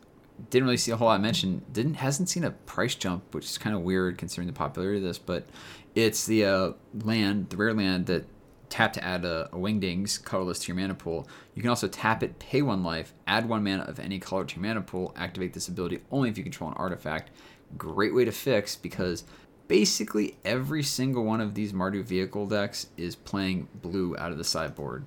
didn't 0.49 0.65
really 0.65 0.77
see 0.77 0.91
a 0.91 0.97
whole 0.97 1.07
lot 1.07 1.21
mentioned. 1.21 1.61
Didn't 1.73 1.95
hasn't 1.95 2.29
seen 2.29 2.43
a 2.43 2.51
price 2.51 2.95
jump, 2.95 3.33
which 3.33 3.45
is 3.45 3.57
kind 3.57 3.75
of 3.75 3.81
weird 3.81 4.17
considering 4.17 4.47
the 4.47 4.53
popularity 4.53 4.97
of 4.97 5.03
this. 5.03 5.17
But 5.17 5.47
it's 5.95 6.25
the 6.25 6.45
uh, 6.45 6.71
land, 7.03 7.49
the 7.49 7.57
rare 7.57 7.73
land 7.73 8.05
that 8.07 8.25
tap 8.69 8.93
to 8.93 9.03
add 9.03 9.25
a, 9.25 9.49
a 9.51 9.57
Wingdings 9.57 10.23
colorless 10.23 10.59
to 10.59 10.67
your 10.67 10.79
mana 10.79 10.93
pool. 10.93 11.27
You 11.55 11.61
can 11.61 11.69
also 11.69 11.87
tap 11.87 12.21
it, 12.21 12.37
pay 12.39 12.61
one 12.61 12.83
life, 12.83 13.13
add 13.25 13.47
one 13.47 13.63
mana 13.63 13.83
of 13.83 13.99
any 13.99 14.19
color 14.19 14.45
to 14.45 14.55
your 14.55 14.67
mana 14.67 14.81
pool, 14.81 15.13
activate 15.15 15.53
this 15.53 15.67
ability 15.67 16.01
only 16.11 16.29
if 16.29 16.37
you 16.37 16.43
control 16.43 16.69
an 16.69 16.77
artifact. 16.77 17.31
Great 17.77 18.13
way 18.13 18.25
to 18.25 18.31
fix 18.31 18.75
because 18.75 19.23
basically 19.67 20.37
every 20.45 20.83
single 20.83 21.23
one 21.23 21.41
of 21.41 21.53
these 21.53 21.73
Mardu 21.73 22.03
vehicle 22.03 22.45
decks 22.45 22.87
is 22.97 23.15
playing 23.15 23.67
blue 23.81 24.15
out 24.17 24.31
of 24.31 24.37
the 24.37 24.43
sideboard. 24.43 25.05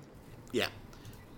Yeah. 0.51 0.67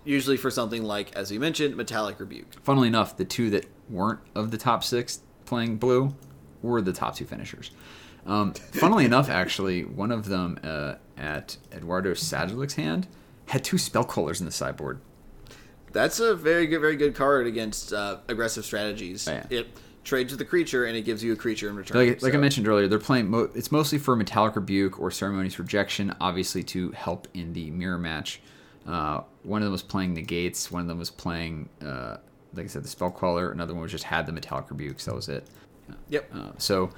Usually 0.04 0.36
for 0.36 0.50
something 0.50 0.82
like, 0.82 1.14
as 1.16 1.30
we 1.30 1.38
mentioned, 1.38 1.76
Metallic 1.76 2.20
Rebuke. 2.20 2.46
Funnily 2.62 2.88
enough, 2.88 3.16
the 3.16 3.24
two 3.24 3.50
that 3.50 3.66
weren't 3.88 4.20
of 4.34 4.50
the 4.50 4.58
top 4.58 4.84
six 4.84 5.20
playing 5.46 5.76
blue 5.76 6.14
were 6.62 6.82
the 6.82 6.92
top 6.92 7.14
two 7.16 7.24
finishers. 7.24 7.70
Um, 8.26 8.52
funnily 8.72 9.04
enough, 9.04 9.28
actually, 9.28 9.84
one 9.84 10.10
of 10.10 10.26
them 10.26 10.58
uh, 10.62 10.94
at 11.16 11.56
Eduardo 11.72 12.12
Sajgalik's 12.12 12.74
hand 12.74 13.06
had 13.46 13.64
two 13.64 13.78
Spell 13.78 14.04
Quellers 14.04 14.40
in 14.40 14.46
the 14.46 14.52
sideboard. 14.52 15.00
That's 15.92 16.18
a 16.20 16.34
very 16.34 16.66
good, 16.66 16.80
very 16.80 16.96
good 16.96 17.14
card 17.14 17.46
against 17.46 17.92
uh, 17.92 18.18
aggressive 18.28 18.64
strategies. 18.64 19.28
Oh, 19.28 19.32
yeah. 19.32 19.46
It 19.50 19.68
trade 20.04 20.28
to 20.28 20.36
the 20.36 20.44
creature, 20.44 20.84
and 20.84 20.96
it 20.96 21.02
gives 21.02 21.24
you 21.24 21.32
a 21.32 21.36
creature 21.36 21.68
in 21.68 21.76
return. 21.76 21.96
Like, 21.96 22.22
like 22.22 22.34
I 22.34 22.38
mentioned 22.38 22.68
earlier, 22.68 22.86
they're 22.88 22.98
playing. 22.98 23.30
Mo- 23.30 23.50
it's 23.54 23.72
mostly 23.72 23.98
for 23.98 24.14
Metallic 24.14 24.54
Rebuke 24.54 25.00
or 25.00 25.10
Ceremonious 25.10 25.58
Rejection, 25.58 26.14
obviously 26.20 26.62
to 26.64 26.90
help 26.92 27.26
in 27.34 27.52
the 27.52 27.70
mirror 27.70 27.98
match. 27.98 28.40
Uh, 28.86 29.22
one 29.42 29.62
of 29.62 29.66
them 29.66 29.72
was 29.72 29.82
playing 29.82 30.14
Negates. 30.14 30.70
One 30.70 30.82
of 30.82 30.88
them 30.88 30.98
was 30.98 31.10
playing, 31.10 31.68
uh, 31.82 32.18
like 32.54 32.66
I 32.66 32.68
said, 32.68 32.84
the 32.84 32.88
Spell 32.88 33.10
Queller. 33.10 33.50
Another 33.50 33.74
one 33.74 33.82
was 33.82 33.92
just 33.92 34.04
had 34.04 34.26
the 34.26 34.32
Metallic 34.32 34.70
Rebukes. 34.70 35.04
That 35.04 35.14
was 35.14 35.28
it. 35.28 35.46
Yep. 36.08 36.34
Uh, 36.34 36.50
so, 36.58 36.90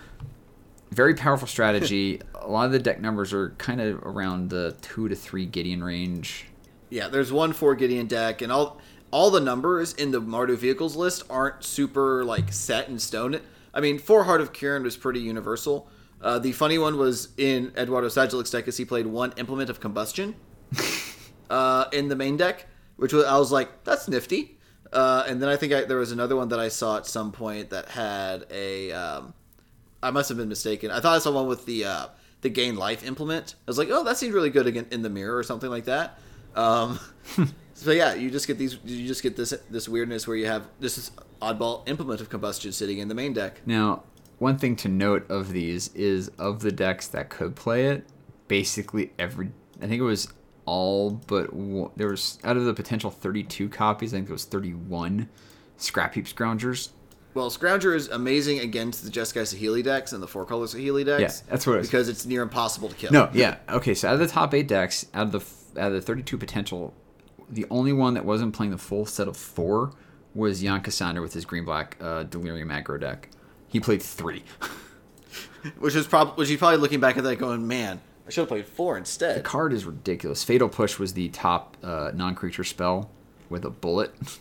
very 0.90 1.14
powerful 1.14 1.48
strategy. 1.48 2.20
a 2.34 2.48
lot 2.48 2.66
of 2.66 2.72
the 2.72 2.78
deck 2.78 3.00
numbers 3.00 3.32
are 3.32 3.50
kind 3.58 3.80
of 3.80 3.98
around 4.02 4.50
the 4.50 4.76
two 4.82 5.08
to 5.08 5.14
three 5.14 5.46
Gideon 5.46 5.82
range. 5.82 6.46
Yeah, 6.90 7.08
there's 7.08 7.32
one 7.32 7.52
four 7.52 7.74
Gideon 7.74 8.06
deck, 8.06 8.42
and 8.42 8.52
all 8.52 8.80
all 9.10 9.30
the 9.30 9.40
numbers 9.40 9.92
in 9.94 10.10
the 10.10 10.20
Mardu 10.20 10.56
vehicles 10.56 10.96
list 10.96 11.24
aren't 11.30 11.64
super 11.64 12.24
like 12.24 12.52
set 12.52 12.88
in 12.88 12.98
stone. 12.98 13.40
I 13.74 13.80
mean, 13.80 13.98
four 13.98 14.24
Heart 14.24 14.40
of 14.40 14.52
Kiran 14.52 14.82
was 14.82 14.96
pretty 14.96 15.20
universal. 15.20 15.88
Uh, 16.20 16.38
the 16.38 16.52
funny 16.52 16.78
one 16.78 16.96
was 16.96 17.28
in 17.36 17.72
Eduardo 17.76 18.08
Sajgalik's 18.08 18.50
deck, 18.50 18.66
as 18.68 18.76
he 18.76 18.84
played 18.84 19.06
one 19.06 19.34
Implement 19.36 19.68
of 19.68 19.80
Combustion 19.80 20.34
uh, 21.50 21.86
in 21.92 22.08
the 22.08 22.16
main 22.16 22.36
deck, 22.36 22.66
which 22.96 23.12
was 23.12 23.24
I 23.24 23.38
was 23.38 23.52
like, 23.52 23.84
that's 23.84 24.08
nifty. 24.08 24.56
Uh, 24.92 25.24
and 25.26 25.42
then 25.42 25.48
I 25.48 25.56
think 25.56 25.72
I, 25.72 25.84
there 25.84 25.98
was 25.98 26.12
another 26.12 26.36
one 26.36 26.48
that 26.48 26.60
I 26.60 26.68
saw 26.68 26.96
at 26.96 27.06
some 27.06 27.32
point 27.32 27.70
that 27.70 27.88
had 27.88 28.46
a. 28.50 28.92
Um, 28.92 29.34
I 30.02 30.10
must 30.10 30.28
have 30.28 30.38
been 30.38 30.48
mistaken. 30.48 30.90
I 30.90 31.00
thought 31.00 31.16
I 31.16 31.18
saw 31.18 31.32
one 31.32 31.46
with 31.46 31.66
the 31.66 31.84
uh, 31.84 32.06
the 32.42 32.48
gain 32.48 32.76
life 32.76 33.04
implement. 33.04 33.54
I 33.66 33.70
was 33.70 33.78
like, 33.78 33.88
oh, 33.90 34.04
that 34.04 34.16
seemed 34.16 34.34
really 34.34 34.50
good 34.50 34.66
again 34.66 34.86
in 34.90 35.02
the 35.02 35.10
mirror 35.10 35.36
or 35.36 35.42
something 35.42 35.70
like 35.70 35.84
that. 35.86 36.18
Um, 36.54 36.98
so 37.74 37.90
yeah, 37.90 38.14
you 38.14 38.30
just 38.30 38.46
get 38.46 38.58
these. 38.58 38.78
You 38.84 39.06
just 39.06 39.22
get 39.22 39.36
this 39.36 39.54
this 39.70 39.88
weirdness 39.88 40.26
where 40.26 40.36
you 40.36 40.46
have 40.46 40.66
this 40.80 40.98
is 40.98 41.10
oddball 41.42 41.86
implement 41.88 42.20
of 42.20 42.30
combustion 42.30 42.72
sitting 42.72 42.98
in 42.98 43.08
the 43.08 43.14
main 43.14 43.32
deck. 43.32 43.60
Now, 43.66 44.04
one 44.38 44.58
thing 44.58 44.76
to 44.76 44.88
note 44.88 45.28
of 45.30 45.52
these 45.52 45.88
is 45.94 46.28
of 46.38 46.60
the 46.60 46.72
decks 46.72 47.08
that 47.08 47.28
could 47.28 47.56
play 47.56 47.86
it, 47.86 48.06
basically 48.48 49.12
every. 49.18 49.50
I 49.82 49.86
think 49.86 50.00
it 50.00 50.04
was 50.04 50.32
all 50.66 51.10
but 51.10 51.52
one, 51.52 51.90
there 51.96 52.08
was 52.08 52.38
out 52.44 52.56
of 52.56 52.64
the 52.64 52.74
potential 52.74 53.10
32 53.10 53.68
copies. 53.68 54.12
I 54.12 54.18
think 54.18 54.26
there 54.26 54.34
was 54.34 54.44
31 54.44 55.28
Scrap 55.76 56.14
Heap 56.14 56.26
Scroungers. 56.26 56.90
Well, 57.34 57.50
Scrounger 57.50 57.94
is 57.94 58.08
amazing 58.08 58.60
against 58.60 59.04
the 59.04 59.10
Jeskai 59.10 59.42
Saheeli 59.42 59.84
decks 59.84 60.12
and 60.12 60.22
the 60.22 60.26
four 60.26 60.46
colors 60.46 60.74
Saheeli 60.74 61.04
decks. 61.04 61.42
Yeah, 61.44 61.50
that's 61.50 61.66
what 61.66 61.76
it 61.76 61.80
is. 61.80 61.88
because 61.88 62.08
it's 62.08 62.24
near 62.24 62.42
impossible 62.42 62.88
to 62.88 62.94
kill. 62.94 63.12
No, 63.12 63.30
yeah, 63.32 63.56
okay. 63.68 63.94
So 63.94 64.08
out 64.08 64.14
of 64.14 64.20
the 64.20 64.26
top 64.26 64.54
eight 64.54 64.68
decks, 64.68 65.06
out 65.12 65.26
of 65.26 65.32
the 65.32 65.80
out 65.80 65.88
of 65.88 65.94
the 65.94 66.00
32 66.00 66.38
potential, 66.38 66.94
the 67.50 67.66
only 67.70 67.92
one 67.92 68.14
that 68.14 68.24
wasn't 68.24 68.54
playing 68.54 68.72
the 68.72 68.78
full 68.78 69.04
set 69.04 69.28
of 69.28 69.36
four 69.36 69.92
was 70.34 70.62
Jan 70.62 70.82
Ksandr 70.82 71.20
with 71.20 71.34
his 71.34 71.44
green 71.44 71.64
black 71.64 71.96
uh, 72.00 72.22
Delirium 72.22 72.70
aggro 72.70 72.98
deck. 72.98 73.28
He 73.68 73.80
played 73.80 74.02
three. 74.02 74.44
which 75.78 75.94
is 75.94 76.06
probably 76.06 76.34
which 76.34 76.48
he's 76.48 76.58
probably 76.58 76.78
looking 76.78 77.00
back 77.00 77.16
at 77.16 77.24
that 77.24 77.36
going, 77.36 77.66
man, 77.66 78.00
I 78.26 78.30
should 78.30 78.42
have 78.42 78.48
played 78.48 78.66
four 78.66 78.98
instead. 78.98 79.36
The 79.38 79.42
card 79.42 79.72
is 79.72 79.84
ridiculous. 79.84 80.42
Fatal 80.42 80.68
Push 80.68 80.98
was 80.98 81.12
the 81.14 81.28
top 81.28 81.76
uh, 81.82 82.10
non-creature 82.14 82.64
spell 82.64 83.10
with 83.48 83.64
a 83.64 83.70
bullet. 83.70 84.14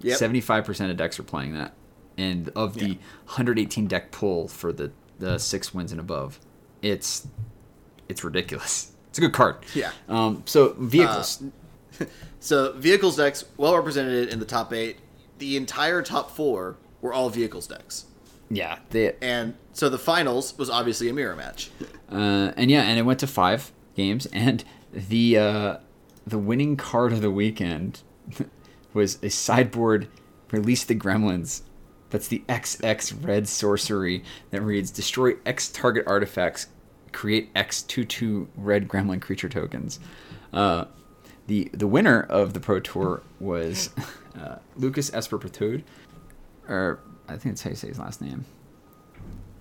Yep. 0.00 0.16
Seventy-five 0.18 0.64
percent 0.64 0.92
of 0.92 0.96
decks 0.96 1.18
are 1.18 1.24
playing 1.24 1.54
that, 1.54 1.72
and 2.16 2.50
of 2.54 2.74
the 2.74 2.90
Yeah. 2.90 2.94
118 3.24 3.88
deck 3.88 4.12
pull 4.12 4.46
for 4.46 4.72
the 4.72 4.92
the 5.18 5.38
six 5.38 5.74
wins 5.74 5.90
and 5.90 6.00
above, 6.00 6.38
it's 6.82 7.26
it's 8.08 8.22
ridiculous. 8.22 8.92
It's 9.08 9.18
a 9.18 9.22
good 9.22 9.32
card. 9.32 9.56
Yeah. 9.74 9.90
Um. 10.08 10.44
So 10.46 10.74
vehicles. 10.78 11.42
So 12.38 12.72
vehicles 12.74 13.16
decks 13.16 13.44
well 13.56 13.74
represented 13.74 14.28
in 14.28 14.38
the 14.38 14.44
top 14.44 14.72
eight. 14.72 14.98
The 15.38 15.56
entire 15.56 16.00
top 16.02 16.30
four 16.30 16.76
were 17.00 17.12
all 17.12 17.28
vehicles 17.28 17.66
decks, 17.66 18.04
yeah. 18.50 18.78
They. 18.90 19.14
and 19.20 19.54
so 19.72 19.88
the 19.88 19.98
finals 19.98 20.56
was 20.58 20.70
obviously 20.70 21.08
a 21.08 21.12
mirror 21.12 21.36
match. 21.36 21.70
Uh. 22.10 22.52
And 22.56 22.70
yeah. 22.70 22.82
And 22.82 22.98
it 22.98 23.02
went 23.02 23.20
to 23.20 23.26
five 23.26 23.72
games, 23.94 24.26
and 24.26 24.64
the 24.92 25.38
uh, 25.38 25.76
the 26.26 26.38
winning 26.38 26.76
card 26.76 27.12
of 27.12 27.20
the 27.20 27.30
weekend 27.30 28.02
was 28.94 29.18
a 29.22 29.30
sideboard 29.30 30.08
release 30.50 30.84
the 30.84 30.94
gremlins 30.94 31.62
that's 32.10 32.28
the 32.28 32.42
xx 32.48 33.26
red 33.26 33.46
sorcery 33.46 34.24
that 34.50 34.62
reads 34.62 34.90
destroy 34.90 35.32
x 35.44 35.68
target 35.68 36.04
artifacts 36.06 36.68
create 37.12 37.50
x 37.54 37.82
2 37.82 38.04
2 38.04 38.48
red 38.56 38.88
gremlin 38.88 39.20
creature 39.20 39.48
tokens 39.48 40.00
uh, 40.52 40.86
the 41.46 41.70
the 41.72 41.86
winner 41.86 42.22
of 42.22 42.54
the 42.54 42.60
pro 42.60 42.80
tour 42.80 43.22
was 43.40 43.90
uh, 44.40 44.56
lucas 44.76 45.12
Esper 45.12 45.38
Berthoud 45.38 45.82
or 46.68 47.00
i 47.28 47.32
think 47.32 47.54
that's 47.54 47.62
how 47.62 47.70
you 47.70 47.76
say 47.76 47.88
his 47.88 47.98
last 47.98 48.20
name 48.20 48.44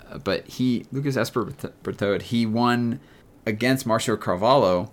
uh, 0.10 0.18
but 0.18 0.48
he 0.48 0.86
lucas 0.92 1.18
Esper 1.18 1.46
Berthoud 1.46 2.24
he 2.24 2.46
won 2.46 3.00
against 3.46 3.88
marcio 3.88 4.20
carvalho 4.20 4.92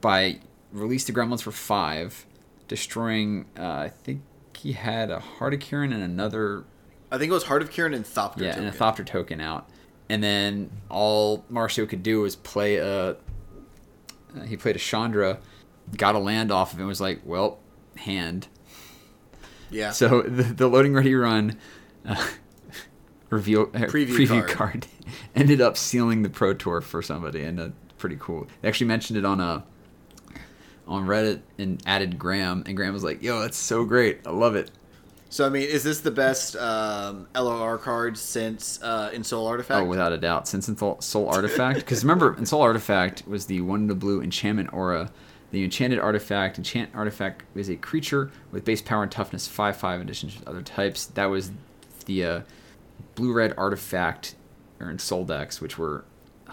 by 0.00 0.40
release 0.72 1.04
the 1.04 1.12
gremlins 1.12 1.42
for 1.42 1.52
five, 1.52 2.26
destroying. 2.68 3.46
Uh, 3.58 3.62
I 3.62 3.88
think 3.88 4.22
he 4.56 4.72
had 4.72 5.10
a 5.10 5.20
Heart 5.20 5.54
of 5.54 5.60
Kiran 5.60 5.92
and 5.94 6.02
another, 6.02 6.64
I 7.10 7.18
think 7.18 7.30
it 7.30 7.34
was 7.34 7.44
Heart 7.44 7.62
of 7.62 7.70
Kiran 7.70 7.94
and 7.94 8.04
Thopter. 8.04 8.42
yeah, 8.42 8.56
and 8.56 8.66
a. 8.66 8.72
Thopter 8.72 9.06
token 9.06 9.40
out. 9.40 9.68
And 10.08 10.22
then 10.22 10.70
all 10.90 11.44
Marcio 11.50 11.88
could 11.88 12.02
do 12.02 12.20
was 12.20 12.36
play 12.36 12.76
a. 12.76 13.10
Uh, 13.10 13.14
he 14.46 14.56
played 14.56 14.76
a 14.76 14.78
Chandra, 14.78 15.38
got 15.96 16.14
a 16.14 16.18
land 16.18 16.50
off 16.50 16.72
of 16.72 16.78
it, 16.78 16.82
and 16.82 16.88
was 16.88 17.00
like, 17.00 17.20
well, 17.24 17.58
hand. 17.96 18.48
Yeah. 19.70 19.90
So 19.90 20.22
the, 20.26 20.42
the 20.42 20.68
loading 20.68 20.94
ready 20.94 21.14
run 21.14 21.58
uh, 22.06 22.26
reveal 23.30 23.62
uh, 23.74 23.78
Preview 23.86 24.08
preview, 24.16 24.46
card. 24.46 24.50
card. 24.50 24.86
ended 25.34 25.60
up 25.60 25.76
sealing 25.76 26.22
the 26.22 26.30
pro 26.30 26.54
tour 26.54 26.80
for 26.80 27.02
somebody, 27.02 27.42
and 27.44 27.60
uh, 27.60 27.68
pretty 27.98 28.16
cool. 28.20 28.46
They 28.60 28.68
actually 28.68 28.88
mentioned 28.88 29.18
it 29.18 29.24
on 29.24 29.40
a 29.40 29.64
on 30.86 31.06
Reddit 31.06 31.40
and 31.58 31.80
added 31.86 32.18
Graham, 32.18 32.64
and 32.66 32.76
Graham 32.76 32.92
was 32.92 33.04
like, 33.04 33.22
"Yo, 33.22 33.40
that's 33.40 33.56
so 33.56 33.84
great! 33.84 34.20
I 34.26 34.30
love 34.30 34.56
it." 34.56 34.70
So 35.30 35.46
I 35.46 35.48
mean, 35.48 35.62
is 35.66 35.82
this 35.82 36.00
the 36.00 36.10
best 36.10 36.56
um, 36.56 37.26
LOR 37.34 37.78
card 37.78 38.18
since 38.18 38.78
uh, 38.82 39.10
Ensoul 39.14 39.48
Artifact? 39.48 39.80
Oh, 39.82 39.86
without 39.88 40.12
a 40.12 40.18
doubt. 40.18 40.46
Since 40.46 40.68
Ensoul- 40.68 41.32
Artifact, 41.32 41.78
because 41.78 42.04
remember, 42.04 42.34
Ensoul 42.34 42.60
Artifact 42.60 43.26
was 43.26 43.46
the 43.46 43.62
one 43.62 43.80
in 43.82 43.86
the 43.86 43.94
blue 43.94 44.20
enchantment 44.20 44.72
aura. 44.74 45.10
The 45.50 45.64
enchanted 45.64 45.98
artifact, 45.98 46.56
enchant 46.58 46.90
artifact 46.94 47.44
is 47.54 47.68
a 47.68 47.76
creature 47.76 48.30
with 48.50 48.64
base 48.64 48.80
power 48.80 49.02
and 49.02 49.12
toughness 49.12 49.46
five 49.46 49.76
five 49.76 50.00
in 50.00 50.06
addition 50.06 50.30
to 50.30 50.48
other 50.48 50.62
types. 50.62 51.06
That 51.06 51.26
was 51.26 51.50
the 52.04 52.24
uh, 52.24 52.40
blue 53.14 53.32
red 53.32 53.54
artifact 53.56 54.34
or 54.80 54.86
Ensoul 54.86 55.26
decks, 55.26 55.60
which 55.60 55.78
were 55.78 56.04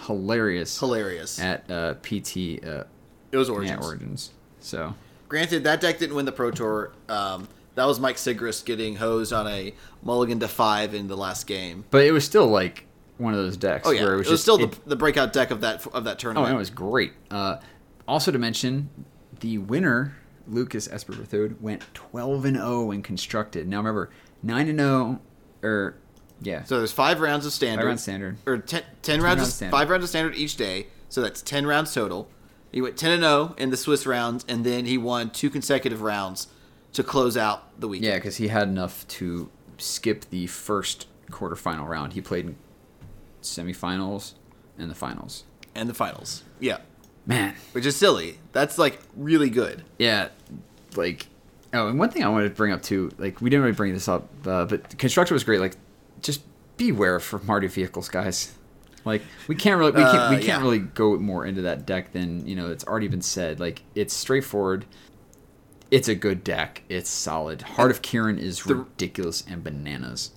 hilarious 0.06 0.80
Hilarious. 0.80 1.40
at 1.40 1.70
uh, 1.70 1.94
PT 1.96 2.64
uh, 2.66 2.84
it 3.32 3.38
was 3.38 3.50
Origins. 3.50 3.86
Origins. 3.86 4.32
So 4.60 4.96
Granted, 5.28 5.64
that 5.66 5.80
deck 5.82 6.00
didn't 6.00 6.16
win 6.16 6.26
the 6.26 6.32
Pro 6.32 6.50
Tour. 6.52 6.92
Um, 7.08 7.48
that 7.76 7.86
was 7.86 8.00
Mike 8.00 8.16
Sigrist 8.16 8.66
getting 8.66 8.96
hosed 8.96 9.32
on 9.32 9.48
a 9.48 9.74
mulligan 10.02 10.40
to 10.40 10.48
five 10.48 10.94
in 10.96 11.08
the 11.08 11.16
last 11.18 11.46
game. 11.48 11.86
but 11.92 12.04
it 12.04 12.12
was 12.12 12.26
still 12.26 12.48
like 12.48 12.86
one 13.18 13.34
of 13.34 13.40
those 13.40 13.58
decks 13.58 13.88
Oh 13.88 13.92
yeah, 13.92 14.04
where 14.04 14.12
it 14.14 14.16
it 14.16 14.18
was, 14.20 14.28
was, 14.30 14.34
just, 14.34 14.44
still 14.44 14.64
it- 14.64 14.72
the, 14.84 14.90
the 14.90 14.96
breakout 14.96 15.34
deck 15.34 15.52
of 15.52 15.62
that 15.62 15.86
of 15.88 16.04
that 16.06 16.14
Oh, 16.14 16.20
tournament. 16.20 16.48
and 16.48 16.56
it 16.56 16.60
was 16.60 16.70
great. 16.72 17.14
Uh, 17.30 17.58
also 18.08 18.32
to 18.32 18.40
mention, 18.40 18.90
the 19.42 19.58
winner, 19.60 20.16
Lucas 20.48 20.88
Esper 20.92 21.14
Berthoud, 21.14 21.62
went 21.62 21.84
12 21.94 22.46
and 22.46 22.58
0 22.58 22.92
in 22.92 23.04
constructed. 23.04 23.68
Now 23.68 23.78
remember, 23.78 24.10
9 24.42 24.68
and 24.68 24.80
0, 24.80 25.22
or 25.64 25.96
yeah, 26.42 26.64
So 26.64 26.78
there's 26.78 26.92
five 26.92 27.20
rounds 27.20 27.46
of 27.46 27.52
standard. 27.52 27.82
five 27.82 27.88
round 27.88 28.00
standard. 28.00 28.38
Or 28.46 28.58
ten, 28.60 28.84
10 29.02 29.22
rounds, 29.22 29.24
rounds 29.40 29.50
of, 29.50 29.54
standard. 29.56 29.72
five 29.78 29.90
rounds 29.90 30.04
of 30.06 30.10
standard 30.10 30.36
each 30.36 30.56
day. 30.56 30.88
So 31.10 31.22
that's 31.22 31.42
10 31.42 31.66
rounds 31.68 31.94
total. 31.94 32.30
He 32.72 32.82
went 32.82 32.98
10 32.98 33.12
and 33.12 33.24
0 33.24 33.56
in 33.58 33.72
the 33.72 33.78
Swiss 33.78 34.06
rounds, 34.06 34.46
and 34.48 34.64
then 34.66 34.86
he 34.86 34.98
won 34.98 35.32
two 35.32 35.50
consecutive 35.50 36.02
rounds 36.02 36.48
to 36.94 37.04
close 37.04 37.36
out 37.36 37.80
the 37.80 37.88
week. 37.88 38.02
Yeah, 38.04 38.16
because 38.16 38.38
he 38.38 38.48
had 38.48 38.68
enough 38.68 39.08
to 39.10 39.50
skip 39.78 40.26
the 40.30 40.46
first 40.48 41.08
quarterfinal 41.32 41.88
round. 41.88 42.14
He 42.14 42.22
played 42.22 42.46
in 42.46 42.56
semifinals 43.42 44.34
and 44.78 44.90
the 44.90 44.96
finals. 44.96 45.44
And 45.76 45.90
the 45.90 45.94
finals. 45.94 46.44
Yeah. 46.60 46.78
Man, 47.26 47.56
Which 47.74 47.86
is 47.86 47.96
silly. 47.96 48.40
That's 48.54 48.78
like 48.78 49.00
really 49.16 49.50
good. 49.50 49.84
yeah, 50.00 50.30
like 50.96 51.28
oh, 51.74 51.88
and 51.88 52.00
one 52.00 52.10
thing 52.10 52.24
I 52.24 52.30
wanted 52.30 52.50
to 52.50 52.56
bring 52.56 52.72
up 52.72 52.82
too, 52.82 53.12
like 53.18 53.42
we 53.42 53.50
didn't 53.50 53.64
really 53.64 53.76
bring 53.76 53.94
this 53.94 54.08
up, 54.08 54.30
uh, 54.46 54.66
but 54.66 54.98
construction 54.98 55.34
was 55.36 55.44
great. 55.44 55.60
Like, 55.60 55.76
just 56.22 56.42
beware 56.78 57.20
for 57.20 57.40
Mardu 57.40 57.70
vehicles, 57.70 58.10
guys. 58.10 58.54
Like 59.06 59.22
we 59.48 59.56
can't 59.56 59.80
really 59.80 59.92
we 59.92 60.02
can't, 60.02 60.18
Uh, 60.18 60.28
we 60.30 60.36
can't 60.36 60.48
yeah. 60.48 60.62
really 60.62 60.80
go 60.80 61.18
more 61.18 61.46
into 61.46 61.62
that 61.64 61.86
deck 61.86 62.12
than 62.12 62.46
you 62.46 62.56
know 62.56 62.70
it's 62.70 62.84
already 62.84 63.08
been 63.08 63.22
said. 63.22 63.60
Like 63.60 63.84
it's 63.96 64.14
straightforward. 64.14 64.86
It's 65.90 66.08
a 66.08 66.16
good 66.16 66.44
deck. 66.44 66.84
It's 66.90 67.10
solid. 67.10 67.62
Heart 67.64 67.92
of 67.92 68.02
Kiran 68.02 68.38
is 68.38 68.62
The- 68.62 68.76
ridiculous 68.76 69.44
and 69.48 69.64
bananas. 69.64 70.32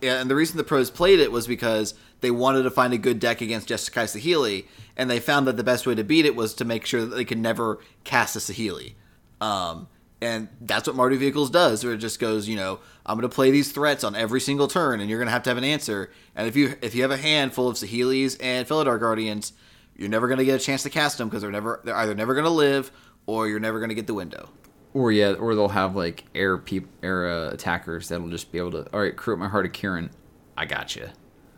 Yeah, 0.00 0.20
and 0.20 0.30
the 0.30 0.34
reason 0.34 0.56
the 0.56 0.64
pros 0.64 0.90
played 0.90 1.20
it 1.20 1.30
was 1.30 1.46
because 1.46 1.92
they 2.22 2.30
wanted 2.30 2.62
to 2.62 2.70
find 2.70 2.94
a 2.94 2.98
good 2.98 3.18
deck 3.20 3.42
against 3.42 3.68
Jeskai 3.68 4.04
Saheeli, 4.04 4.64
and 4.96 5.10
they 5.10 5.20
found 5.20 5.46
that 5.46 5.58
the 5.58 5.64
best 5.64 5.86
way 5.86 5.94
to 5.94 6.04
beat 6.04 6.24
it 6.24 6.34
was 6.34 6.54
to 6.54 6.64
make 6.64 6.86
sure 6.86 7.02
that 7.02 7.14
they 7.14 7.24
could 7.26 7.36
never 7.38 7.78
cast 8.04 8.34
a 8.36 8.38
Saheeli. 8.38 8.94
Um, 9.42 9.88
And 10.22 10.48
that's 10.60 10.86
what 10.86 10.96
Mardu 10.96 11.16
Vehicles 11.18 11.48
does, 11.48 11.82
where 11.82 11.94
it 11.94 11.98
just 11.98 12.20
goes, 12.20 12.46
you 12.46 12.56
know, 12.56 12.80
I'm 13.06 13.18
going 13.18 13.28
to 13.28 13.34
play 13.34 13.50
these 13.50 13.72
threats 13.72 14.04
on 14.04 14.14
every 14.14 14.40
single 14.40 14.68
turn, 14.68 15.00
and 15.00 15.08
you're 15.08 15.18
going 15.18 15.28
to 15.28 15.32
have 15.32 15.42
to 15.44 15.50
have 15.50 15.56
an 15.56 15.64
answer. 15.64 16.10
And 16.36 16.46
if 16.46 16.56
you 16.56 16.74
if 16.82 16.94
you 16.94 17.02
have 17.02 17.10
a 17.10 17.16
hand 17.16 17.54
full 17.54 17.68
of 17.68 17.76
Saheeli's 17.76 18.36
and 18.36 18.66
Felidar 18.68 19.00
Guardians, 19.00 19.54
you're 19.96 20.10
never 20.10 20.28
going 20.28 20.38
to 20.38 20.44
get 20.44 20.60
a 20.60 20.64
chance 20.64 20.82
to 20.82 20.90
cast 20.90 21.16
them 21.18 21.28
because 21.28 21.40
they're 21.42 21.50
never 21.50 21.80
they're 21.84 21.96
either 21.96 22.14
never 22.14 22.34
going 22.34 22.44
to 22.44 22.50
live 22.50 22.90
or 23.26 23.48
you're 23.48 23.60
never 23.60 23.78
going 23.78 23.88
to 23.88 23.94
get 23.94 24.06
the 24.06 24.14
window. 24.14 24.50
Or 24.92 25.10
yeah, 25.12 25.32
or 25.32 25.54
they'll 25.54 25.68
have 25.68 25.96
like 25.96 26.24
air 26.34 26.58
peop- 26.58 26.88
air 27.02 27.30
uh, 27.30 27.50
attackers 27.50 28.08
that'll 28.08 28.28
just 28.28 28.52
be 28.52 28.58
able 28.58 28.72
to. 28.72 28.92
All 28.92 29.00
right, 29.00 29.16
crew 29.16 29.34
up 29.34 29.40
my 29.40 29.48
heart 29.48 29.64
of 29.64 29.72
Kiran. 29.72 30.10
I 30.56 30.66
got 30.66 30.96
you. 30.96 31.08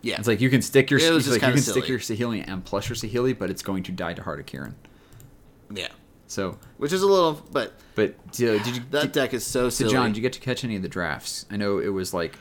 Yeah, 0.01 0.17
It's 0.19 0.27
like 0.27 0.41
you 0.41 0.49
can 0.49 0.61
stick 0.61 0.91
your 0.91 0.99
It 0.99 1.11
was 1.11 1.25
just 1.25 1.41
like 1.41 1.47
you 1.47 1.53
can 1.53 1.61
stick 1.63 1.87
your 1.87 1.99
Saheeli 1.99 2.43
and 2.45 2.63
plus 2.63 2.89
your 2.89 2.95
Saheeli, 2.95 3.37
but 3.37 3.49
it's 3.49 3.61
going 3.63 3.83
to 3.83 3.91
die 3.93 4.13
to 4.13 4.21
Heart 4.21 4.41
of 4.41 4.45
Kiran. 4.45 4.73
yeah, 5.71 5.87
So, 6.33 6.57
which 6.77 6.91
is 6.91 7.03
a 7.03 7.07
little, 7.07 7.33
but 7.51 7.73
but 7.93 8.31
did 8.31 8.65
you 8.65 8.81
that 8.89 9.01
did, 9.03 9.11
deck 9.11 9.33
is 9.35 9.45
so 9.45 9.69
so 9.69 9.85
silly. 9.85 9.91
John? 9.91 10.07
Did 10.07 10.17
you 10.17 10.21
get 10.23 10.33
to 10.33 10.39
catch 10.39 10.63
any 10.63 10.75
of 10.75 10.81
the 10.81 10.89
drafts? 10.89 11.45
I 11.51 11.57
know 11.57 11.77
it 11.77 11.89
was 11.89 12.11
like 12.11 12.37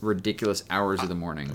ridiculous 0.00 0.64
hours 0.70 1.02
of 1.02 1.10
the 1.10 1.14
morning. 1.14 1.52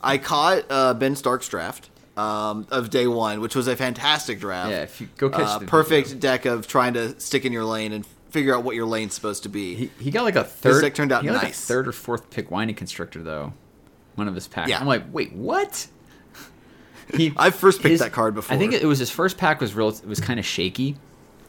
I 0.00 0.18
caught 0.18 0.64
uh, 0.70 0.94
Ben 0.94 1.16
Stark's 1.16 1.48
draft 1.48 1.90
um, 2.16 2.68
of 2.70 2.90
day 2.90 3.08
one, 3.08 3.40
which 3.40 3.56
was 3.56 3.66
a 3.66 3.74
fantastic 3.74 4.38
draft. 4.38 4.70
Yeah, 4.70 4.82
if 4.82 5.00
you 5.00 5.08
go 5.16 5.30
catch 5.30 5.40
uh, 5.40 5.58
the 5.58 5.66
perfect 5.66 6.20
deck 6.20 6.44
of 6.44 6.68
trying 6.68 6.94
to 6.94 7.18
stick 7.18 7.44
in 7.44 7.52
your 7.52 7.64
lane 7.64 7.92
and 7.92 8.06
figure 8.30 8.54
out 8.54 8.62
what 8.62 8.76
your 8.76 8.86
lane's 8.86 9.14
supposed 9.14 9.42
to 9.44 9.48
be. 9.48 9.74
He, 9.74 9.90
he 9.98 10.10
got 10.12 10.22
like 10.22 10.36
a 10.36 10.44
third. 10.44 10.74
His 10.74 10.82
deck 10.82 10.94
turned 10.94 11.10
out 11.10 11.24
got 11.24 11.34
like 11.34 11.42
nice. 11.42 11.64
third 11.64 11.88
or 11.88 11.92
fourth 11.92 12.30
pick 12.30 12.52
Winding 12.52 12.76
Constrictor 12.76 13.24
though. 13.24 13.52
One 14.14 14.28
of 14.28 14.34
his 14.36 14.46
packs. 14.46 14.70
Yeah. 14.70 14.78
I'm 14.78 14.86
like, 14.86 15.02
wait, 15.12 15.32
what? 15.32 15.88
He, 17.14 17.32
I've 17.36 17.54
first 17.54 17.80
picked 17.82 17.90
his- 17.90 18.00
that 18.00 18.12
card 18.12 18.34
before. 18.34 18.54
I 18.54 18.58
think 18.58 18.72
it 18.72 18.84
was 18.86 18.98
his 18.98 19.10
first 19.10 19.36
pack 19.38 19.60
was 19.60 19.74
real. 19.74 19.88
It 19.88 20.06
was 20.06 20.20
kind 20.20 20.38
of 20.38 20.46
shaky. 20.46 20.96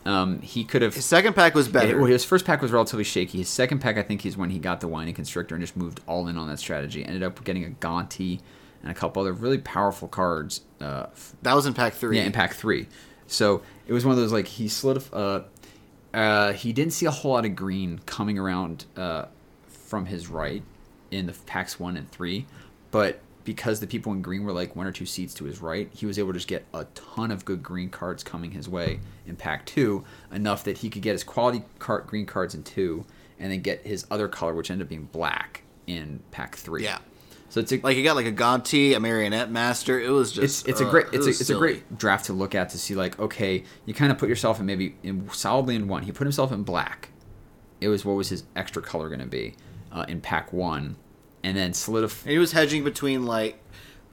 Um, 0.06 0.40
he 0.42 0.64
could 0.64 0.82
have. 0.84 0.94
His 0.94 1.06
second 1.06 1.34
pack 1.34 1.56
was 1.56 1.68
better. 1.68 1.98
well, 1.98 2.06
his 2.06 2.24
first 2.24 2.46
pack 2.46 2.62
was 2.62 2.72
relatively 2.72 3.04
shaky. 3.04 3.40
His 3.40 3.50
second 3.50 3.80
pack, 3.80 3.98
I 3.98 4.04
think, 4.04 4.24
is 4.26 4.38
when 4.38 4.52
he 4.52 4.60
got 4.60 4.80
the 4.80 4.88
Winding 4.88 5.16
Constrictor 5.16 5.56
and 5.56 5.64
just 5.64 5.76
moved 5.76 6.00
all 6.08 6.28
in 6.28 6.38
on 6.38 6.48
that 6.50 6.60
strategy. 6.60 7.04
Ended 7.04 7.24
up 7.24 7.44
getting 7.44 7.66
a 7.66 7.70
Gonti 7.70 8.40
and 8.84 8.92
a 8.92 8.94
couple 8.94 9.24
other 9.24 9.34
really 9.34 9.58
powerful 9.58 10.08
cards. 10.08 10.62
Uh, 10.80 11.08
that 11.42 11.56
was 11.56 11.66
in 11.66 11.74
pack 11.74 11.94
three. 11.94 12.18
yeah, 12.18 12.26
in 12.26 12.32
pack 12.32 12.54
three. 12.54 12.88
So 13.26 13.64
it 13.88 13.94
was 13.94 14.06
one 14.06 14.12
of 14.12 14.18
those 14.20 14.32
like 14.32 14.46
he 14.46 14.68
slid. 14.68 15.04
uh, 15.12 15.42
uh, 16.14 16.54
he 16.54 16.72
didn't 16.72 16.94
see 16.94 17.08
a 17.08 17.12
whole 17.12 17.32
lot 17.34 17.44
of 17.46 17.56
green 17.56 18.00
coming 18.06 18.38
around 18.38 18.86
uh, 18.96 19.26
from 19.68 20.06
his 20.06 20.30
right 20.30 20.62
in 21.12 21.26
the 21.26 21.34
packs 21.48 21.80
one 21.80 21.98
and 21.98 22.10
three, 22.12 22.46
but 22.92 23.20
because 23.46 23.80
the 23.80 23.88
people 23.88 24.12
in 24.12 24.22
green 24.22 24.44
were 24.44 24.52
like 24.52 24.76
one 24.76 24.88
or 24.88 24.92
two 24.92 25.06
seats 25.06 25.34
to 25.36 25.46
his 25.46 25.62
right, 25.62 25.90
he 25.94 26.06
was 26.06 26.20
able 26.20 26.34
to 26.34 26.40
just 26.40 26.48
get 26.48 26.66
a 26.74 26.86
ton 26.96 27.32
of 27.32 27.46
good 27.46 27.64
green 27.64 27.90
cards 27.90 28.24
coming 28.24 28.52
his 28.52 28.68
way 28.68 29.00
in 29.26 29.36
pack 29.36 29.66
two, 29.66 30.04
enough 30.32 30.64
that 30.66 30.80
he 30.80 30.90
could 30.90 31.02
get 31.02 31.14
his 31.14 31.24
quality 31.24 31.64
card 31.80 32.08
green 32.08 32.26
cards 32.26 32.56
in 32.56 32.64
two, 32.64 33.06
and 33.40 33.52
then 33.52 33.62
get 33.62 33.86
his 33.86 34.06
other 34.12 34.28
color, 34.28 34.54
which 34.54 34.70
ended 34.70 34.86
up 34.86 34.90
being 34.90 35.06
black, 35.06 35.62
in 35.88 36.22
pack 36.32 36.56
three. 36.56 36.84
Yeah. 36.84 36.98
So 37.50 37.62
it's 37.62 37.72
a, 37.72 37.78
Like 37.78 37.96
you 37.96 38.04
got 38.04 38.16
like 38.16 38.26
a 38.26 38.32
Gonti, 38.32 38.96
a 38.96 39.00
Marionette 39.00 39.50
Master. 39.50 40.00
It 40.00 40.10
was 40.10 40.32
just 40.32 40.68
it's 40.68 40.70
it's 40.70 40.82
a 40.82 40.88
uh, 40.88 40.92
great 40.92 41.06
it 41.08 41.16
it's 41.16 41.26
a, 41.26 41.30
was 41.30 41.42
it's 41.42 41.50
a 41.52 41.56
great 41.56 41.98
draft 41.98 42.26
to 42.26 42.34
look 42.34 42.56
at 42.56 42.70
to 42.70 42.78
see 42.78 42.96
like 42.96 43.18
okay 43.20 43.64
you 43.86 43.94
kind 43.94 44.12
of 44.12 44.18
put 44.18 44.28
yourself 44.28 44.60
in 44.60 44.66
maybe 44.66 44.96
in 45.04 45.30
solidly 45.30 45.76
in 45.76 45.88
one 45.88 46.04
he 46.04 46.12
put 46.12 46.26
himself 46.26 46.52
in 46.52 46.64
black 46.64 47.10
it 47.80 47.88
was 47.88 48.04
what 48.04 48.14
was 48.14 48.30
his 48.30 48.44
extra 48.56 48.82
color 48.82 49.08
going 49.08 49.22
to 49.22 49.28
be 49.28 49.54
uh, 49.92 50.06
in 50.10 50.20
pack 50.20 50.52
one 50.52 50.98
and 51.46 51.56
then 51.56 51.74
solidify 51.74 52.30
he 52.32 52.38
was 52.38 52.52
hedging 52.52 52.84
between 52.84 53.24
like 53.26 53.60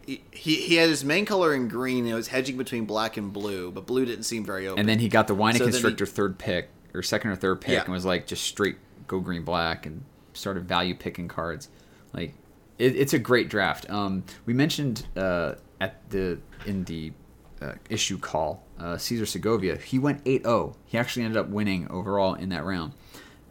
he, 0.07 0.21
he 0.33 0.75
had 0.77 0.89
his 0.89 1.05
main 1.05 1.25
color 1.25 1.55
in 1.55 1.69
green. 1.69 1.99
And 1.99 2.09
he 2.09 2.15
was 2.15 2.29
hedging 2.29 2.57
between 2.57 2.87
black 2.87 3.17
and 3.17 3.33
blue, 3.33 3.71
but 3.71 3.87
blue 3.87 4.05
didn't 4.05 4.25
seem 4.25 4.45
very 4.45 4.67
open. 4.67 4.81
and 4.81 4.89
then 4.89 4.99
he 4.99 5.09
got 5.09 5.29
the 5.29 5.35
Winding 5.35 5.61
So 5.61 5.65
then 5.67 5.73
he- 5.73 5.81
constrictor 5.81 6.07
third 6.07 6.39
pick 6.39 6.69
or 6.93 7.03
second 7.03 7.31
or 7.31 7.37
third 7.37 7.61
pick 7.61 7.75
Yeah. 7.75 7.85
and 7.85 7.93
was 7.93 8.05
like 8.05 8.27
just 8.27 8.43
straight 8.45 8.77
go 9.07 9.21
green 9.21 9.43
black 9.45 9.87
and 9.87 10.03
started 10.33 10.67
value 10.67 10.95
picking 10.95 11.29
cards 11.29 11.69
like 12.13 12.35
it, 12.79 12.97
it's 12.97 13.13
a 13.13 13.19
great 13.19 13.49
draft 13.49 13.89
um, 13.91 14.25
we 14.47 14.53
mentioned 14.55 15.07
uh, 15.17 15.55
at 15.81 16.09
the 16.11 16.39
in 16.67 16.85
the 16.85 17.13
uh, 17.61 17.73
issue 17.91 18.19
call 18.19 18.65
uh, 18.81 18.97
Cesar 18.97 19.27
Segovia 19.27 19.77
he 19.77 19.99
went 19.99 20.25
8-0 20.25 20.75
he 20.87 20.97
actually 20.99 21.25
ended 21.25 21.37
up 21.39 21.49
winning 21.49 21.87
overall 21.91 22.35
in 22.35 22.49
that 22.49 22.65
round 22.65 22.93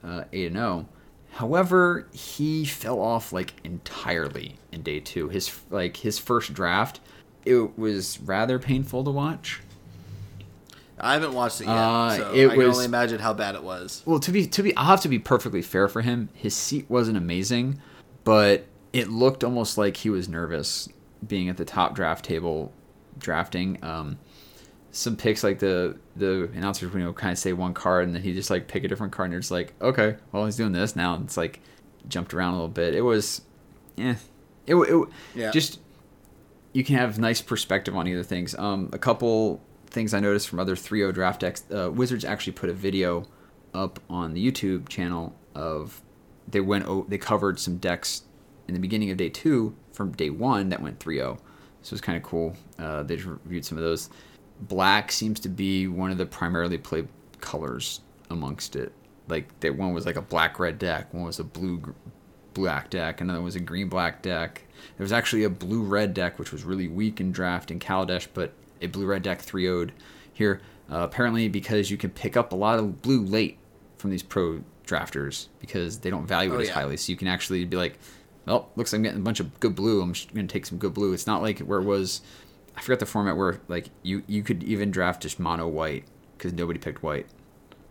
uh, 0.03 0.23
8-0 0.33 0.85
however 1.31 2.07
he 2.11 2.65
fell 2.65 2.99
off 2.99 3.31
like 3.33 3.53
entirely 3.63 4.55
in 4.71 4.81
day 4.81 4.99
two 4.99 5.29
his 5.29 5.59
like 5.69 5.97
his 5.97 6.19
first 6.19 6.53
draft 6.53 6.99
it 7.45 7.77
was 7.77 8.19
rather 8.21 8.59
painful 8.59 9.03
to 9.03 9.11
watch 9.11 9.61
I 11.03 11.13
haven't 11.13 11.33
watched 11.33 11.61
it 11.61 11.65
yet, 11.65 11.73
Uh, 11.75 12.09
so 12.15 12.31
it 12.31 12.47
I 12.51 12.55
can 12.55 12.63
only 12.63 12.85
imagine 12.85 13.17
how 13.19 13.33
bad 13.33 13.55
it 13.55 13.63
was. 13.63 14.03
Well, 14.05 14.19
to 14.19 14.31
be 14.31 14.45
to 14.45 14.61
be, 14.61 14.77
I'll 14.77 14.85
have 14.85 15.01
to 15.01 15.09
be 15.09 15.17
perfectly 15.17 15.63
fair 15.63 15.87
for 15.87 16.01
him. 16.01 16.29
His 16.35 16.55
seat 16.55 16.85
wasn't 16.89 17.17
amazing, 17.17 17.81
but 18.23 18.65
it 18.93 19.09
looked 19.09 19.43
almost 19.43 19.79
like 19.79 19.97
he 19.97 20.11
was 20.11 20.29
nervous 20.29 20.87
being 21.27 21.49
at 21.49 21.57
the 21.57 21.65
top 21.65 21.95
draft 21.95 22.23
table, 22.23 22.71
drafting. 23.17 23.83
Um, 23.83 24.19
some 24.91 25.15
picks 25.15 25.43
like 25.43 25.59
the 25.59 25.97
the 26.15 26.49
announcers, 26.53 26.93
you 26.93 26.99
know, 26.99 27.13
kind 27.13 27.31
of 27.31 27.37
say 27.37 27.53
one 27.53 27.73
card 27.73 28.05
and 28.05 28.13
then 28.15 28.21
he 28.21 28.33
just 28.33 28.49
like 28.49 28.67
pick 28.67 28.83
a 28.83 28.87
different 28.87 29.13
card 29.13 29.31
and 29.31 29.49
you're 29.49 29.57
like, 29.57 29.73
okay, 29.81 30.17
well 30.31 30.45
he's 30.45 30.57
doing 30.57 30.71
this 30.73 30.95
now. 30.95 31.15
And 31.15 31.23
it's 31.25 31.37
like 31.37 31.59
jumped 32.07 32.33
around 32.33 32.49
a 32.53 32.55
little 32.55 32.67
bit. 32.67 32.93
It 32.95 33.01
was, 33.01 33.41
yeah, 33.95 34.15
it, 34.67 34.75
it 34.75 35.07
Yeah. 35.35 35.51
just 35.51 35.79
you 36.73 36.83
can 36.83 36.95
have 36.95 37.19
nice 37.19 37.41
perspective 37.41 37.95
on 37.95 38.07
either 38.07 38.23
things. 38.23 38.55
Um, 38.55 38.89
a 38.93 38.97
couple 38.97 39.61
things 39.87 40.13
I 40.13 40.19
noticed 40.21 40.47
from 40.47 40.59
other 40.59 40.75
3.0 40.75 41.13
draft 41.13 41.41
decks. 41.41 41.63
Uh, 41.73 41.91
Wizards 41.91 42.23
actually 42.23 42.53
put 42.53 42.69
a 42.69 42.73
video 42.73 43.25
up 43.73 43.99
on 44.09 44.33
the 44.33 44.51
YouTube 44.51 44.87
channel 44.89 45.35
of 45.55 46.01
they 46.47 46.59
went 46.61 46.85
o- 46.87 47.05
they 47.07 47.17
covered 47.17 47.59
some 47.59 47.77
decks 47.77 48.23
in 48.67 48.73
the 48.73 48.79
beginning 48.79 49.09
of 49.11 49.17
day 49.17 49.29
two 49.29 49.75
from 49.93 50.11
day 50.13 50.29
one 50.29 50.69
that 50.69 50.81
went 50.81 50.99
3.0. 50.99 51.37
So 51.81 51.93
it's 51.93 52.01
kind 52.01 52.15
of 52.17 52.23
cool. 52.23 52.55
Uh, 52.79 53.03
they 53.03 53.15
just 53.15 53.27
reviewed 53.27 53.65
some 53.65 53.77
of 53.77 53.83
those. 53.83 54.09
Black 54.61 55.11
seems 55.11 55.39
to 55.41 55.49
be 55.49 55.87
one 55.87 56.11
of 56.11 56.17
the 56.17 56.25
primarily 56.25 56.77
played 56.77 57.07
colors 57.39 58.01
amongst 58.29 58.75
it. 58.75 58.91
Like 59.27 59.59
that 59.61 59.75
one 59.75 59.93
was 59.93 60.05
like 60.05 60.15
a 60.17 60.21
black 60.21 60.59
red 60.59 60.77
deck, 60.79 61.13
one 61.13 61.23
was 61.23 61.39
a 61.39 61.43
blue 61.43 61.77
gr- 61.79 61.91
black 62.53 62.89
deck, 62.89 63.21
another 63.21 63.41
was 63.41 63.55
a 63.55 63.59
green 63.59 63.87
black 63.89 64.21
deck. 64.21 64.63
There 64.97 65.03
was 65.03 65.11
actually 65.11 65.43
a 65.43 65.49
blue 65.49 65.83
red 65.83 66.13
deck 66.13 66.37
which 66.37 66.51
was 66.51 66.63
really 66.63 66.87
weak 66.87 67.19
in 67.19 67.31
draft 67.31 67.71
in 67.71 67.79
Kaladesh, 67.79 68.27
but 68.33 68.53
a 68.81 68.87
blue 68.87 69.05
red 69.05 69.23
deck 69.23 69.41
3 69.41 69.63
0'd 69.65 69.91
here. 70.33 70.61
Uh, 70.91 70.97
apparently, 71.03 71.47
because 71.47 71.89
you 71.89 71.97
can 71.97 72.09
pick 72.09 72.35
up 72.35 72.51
a 72.51 72.55
lot 72.55 72.77
of 72.77 73.01
blue 73.01 73.23
late 73.23 73.57
from 73.97 74.09
these 74.09 74.23
pro 74.23 74.61
drafters 74.85 75.47
because 75.59 75.99
they 75.99 76.09
don't 76.09 76.25
value 76.27 76.51
it 76.53 76.57
Oh, 76.57 76.59
as 76.59 76.67
yeah. 76.67 76.73
highly. 76.73 76.97
So 76.97 77.11
you 77.11 77.15
can 77.17 77.27
actually 77.29 77.63
be 77.63 77.77
like, 77.77 77.97
well, 78.45 78.69
looks 78.75 78.91
like 78.91 78.97
I'm 78.97 79.03
getting 79.03 79.19
a 79.19 79.23
bunch 79.23 79.39
of 79.39 79.57
good 79.61 79.75
blue. 79.75 80.01
I'm 80.01 80.11
going 80.33 80.47
to 80.47 80.51
take 80.51 80.65
some 80.65 80.77
good 80.79 80.93
blue. 80.93 81.13
It's 81.13 81.27
not 81.27 81.41
like 81.41 81.59
where 81.59 81.79
it 81.79 81.85
was. 81.85 82.21
I 82.75 82.81
forgot 82.81 82.99
the 82.99 83.05
format 83.05 83.37
where 83.37 83.59
like 83.67 83.89
you 84.03 84.23
you 84.27 84.43
could 84.43 84.63
even 84.63 84.91
draft 84.91 85.21
just 85.21 85.39
mono 85.39 85.67
white 85.67 86.05
because 86.37 86.53
nobody 86.53 86.79
picked 86.79 87.03
white. 87.03 87.27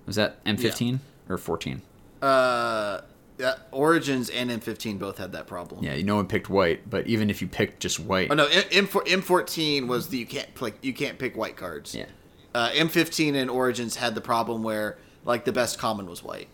Was 0.07 0.17
that 0.17 0.43
M15 0.45 0.99
or 1.29 1.39
14? 1.39 1.83
Uh, 2.21 3.01
yeah, 3.39 3.55
Origins 3.71 4.29
and 4.29 4.51
M15 4.51 4.99
both 4.99 5.19
had 5.19 5.33
that 5.33 5.47
problem. 5.47 5.83
Yeah, 5.85 6.01
no 6.03 6.17
one 6.17 6.27
picked 6.27 6.51
white, 6.51 6.89
but 6.91 7.07
even 7.07 7.31
if 7.31 7.41
you 7.41 7.49
picked 7.49 7.81
just 7.81 7.99
white, 8.01 8.29
Oh 8.31 8.35
no, 8.35 8.47
M 8.47 8.87
M14 8.87 9.87
was 9.87 10.09
the 10.09 10.19
you 10.19 10.27
can't 10.27 10.61
like 10.61 10.77
you 10.83 10.93
can't 10.93 11.19
pick 11.19 11.37
white 11.37 11.57
cards. 11.57 11.95
yeah. 11.95 12.07
Uh, 12.55 12.71
M15 12.71 13.37
and 13.37 13.49
Origins 13.49 13.97
had 13.97 14.15
the 14.17 14.21
problem 14.21 14.63
where 14.63 14.99
like 15.25 15.45
the 15.45 15.53
best 15.53 15.79
common 15.79 16.07
was 16.07 16.23
white. 16.25 16.49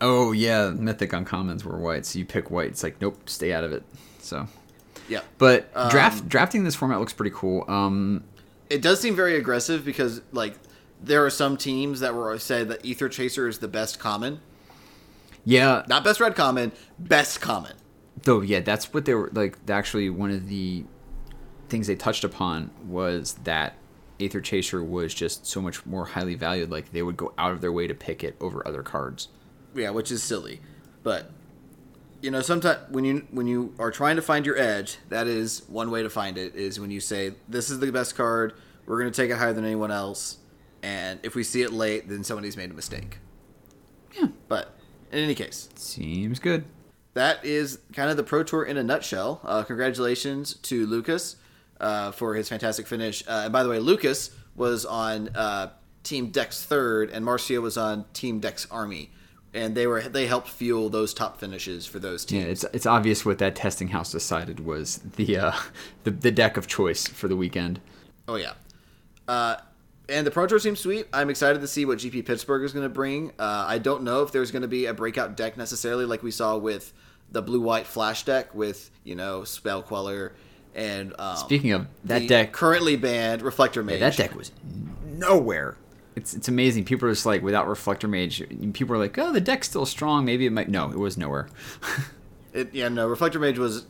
Oh 0.00 0.32
yeah, 0.32 0.70
mythic 0.70 1.10
uncommons 1.10 1.62
were 1.64 1.78
white, 1.78 2.06
so 2.06 2.18
you 2.18 2.24
pick 2.24 2.50
white. 2.50 2.68
It's 2.68 2.82
like 2.82 3.00
nope, 3.00 3.28
stay 3.28 3.52
out 3.52 3.62
of 3.62 3.72
it. 3.72 3.84
So, 4.18 4.48
Yeah. 5.08 5.20
but 5.38 5.70
Um, 5.74 5.90
draft 5.90 6.28
drafting 6.28 6.64
this 6.64 6.74
format 6.74 6.98
looks 7.00 7.12
pretty 7.12 7.34
cool. 7.34 7.64
Um, 7.68 8.24
It 8.70 8.80
does 8.82 9.00
seem 9.00 9.14
very 9.16 9.36
aggressive 9.36 9.84
because 9.84 10.22
like 10.32 10.54
there 11.02 11.24
are 11.24 11.30
some 11.30 11.56
teams 11.56 12.00
that 12.00 12.14
were 12.14 12.38
say 12.38 12.64
that 12.64 12.84
Aether 12.86 13.08
Chaser 13.08 13.48
is 13.48 13.58
the 13.58 13.68
best 13.68 13.98
common, 13.98 14.40
yeah, 15.44 15.82
not 15.88 16.04
best 16.04 16.20
red 16.20 16.34
common, 16.36 16.72
best 16.98 17.40
common. 17.40 17.72
though 18.22 18.40
yeah, 18.40 18.60
that's 18.60 18.92
what 18.94 19.04
they 19.04 19.14
were 19.14 19.30
like. 19.32 19.58
Actually, 19.68 20.08
one 20.10 20.30
of 20.30 20.48
the 20.48 20.84
things 21.68 21.86
they 21.86 21.96
touched 21.96 22.22
upon 22.24 22.70
was 22.86 23.34
that 23.44 23.74
Aether 24.20 24.40
Chaser 24.40 24.82
was 24.84 25.12
just 25.12 25.46
so 25.46 25.60
much 25.60 25.84
more 25.84 26.04
highly 26.04 26.34
valued. 26.36 26.70
Like 26.70 26.92
they 26.92 27.02
would 27.02 27.16
go 27.16 27.32
out 27.36 27.52
of 27.52 27.60
their 27.60 27.72
way 27.72 27.86
to 27.88 27.94
pick 27.94 28.22
it 28.22 28.36
over 28.40 28.66
other 28.66 28.82
cards. 28.82 29.28
Yeah, 29.74 29.90
which 29.90 30.12
is 30.12 30.22
silly, 30.22 30.60
but 31.02 31.30
you 32.22 32.30
know 32.30 32.40
sometimes 32.40 32.78
when 32.90 33.04
you 33.04 33.26
when 33.30 33.46
you 33.46 33.74
are 33.78 33.90
trying 33.90 34.16
to 34.16 34.22
find 34.22 34.46
your 34.46 34.56
edge, 34.58 34.98
that 35.10 35.26
is 35.26 35.62
one 35.68 35.90
way 35.90 36.02
to 36.02 36.10
find 36.10 36.38
it 36.38 36.54
is 36.54 36.80
when 36.80 36.90
you 36.90 37.00
say 37.00 37.34
this 37.48 37.68
is 37.70 37.80
the 37.80 37.90
best 37.90 38.14
card. 38.16 38.54
We're 38.86 38.98
going 39.00 39.12
to 39.12 39.16
take 39.16 39.30
it 39.30 39.36
higher 39.36 39.52
than 39.52 39.64
anyone 39.64 39.90
else, 39.90 40.38
and 40.82 41.20
if 41.22 41.34
we 41.34 41.42
see 41.44 41.62
it 41.62 41.72
late, 41.72 42.08
then 42.08 42.24
somebody's 42.24 42.56
made 42.56 42.70
a 42.70 42.74
mistake. 42.74 43.18
Yeah. 44.18 44.28
But 44.48 44.74
in 45.10 45.18
any 45.18 45.34
case, 45.34 45.68
Seems 45.76 46.38
good. 46.38 46.64
that 47.14 47.44
is 47.44 47.78
kind 47.92 48.10
of 48.10 48.16
the 48.16 48.22
Pro 48.24 48.42
Tour 48.42 48.64
in 48.64 48.76
a 48.76 48.82
nutshell. 48.82 49.40
Uh, 49.44 49.62
congratulations 49.62 50.54
to 50.54 50.86
Lucas 50.86 51.36
uh, 51.80 52.10
for 52.12 52.34
his 52.34 52.48
fantastic 52.48 52.86
finish. 52.86 53.22
Uh, 53.26 53.42
and 53.44 53.52
by 53.52 53.62
the 53.62 53.68
way, 53.68 53.78
Lucas 53.78 54.30
was 54.56 54.84
on 54.84 55.28
uh, 55.34 55.70
Team 56.02 56.28
Dex 56.30 56.64
third, 56.64 57.10
and 57.10 57.24
Marcio 57.24 57.62
was 57.62 57.76
on 57.78 58.04
Team 58.12 58.40
Dex 58.40 58.66
Army, 58.70 59.10
and 59.54 59.74
they 59.74 59.86
were 59.86 60.02
they 60.02 60.26
helped 60.26 60.48
fuel 60.48 60.88
those 60.88 61.12
top 61.12 61.38
finishes 61.38 61.86
for 61.86 61.98
those 61.98 62.24
teams. 62.24 62.44
Yeah, 62.44 62.50
it's 62.50 62.64
it's 62.72 62.86
obvious 62.86 63.24
what 63.24 63.38
that 63.38 63.54
testing 63.54 63.88
house 63.88 64.12
decided 64.12 64.60
was 64.64 64.98
the 65.16 65.36
uh, 65.38 65.52
the, 66.04 66.10
the 66.10 66.30
deck 66.30 66.56
of 66.56 66.66
choice 66.66 67.06
for 67.06 67.28
the 67.28 67.36
weekend. 67.36 67.80
Oh 68.28 68.36
yeah, 68.36 68.52
uh, 69.28 69.56
and 70.08 70.26
the 70.26 70.30
Pro 70.30 70.46
Tour 70.46 70.58
seems 70.58 70.80
sweet. 70.80 71.06
I'm 71.12 71.30
excited 71.30 71.60
to 71.60 71.66
see 71.66 71.84
what 71.84 71.98
GP 71.98 72.26
Pittsburgh 72.26 72.64
is 72.64 72.72
going 72.72 72.84
to 72.84 72.94
bring. 72.94 73.30
Uh, 73.38 73.64
I 73.66 73.78
don't 73.78 74.02
know 74.02 74.22
if 74.22 74.32
there's 74.32 74.50
going 74.50 74.62
to 74.62 74.68
be 74.68 74.86
a 74.86 74.94
breakout 74.94 75.36
deck 75.36 75.56
necessarily, 75.56 76.04
like 76.04 76.22
we 76.22 76.30
saw 76.30 76.56
with 76.56 76.92
the 77.30 77.42
blue 77.42 77.60
white 77.60 77.86
flash 77.86 78.24
deck 78.24 78.54
with 78.54 78.90
you 79.04 79.14
know 79.14 79.44
Spell 79.44 79.82
Queller 79.82 80.32
and 80.74 81.14
um, 81.18 81.36
Speaking 81.36 81.72
of 81.72 81.86
that 82.04 82.26
deck, 82.28 82.52
currently 82.52 82.96
banned 82.96 83.42
Reflector 83.42 83.82
Mage. 83.82 84.00
that 84.00 84.16
deck 84.16 84.34
was 84.34 84.52
nowhere. 85.04 85.76
It's 86.16 86.34
it's 86.34 86.48
amazing. 86.48 86.84
People 86.84 87.08
are 87.08 87.12
just 87.12 87.24
like 87.26 87.42
without 87.42 87.66
Reflector 87.68 88.06
Mage. 88.08 88.42
People 88.74 88.94
are 88.96 88.98
like, 88.98 89.16
oh, 89.18 89.32
the 89.32 89.40
deck's 89.40 89.68
still 89.68 89.86
strong. 89.86 90.24
Maybe 90.24 90.44
it 90.46 90.50
might. 90.52 90.68
No, 90.68 90.90
it 90.90 90.98
was 90.98 91.16
nowhere. 91.16 91.48
It, 92.54 92.74
yeah, 92.74 92.90
no, 92.90 93.08
Reflector 93.08 93.38
Mage 93.38 93.56
was 93.58 93.86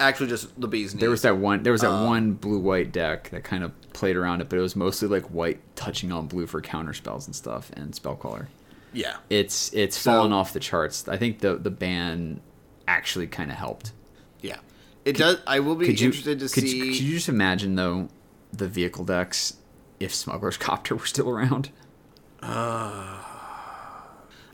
actually 0.00 0.28
just 0.30 0.58
the 0.58 0.66
bee's 0.66 0.94
knees. 0.94 1.00
There 1.02 1.10
was 1.10 1.20
that 1.20 1.36
one. 1.36 1.62
There 1.62 1.72
was 1.72 1.82
that 1.82 1.90
Um, 1.90 2.06
one 2.06 2.32
blue 2.32 2.58
white 2.58 2.90
deck 2.90 3.28
that 3.28 3.44
kind 3.44 3.62
of 3.62 3.72
played 3.92 4.16
around 4.16 4.40
it, 4.40 4.48
but 4.48 4.58
it 4.58 4.62
was 4.62 4.74
mostly 4.74 5.06
like 5.06 5.24
white 5.24 5.60
touching 5.76 6.10
on 6.10 6.26
blue 6.26 6.46
for 6.46 6.62
counter 6.62 6.94
spells 6.94 7.26
and 7.26 7.36
stuff 7.36 7.70
and 7.74 7.94
Spell 7.94 8.16
Queller. 8.16 8.48
yeah. 8.94 9.16
It's 9.28 9.70
it's 9.74 9.98
So- 9.98 10.12
fallen 10.12 10.32
off 10.32 10.54
the 10.54 10.60
charts. 10.60 11.06
I 11.08 11.18
think 11.18 11.40
the 11.40 11.56
the 11.56 11.70
ban 11.70 12.40
actually 12.88 13.26
kind 13.26 13.50
of 13.50 13.58
helped. 13.58 13.92
Yeah, 14.40 14.56
it 15.04 15.18
does. 15.18 15.36
I 15.46 15.60
will 15.60 15.74
be 15.76 15.84
Could 15.84 16.00
you 16.00 16.06
interested 16.06 16.38
to 16.38 16.48
could, 16.48 16.62
see. 16.66 16.74
you, 16.78 16.84
could 16.92 17.00
you 17.02 17.14
just 17.16 17.28
imagine 17.28 17.74
though 17.74 18.08
the 18.50 18.66
vehicle 18.66 19.04
decks 19.04 19.58
if 20.00 20.14
Smuggler's 20.14 20.56
Copter 20.58 20.94
were 20.96 21.06
still 21.06 21.28
around? 21.30 21.70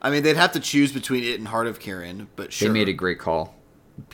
I 0.05 0.11
mean, 0.11 0.23
they'd 0.23 0.37
have 0.37 0.53
to 0.53 0.61
choose 0.61 0.93
between 0.93 1.25
it 1.25 1.39
and 1.39 1.47
Heart 1.47 1.67
of 1.69 1.79
Kiran, 1.79 2.27
but 2.37 2.53
sure. 2.53 2.69
They 2.69 2.75
made 2.75 2.89
a 2.89 2.93
great 2.93 3.19
call, 3.19 3.55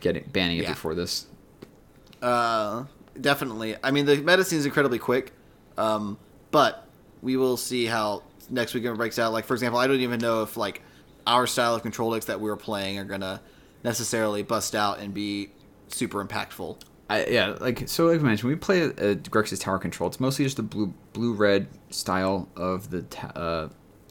getting 0.01 0.25
banning 0.31 0.59
it 0.59 0.65
Yeah. 0.65 0.71
before 0.73 0.95
this. 0.95 1.27
Uh, 2.21 2.85
definitely. 3.19 3.77
I 3.83 3.91
mean, 3.91 4.05
the 4.07 4.17
medicine 4.17 4.59
is 4.59 4.67
incredibly 4.67 4.99
quick, 4.99 5.33
um, 5.79 6.19
but 6.51 6.87
we 7.23 7.37
will 7.37 7.57
see 7.57 7.87
how 7.87 8.23
next 8.51 8.75
weekend 8.75 8.97
breaks 8.99 9.19
out. 9.19 9.33
Like, 9.33 9.45
for 9.47 9.55
example, 9.55 9.79
I 9.81 9.87
don't 9.87 10.01
even 10.01 10.21
know 10.21 10.43
if 10.43 10.57
like 10.57 10.83
our 11.27 11.47
style 11.47 11.75
of 11.75 11.83
control 11.83 12.13
decks 12.13 12.27
that 12.27 12.41
we 12.41 12.51
were 12.51 12.57
playing 12.57 12.99
are 12.99 13.05
gonna 13.05 13.41
necessarily 13.85 14.43
bust 14.43 14.75
out 14.75 14.99
and 14.99 15.15
be 15.15 15.51
super 15.89 16.25
impactful. 16.25 16.79
I, 17.11 17.27
yeah, 17.27 17.57
like 17.61 17.89
so, 17.89 18.07
like 18.07 18.21
I 18.21 18.23
mentioned, 18.23 18.51
we 18.51 18.57
play 18.57 18.83
a, 18.83 18.89
a 18.89 19.17
Grixis 19.17 19.61
Tower 19.61 19.79
Control. 19.79 20.09
It's 20.09 20.21
mostly 20.21 20.45
just 20.45 20.59
a 20.59 20.63
blue 20.63 20.93
blue 21.13 21.33
red 21.33 21.69
style 21.91 22.49
of 22.55 22.91
the 22.91 23.03
ta- 23.03 23.33
uh, 23.35 23.69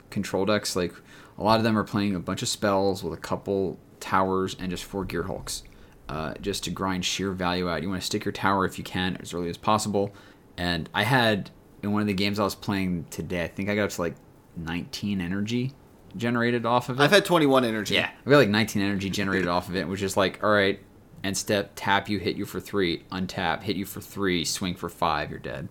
control 0.09 0.45
decks. 0.45 0.75
Like 0.75 0.93
a 1.37 1.43
lot 1.43 1.57
of 1.57 1.63
them 1.63 1.77
are 1.77 1.83
playing 1.83 2.15
a 2.15 2.19
bunch 2.19 2.41
of 2.41 2.47
spells 2.47 3.03
with 3.03 3.13
a 3.13 3.21
couple 3.21 3.77
towers 3.99 4.55
and 4.59 4.71
just 4.71 4.83
four 4.83 5.05
gear 5.05 5.23
hulks, 5.23 5.63
uh, 6.09 6.33
just 6.41 6.63
to 6.63 6.71
grind 6.71 7.05
sheer 7.05 7.31
value 7.31 7.69
out. 7.69 7.83
You 7.83 7.89
want 7.89 8.01
to 8.01 8.05
stick 8.05 8.25
your 8.25 8.31
tower 8.31 8.65
if 8.65 8.79
you 8.79 8.83
can 8.83 9.17
as 9.17 9.33
early 9.33 9.49
as 9.49 9.57
possible. 9.57 10.11
And 10.57 10.89
I 10.93 11.03
had 11.03 11.51
in 11.83 11.91
one 11.91 12.01
of 12.01 12.07
the 12.07 12.13
games 12.13 12.39
I 12.39 12.43
was 12.43 12.55
playing 12.55 13.05
today, 13.11 13.43
I 13.43 13.47
think 13.47 13.69
I 13.69 13.75
got 13.75 13.83
up 13.83 13.89
to 13.91 14.01
like 14.01 14.15
19 14.55 15.21
energy 15.21 15.73
generated 16.15 16.65
off 16.65 16.89
of 16.89 16.99
it. 16.99 17.03
I've 17.03 17.11
had 17.11 17.25
21 17.25 17.63
energy. 17.63 17.93
Yeah, 17.93 18.09
we 18.25 18.31
got 18.31 18.37
like 18.37 18.49
19 18.49 18.81
energy 18.81 19.09
generated 19.11 19.47
off 19.47 19.69
of 19.69 19.75
it, 19.75 19.87
which 19.87 20.01
is 20.01 20.17
like, 20.17 20.43
all 20.43 20.49
right, 20.49 20.79
end 21.24 21.38
step, 21.38 21.72
tap 21.76 22.09
you, 22.09 22.20
hit 22.20 22.36
you 22.36 22.45
for 22.45 22.59
three, 22.59 23.03
untap, 23.11 23.63
hit 23.63 23.76
you 23.76 23.86
for 23.86 24.01
three, 24.01 24.45
swing 24.45 24.76
for 24.76 24.89
five, 24.89 25.30
you're 25.32 25.39
dead. 25.39 25.70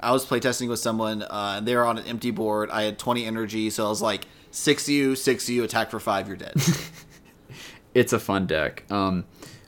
I 0.00 0.12
was 0.12 0.24
playtesting 0.24 0.68
with 0.68 0.78
someone, 0.78 1.22
uh, 1.22 1.54
and 1.58 1.68
they 1.68 1.76
were 1.76 1.84
on 1.84 1.98
an 1.98 2.06
empty 2.06 2.30
board. 2.30 2.70
I 2.70 2.82
had 2.82 2.98
20 2.98 3.26
energy, 3.26 3.68
so 3.70 3.86
I 3.86 3.88
was 3.88 4.00
like, 4.00 4.26
six 4.50 4.88
you, 4.88 5.14
six 5.14 5.48
you, 5.48 5.62
attack 5.62 5.90
for 5.90 6.00
five, 6.00 6.26
you're 6.26 6.36
dead. 6.36 6.54
It's 7.94 8.12
a 8.12 8.18
fun 8.18 8.46
deck. 8.46 8.84
Um, 8.90 9.24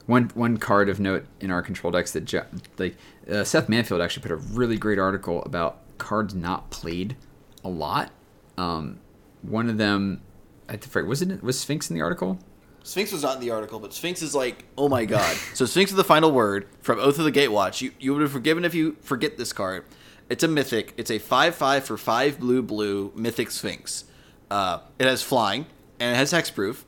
one 0.07 0.30
one 0.34 0.57
card 0.57 0.88
of 0.88 1.01
note 1.01 1.26
in 1.40 1.51
our 1.51 1.62
control 1.62 1.90
decks 1.90 2.12
that 2.12 2.32
like 2.78 2.97
uh, 3.30 3.45
Seth 3.45 3.68
Manfield 3.68 4.03
actually 4.03 4.22
put 4.22 4.30
a 4.30 4.36
really 4.36 4.76
great 4.76 4.99
article 4.99 5.43
about 5.43 5.78
cards 5.99 6.34
not 6.34 6.70
played 6.70 7.16
a 7.64 7.68
lot. 7.68 8.11
Um, 8.57 9.01
one 9.43 9.68
of 9.68 9.78
them, 9.78 10.22
I 10.68 10.76
forget, 10.76 11.09
was 11.09 11.22
it 11.22 11.43
was 11.43 11.59
Sphinx 11.59 11.90
in 11.90 11.97
the 11.97 12.03
article? 12.03 12.38
Sphinx 12.85 13.12
was 13.12 13.22
not 13.22 13.37
in 13.37 13.41
the 13.41 13.51
article, 13.51 13.78
but 13.78 13.93
Sphinx 13.95 14.22
is 14.22 14.35
like, 14.35 14.64
oh 14.76 14.89
my 14.89 15.05
god. 15.05 15.37
so 15.55 15.64
Sphinx 15.64 15.91
is 15.91 15.97
the 15.97 16.05
final 16.05 16.33
word 16.33 16.66
from 16.80 16.99
Oath 16.99 17.18
of 17.18 17.24
the 17.24 17.33
Gatewatch. 17.33 17.80
You 17.80 17.93
you 18.01 18.12
would 18.12 18.22
have 18.22 18.33
forgiven 18.33 18.64
if 18.64 18.74
you 18.74 18.97
forget 19.03 19.37
this 19.39 19.53
card. 19.53 19.85
It's 20.28 20.43
a 20.43 20.49
mythic. 20.49 20.95
It's 20.97 21.11
a 21.11 21.18
five 21.18 21.55
five 21.55 21.85
for 21.85 21.97
five 21.97 22.39
blue 22.41 22.62
blue 22.62 23.12
mythic 23.14 23.51
Sphinx. 23.51 24.05
Uh, 24.51 24.78
it 24.99 25.07
has 25.07 25.22
flying 25.22 25.66
and 26.01 26.14
it 26.14 26.16
has 26.16 26.33
hexproof. 26.33 26.83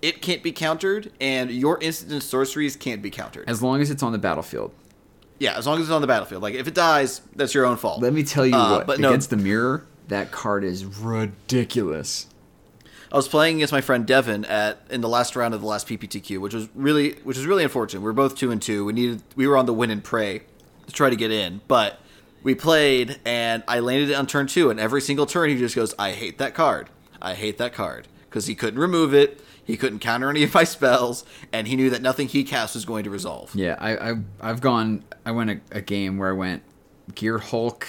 It 0.00 0.20
can't 0.20 0.42
be 0.42 0.50
countered, 0.50 1.12
and 1.20 1.48
your 1.50 1.78
instant 1.80 2.10
and 2.10 2.22
sorceries 2.22 2.74
can't 2.74 3.00
be 3.02 3.10
countered. 3.10 3.48
As 3.48 3.62
long 3.62 3.80
as 3.80 3.88
it's 3.90 4.02
on 4.02 4.10
the 4.10 4.18
battlefield. 4.18 4.72
Yeah, 5.38 5.56
as 5.56 5.64
long 5.66 5.78
as 5.78 5.84
it's 5.84 5.92
on 5.92 6.00
the 6.00 6.06
battlefield. 6.08 6.42
Like 6.42 6.54
if 6.54 6.66
it 6.68 6.74
dies, 6.74 7.20
that's 7.36 7.54
your 7.54 7.66
own 7.66 7.76
fault. 7.76 8.02
Let 8.02 8.12
me 8.12 8.22
tell 8.24 8.44
you 8.46 8.54
Uh, 8.54 8.78
what, 8.78 8.86
but 8.86 8.98
no. 9.00 9.08
against 9.10 9.30
the 9.30 9.36
mirror, 9.36 9.84
that 10.08 10.30
card 10.32 10.64
is 10.64 10.84
ridiculous. 10.84 12.26
I 13.12 13.16
was 13.16 13.28
playing 13.28 13.56
against 13.56 13.72
my 13.72 13.82
friend 13.82 14.06
Devin 14.06 14.46
at 14.46 14.78
in 14.88 15.02
the 15.02 15.08
last 15.08 15.36
round 15.36 15.52
of 15.52 15.60
the 15.60 15.66
last 15.66 15.86
PPTQ, 15.86 16.38
which 16.38 16.54
was 16.54 16.68
really 16.74 17.12
which 17.24 17.36
was 17.36 17.44
really 17.44 17.62
unfortunate. 17.62 18.00
We 18.00 18.06
were 18.06 18.14
both 18.14 18.36
two 18.36 18.50
and 18.50 18.60
two. 18.60 18.86
We 18.86 18.94
needed 18.94 19.22
we 19.36 19.46
were 19.46 19.58
on 19.58 19.66
the 19.66 19.74
win 19.74 19.90
and 19.90 20.02
pray 20.02 20.40
to 20.86 20.92
try 20.92 21.10
to 21.10 21.16
get 21.16 21.30
in, 21.30 21.60
but 21.68 22.00
we 22.42 22.54
played 22.54 23.20
and 23.26 23.62
I 23.68 23.80
landed 23.80 24.08
it 24.08 24.14
on 24.14 24.26
turn 24.26 24.46
two, 24.46 24.70
and 24.70 24.80
every 24.80 25.02
single 25.02 25.26
turn 25.26 25.50
he 25.50 25.58
just 25.58 25.76
goes, 25.76 25.94
"I 25.98 26.12
hate 26.12 26.38
that 26.38 26.54
card. 26.54 26.88
I 27.20 27.34
hate 27.34 27.58
that 27.58 27.74
card," 27.74 28.08
because 28.30 28.46
he 28.46 28.54
couldn't 28.54 28.80
remove 28.80 29.12
it. 29.12 29.42
He 29.62 29.76
couldn't 29.76 29.98
counter 29.98 30.30
any 30.30 30.42
of 30.42 30.54
my 30.54 30.64
spells, 30.64 31.24
and 31.52 31.68
he 31.68 31.76
knew 31.76 31.90
that 31.90 32.00
nothing 32.00 32.28
he 32.28 32.44
cast 32.44 32.74
was 32.74 32.86
going 32.86 33.04
to 33.04 33.10
resolve. 33.10 33.54
Yeah, 33.54 33.76
I, 33.78 34.12
I 34.12 34.14
I've 34.40 34.62
gone. 34.62 35.04
I 35.26 35.32
went 35.32 35.50
a, 35.50 35.60
a 35.70 35.80
game 35.82 36.16
where 36.16 36.30
I 36.30 36.32
went 36.32 36.62
Gear 37.14 37.36
Hulk 37.38 37.86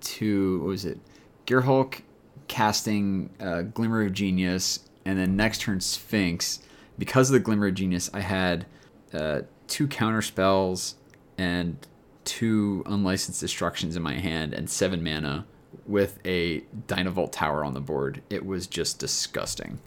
to 0.00 0.60
what 0.60 0.68
was 0.68 0.86
it? 0.86 0.98
Gear 1.44 1.60
Hulk 1.60 2.02
casting 2.48 3.30
uh, 3.40 3.62
Glimmer 3.62 4.04
of 4.04 4.12
Genius, 4.12 4.88
and 5.04 5.18
then 5.18 5.36
next 5.36 5.62
turn 5.62 5.80
Sphinx. 5.80 6.60
Because 6.98 7.28
of 7.28 7.34
the 7.34 7.40
Glimmer 7.40 7.68
of 7.68 7.74
Genius, 7.74 8.10
I 8.14 8.20
had 8.20 8.66
uh, 9.12 9.42
two 9.66 9.88
counter 9.88 10.22
spells 10.22 10.94
and 11.36 11.76
two 12.24 12.82
unlicensed 12.86 13.40
destructions 13.40 13.96
in 13.96 14.02
my 14.02 14.14
hand 14.14 14.54
and 14.54 14.70
seven 14.70 15.02
mana 15.02 15.46
with 15.86 16.18
a 16.24 16.60
Dynavolt 16.86 17.32
tower 17.32 17.64
on 17.64 17.74
the 17.74 17.80
board. 17.80 18.22
It 18.30 18.46
was 18.46 18.66
just 18.66 18.98
disgusting. 18.98 19.80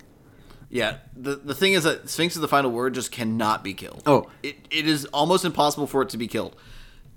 Yeah, 0.69 0.97
the 1.15 1.35
the 1.35 1.55
thing 1.55 1.73
is 1.73 1.83
that 1.83 2.09
Sphinx 2.09 2.35
is 2.35 2.41
the 2.41 2.47
final 2.47 2.71
word 2.71 2.93
just 2.93 3.11
cannot 3.11 3.63
be 3.63 3.73
killed. 3.73 4.03
Oh. 4.05 4.29
it, 4.43 4.67
it 4.69 4.87
is 4.87 5.05
almost 5.05 5.45
impossible 5.45 5.87
for 5.87 6.01
it 6.01 6.09
to 6.09 6.17
be 6.17 6.27
killed. 6.27 6.55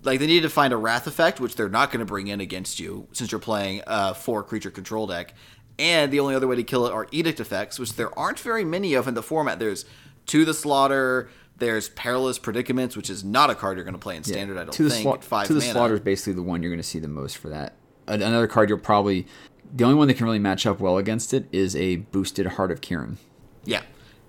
Like 0.03 0.19
they 0.19 0.27
need 0.27 0.43
to 0.43 0.49
find 0.49 0.73
a 0.73 0.77
wrath 0.77 1.07
effect, 1.07 1.41
which 1.41 1.57
they're 1.57 1.69
not 1.69 1.91
going 1.91 2.01
to 2.01 2.07
bring 2.07 2.29
in 2.29 2.41
against 2.41 2.81
you 2.81 3.07
since 3.13 3.31
you're 3.31 3.39
playing 3.39 3.83
a 3.87 4.15
four 4.15 4.43
creature 4.43 4.71
control 4.71 5.07
deck. 5.07 5.35
And 5.79 6.13
the 6.13 6.21
only 6.21 6.35
other 6.35 6.47
way 6.47 6.57
to 6.57 6.63
kill 6.63 6.87
it 6.87 6.93
are 6.93 7.07
edict 7.11 7.41
effects, 7.41 7.79
which 7.79 7.95
there 7.95 8.17
aren't 8.19 8.39
very 8.39 8.65
many 8.65 8.95
of 8.95 9.09
in 9.09 9.15
the 9.15 9.23
format. 9.23 9.59
There's 9.59 9.85
to 10.27 10.45
the 10.45 10.55
slaughter. 10.55 11.31
There's 11.57 11.91
perilous 11.91 12.39
predicaments, 12.39 12.97
which 12.97 13.11
is 13.11 13.23
not 13.23 13.51
a 13.51 13.55
card 13.55 13.77
you're 13.77 13.85
going 13.85 13.95
to 13.95 14.01
play 14.01 14.17
in 14.17 14.25
standard. 14.25 14.57
I 14.57 14.65
don't 14.65 14.73
to 14.73 14.85
the 14.85 14.91
think. 14.91 15.07
sla- 15.07 15.23
five 15.23 15.47
to 15.47 15.55
the 15.55 15.61
mana. 15.61 15.73
slaughter 15.73 15.95
is 15.95 16.01
basically 16.01 16.33
the 16.35 16.43
one 16.43 16.63
you're 16.63 16.71
going 16.71 16.81
to 16.81 16.87
see 16.87 16.99
the 16.99 17.09
most 17.09 17.37
for 17.37 17.51
that. 17.51 17.75
Another 18.07 18.47
card 18.47 18.71
you'll 18.71 18.79
probably 18.79 19.27
the 19.75 19.85
only 19.85 19.97
one 19.97 20.09
that 20.09 20.15
can 20.15 20.27
really 20.27 20.39
match 20.39 20.67
up 20.67 20.81
well 20.81 20.99
against 20.99 21.33
it 21.35 21.47
is 21.53 21.77
a 21.77 21.97
boosted 21.97 22.47
Heart 22.47 22.73
of 22.73 22.81
Kiran. 22.81 23.17
Yeah, 23.65 23.83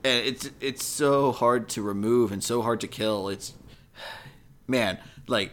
and 0.03 0.25
it's 0.25 0.49
it's 0.59 0.83
so 0.83 1.31
hard 1.31 1.69
to 1.69 1.81
remove 1.81 2.31
and 2.31 2.43
so 2.43 2.61
hard 2.61 2.81
to 2.81 2.87
kill. 2.87 3.29
It's 3.29 3.53
man, 4.67 4.99
like 5.27 5.51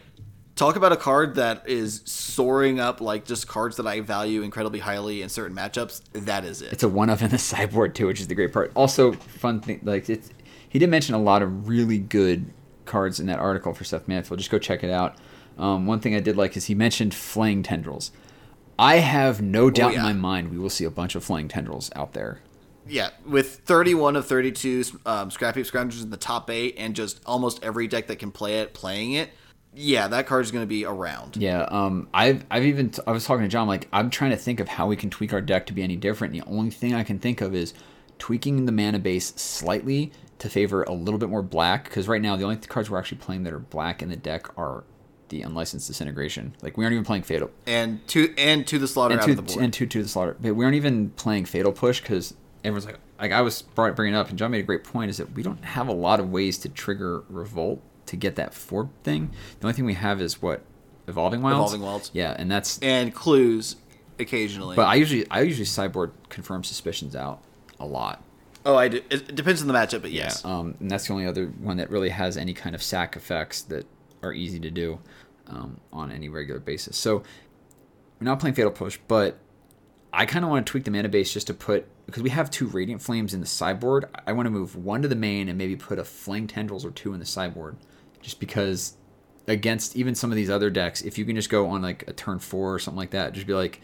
talk 0.59 0.75
about 0.75 0.91
a 0.91 0.97
card 0.97 1.35
that 1.35 1.67
is 1.67 2.01
soaring 2.05 2.79
up 2.79 3.01
like 3.01 3.25
just 3.25 3.47
cards 3.47 3.77
that 3.77 3.87
I 3.87 4.01
value 4.01 4.41
incredibly 4.43 4.79
highly 4.79 5.21
in 5.21 5.29
certain 5.29 5.55
matchups. 5.55 6.01
That 6.13 6.43
is 6.45 6.61
it. 6.61 6.73
It's 6.73 6.83
a 6.83 6.89
one 6.89 7.09
of 7.09 7.21
in 7.23 7.29
the 7.29 7.37
sideboard 7.51 7.95
too, 7.95 8.07
which 8.07 8.19
is 8.19 8.27
the 8.27 8.35
great 8.35 8.53
part. 8.53 8.71
Also, 8.75 9.13
fun 9.13 9.61
thing 9.61 9.79
like 9.83 10.09
it's 10.09 10.29
he 10.67 10.77
did 10.77 10.89
mention 10.89 11.15
a 11.15 11.21
lot 11.21 11.41
of 11.41 11.67
really 11.67 11.97
good 11.97 12.51
cards 12.85 13.19
in 13.19 13.25
that 13.27 13.39
article 13.39 13.73
for 13.73 13.83
Seth 13.83 14.05
Manfield. 14.07 14.37
Just 14.37 14.51
go 14.51 14.59
check 14.59 14.83
it 14.83 14.91
out. 14.91 15.15
Um, 15.57 15.85
one 15.87 15.99
thing 15.99 16.13
I 16.15 16.19
did 16.19 16.37
like 16.37 16.55
is 16.57 16.65
he 16.65 16.75
mentioned 16.75 17.13
flaying 17.13 17.63
tendrils. 17.63 18.11
I 18.77 18.97
have 18.97 19.41
no 19.41 19.69
doubt 19.69 19.91
Oh, 19.91 19.93
yeah. 19.93 19.99
in 19.99 20.03
my 20.05 20.13
mind 20.13 20.51
we 20.51 20.57
will 20.57 20.69
see 20.69 20.85
a 20.85 20.91
bunch 20.91 21.15
of 21.15 21.23
flaying 21.23 21.47
tendrils 21.49 21.89
out 21.95 22.13
there. 22.13 22.39
yeah, 22.87 23.09
with 23.25 23.57
31 23.65 24.15
of 24.15 24.25
32 24.25 24.83
um, 25.05 25.29
Scrap 25.31 25.55
Heap 25.55 25.65
Scroungers 25.65 26.01
in 26.01 26.09
the 26.11 26.17
top 26.17 26.49
eight, 26.49 26.75
and 26.77 26.95
just 26.95 27.19
almost 27.25 27.63
every 27.63 27.87
deck 27.87 28.07
that 28.07 28.19
can 28.19 28.31
play 28.31 28.59
it 28.61 28.73
playing 28.73 29.13
it. 29.13 29.29
Yeah, 29.73 30.07
that 30.07 30.25
card's 30.25 30.51
going 30.51 30.63
to 30.63 30.67
be 30.67 30.85
around. 30.85 31.37
Yeah, 31.37 31.61
um, 31.69 32.09
I've 32.13 32.45
I've 32.49 32.65
even 32.65 32.91
I 33.05 33.11
was 33.11 33.25
talking 33.25 33.43
to 33.43 33.49
John 33.49 33.67
like 33.67 33.87
I'm 33.93 34.09
trying 34.09 34.31
to 34.31 34.37
think 34.37 34.59
of 34.59 34.67
how 34.67 34.87
we 34.87 34.95
can 34.95 35.09
tweak 35.09 35.31
our 35.33 35.41
deck 35.41 35.67
to 35.67 35.73
be 35.73 35.83
any 35.83 35.95
different. 35.95 36.33
The 36.33 36.41
only 36.43 36.71
thing 36.71 36.95
I 36.95 37.03
can 37.03 37.19
think 37.19 37.41
of 37.41 37.53
is 37.53 37.73
tweaking 38.17 38.65
the 38.65 38.71
mana 38.71 38.99
base 38.99 39.33
slightly 39.35 40.11
to 40.39 40.49
favor 40.49 40.83
a 40.83 40.93
little 40.93 41.17
bit 41.17 41.29
more 41.29 41.41
black 41.41 41.85
because 41.85 42.07
right 42.07 42.21
now 42.21 42.35
the 42.35 42.43
only 42.43 42.57
cards 42.57 42.89
we're 42.89 42.97
actually 42.97 43.19
playing 43.19 43.43
that 43.43 43.53
are 43.53 43.59
black 43.59 44.01
in 44.01 44.09
the 44.09 44.15
deck 44.15 44.47
are 44.57 44.83
the 45.29 45.41
unlicensed 45.43 45.87
disintegration. 45.87 46.55
Like 46.61 46.75
we 46.77 46.83
aren't 46.83 46.93
even 46.93 47.05
playing 47.05 47.23
fatal 47.23 47.51
and 47.67 48.05
to 48.09 48.33
and 48.37 48.65
to 48.67 48.79
the 48.79 48.87
slaughter 48.87 49.17
and 49.17 49.29
of 49.29 49.35
the 49.35 49.41
board. 49.41 49.63
and 49.63 49.73
two 49.73 49.85
to 49.85 50.03
the 50.03 50.09
slaughter. 50.09 50.35
But 50.39 50.55
we 50.55 50.65
aren't 50.65 50.75
even 50.75 51.11
playing 51.11 51.45
fatal 51.45 51.71
push 51.71 52.01
because 52.01 52.33
everyone's 52.63 52.85
like, 52.85 52.97
like 53.19 53.31
I 53.31 53.41
was 53.41 53.61
brought, 53.61 53.95
bringing 53.95 54.15
up, 54.15 54.29
and 54.29 54.37
John 54.39 54.51
made 54.51 54.59
a 54.59 54.63
great 54.63 54.83
point. 54.83 55.09
Is 55.09 55.17
that 55.17 55.31
we 55.33 55.43
don't 55.43 55.63
have 55.63 55.87
a 55.87 55.93
lot 55.93 56.19
of 56.19 56.31
ways 56.31 56.57
to 56.59 56.69
trigger 56.69 57.23
revolt 57.29 57.81
to 58.09 58.17
get 58.17 58.35
that 58.35 58.53
four 58.53 58.89
thing. 59.03 59.31
The 59.59 59.67
only 59.67 59.73
thing 59.73 59.85
we 59.85 59.93
have 59.95 60.21
is 60.21 60.41
what 60.41 60.61
evolving 61.07 61.41
wilds. 61.41 61.55
Evolving 61.57 61.81
Wilds. 61.81 62.11
Yeah, 62.13 62.35
and 62.37 62.49
that's. 62.51 62.79
and 62.79 63.13
clues 63.13 63.75
occasionally. 64.19 64.75
But 64.75 64.87
I 64.87 64.95
usually 64.95 65.29
I 65.31 65.41
usually 65.41 65.65
sideboard 65.65 66.11
confirm 66.29 66.63
suspicions 66.63 67.15
out 67.15 67.41
a 67.79 67.85
lot. 67.85 68.23
oh, 68.65 68.75
I 68.75 68.89
do. 68.89 69.01
It 69.09 69.33
depends 69.35 69.61
on 69.61 69.67
the 69.67 69.73
matchup, 69.73 70.01
but 70.01 70.11
yes. 70.11 70.43
Um, 70.43 70.75
and 70.79 70.91
that's 70.91 71.07
the 71.07 71.13
only 71.13 71.25
other 71.25 71.47
one 71.47 71.77
that 71.77 71.89
really 71.89 72.09
has 72.09 72.37
any 72.37 72.53
kind 72.53 72.75
of 72.75 72.83
sack 72.83 73.15
effects 73.15 73.61
that 73.63 73.85
are 74.21 74.33
easy 74.33 74.59
to 74.59 74.69
do 74.69 74.99
um, 75.47 75.79
on 75.93 76.11
any 76.11 76.29
regular 76.29 76.59
basis. 76.59 76.97
So 76.97 77.23
we're 78.19 78.25
not 78.25 78.39
playing 78.39 78.55
Fatal 78.55 78.71
Push, 78.71 78.99
but 79.07 79.37
I 80.11 80.25
kind 80.25 80.43
of 80.43 80.51
want 80.51 80.65
to 80.65 80.69
tweak 80.71 80.83
the 80.83 80.91
mana 80.91 81.07
base 81.07 81.31
just 81.31 81.47
to 81.47 81.53
put 81.53 81.85
because 82.05 82.21
we 82.23 82.31
have 82.31 82.49
two 82.51 82.67
Radiant 82.67 83.01
Flames 83.01 83.33
in 83.33 83.39
the 83.39 83.45
sideboard. 83.45 84.09
I 84.27 84.33
want 84.33 84.47
to 84.47 84.51
move 84.51 84.75
one 84.75 85.01
to 85.03 85.07
the 85.07 85.15
main 85.15 85.47
and 85.47 85.57
maybe 85.57 85.75
put 85.75 85.97
a 85.99 86.03
Flame 86.03 86.47
Tendrils 86.47 86.83
or 86.83 86.91
two 86.91 87.13
in 87.13 87.19
the 87.19 87.25
sideboard, 87.25 87.77
just 88.21 88.39
because 88.39 88.95
against 89.47 89.95
even 89.95 90.15
some 90.15 90.31
of 90.31 90.35
these 90.35 90.49
other 90.49 90.69
decks, 90.69 91.01
if 91.01 91.17
you 91.17 91.25
can 91.25 91.35
just 91.35 91.49
go 91.49 91.67
on 91.67 91.81
like 91.81 92.07
a 92.07 92.13
turn 92.13 92.39
four 92.39 92.73
or 92.73 92.79
something 92.79 92.97
like 92.97 93.11
that, 93.11 93.33
just 93.33 93.47
be 93.47 93.53
like, 93.53 93.81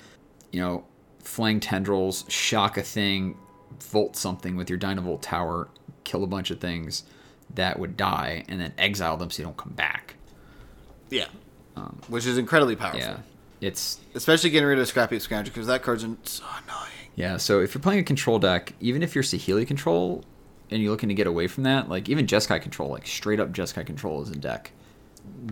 you 0.51 0.61
know, 0.61 0.85
Flang 1.19 1.59
Tendrils, 1.59 2.23
shock 2.27 2.77
a 2.77 2.83
thing, 2.83 3.37
volt 3.81 4.15
something 4.15 4.55
with 4.55 4.69
your 4.69 4.77
Dynavolt 4.77 5.21
Tower, 5.21 5.69
kill 6.03 6.23
a 6.23 6.27
bunch 6.27 6.51
of 6.51 6.59
things 6.59 7.03
that 7.55 7.79
would 7.79 7.97
die, 7.97 8.43
and 8.47 8.59
then 8.59 8.73
exile 8.77 9.17
them 9.17 9.29
so 9.29 9.41
you 9.41 9.45
don't 9.45 9.57
come 9.57 9.73
back. 9.73 10.15
Yeah. 11.09 11.27
Which 12.07 12.25
is 12.25 12.37
incredibly 12.37 12.75
powerful. 12.75 13.01
Um, 13.01 13.23
Yeah, 13.59 13.67
it's 13.67 13.99
Especially 14.13 14.49
getting 14.49 14.67
rid 14.67 14.79
of 14.79 14.87
Scrappy 14.87 15.19
Scavenger 15.19 15.51
because 15.51 15.67
that 15.67 15.81
card's 15.81 16.03
so 16.23 16.43
annoying. 16.65 17.09
yeah. 17.15 17.37
So 17.37 17.59
if 17.59 17.73
you're 17.73 17.81
playing 17.81 17.99
a 17.99 18.03
control 18.03 18.39
deck, 18.39 18.73
even 18.79 19.03
if 19.03 19.13
you're 19.15 19.23
Saheeli 19.23 19.67
control 19.67 20.23
and 20.71 20.81
you're 20.81 20.91
looking 20.91 21.09
to 21.09 21.15
get 21.15 21.27
away 21.27 21.47
from 21.47 21.63
that, 21.63 21.89
like 21.89 22.09
even 22.09 22.27
Jeskai 22.27 22.61
control, 22.61 22.89
like 22.89 23.07
straight 23.07 23.39
up 23.39 23.51
Jeskai 23.51 23.85
control 23.85 24.21
is 24.21 24.29
a 24.29 24.35
deck. 24.35 24.71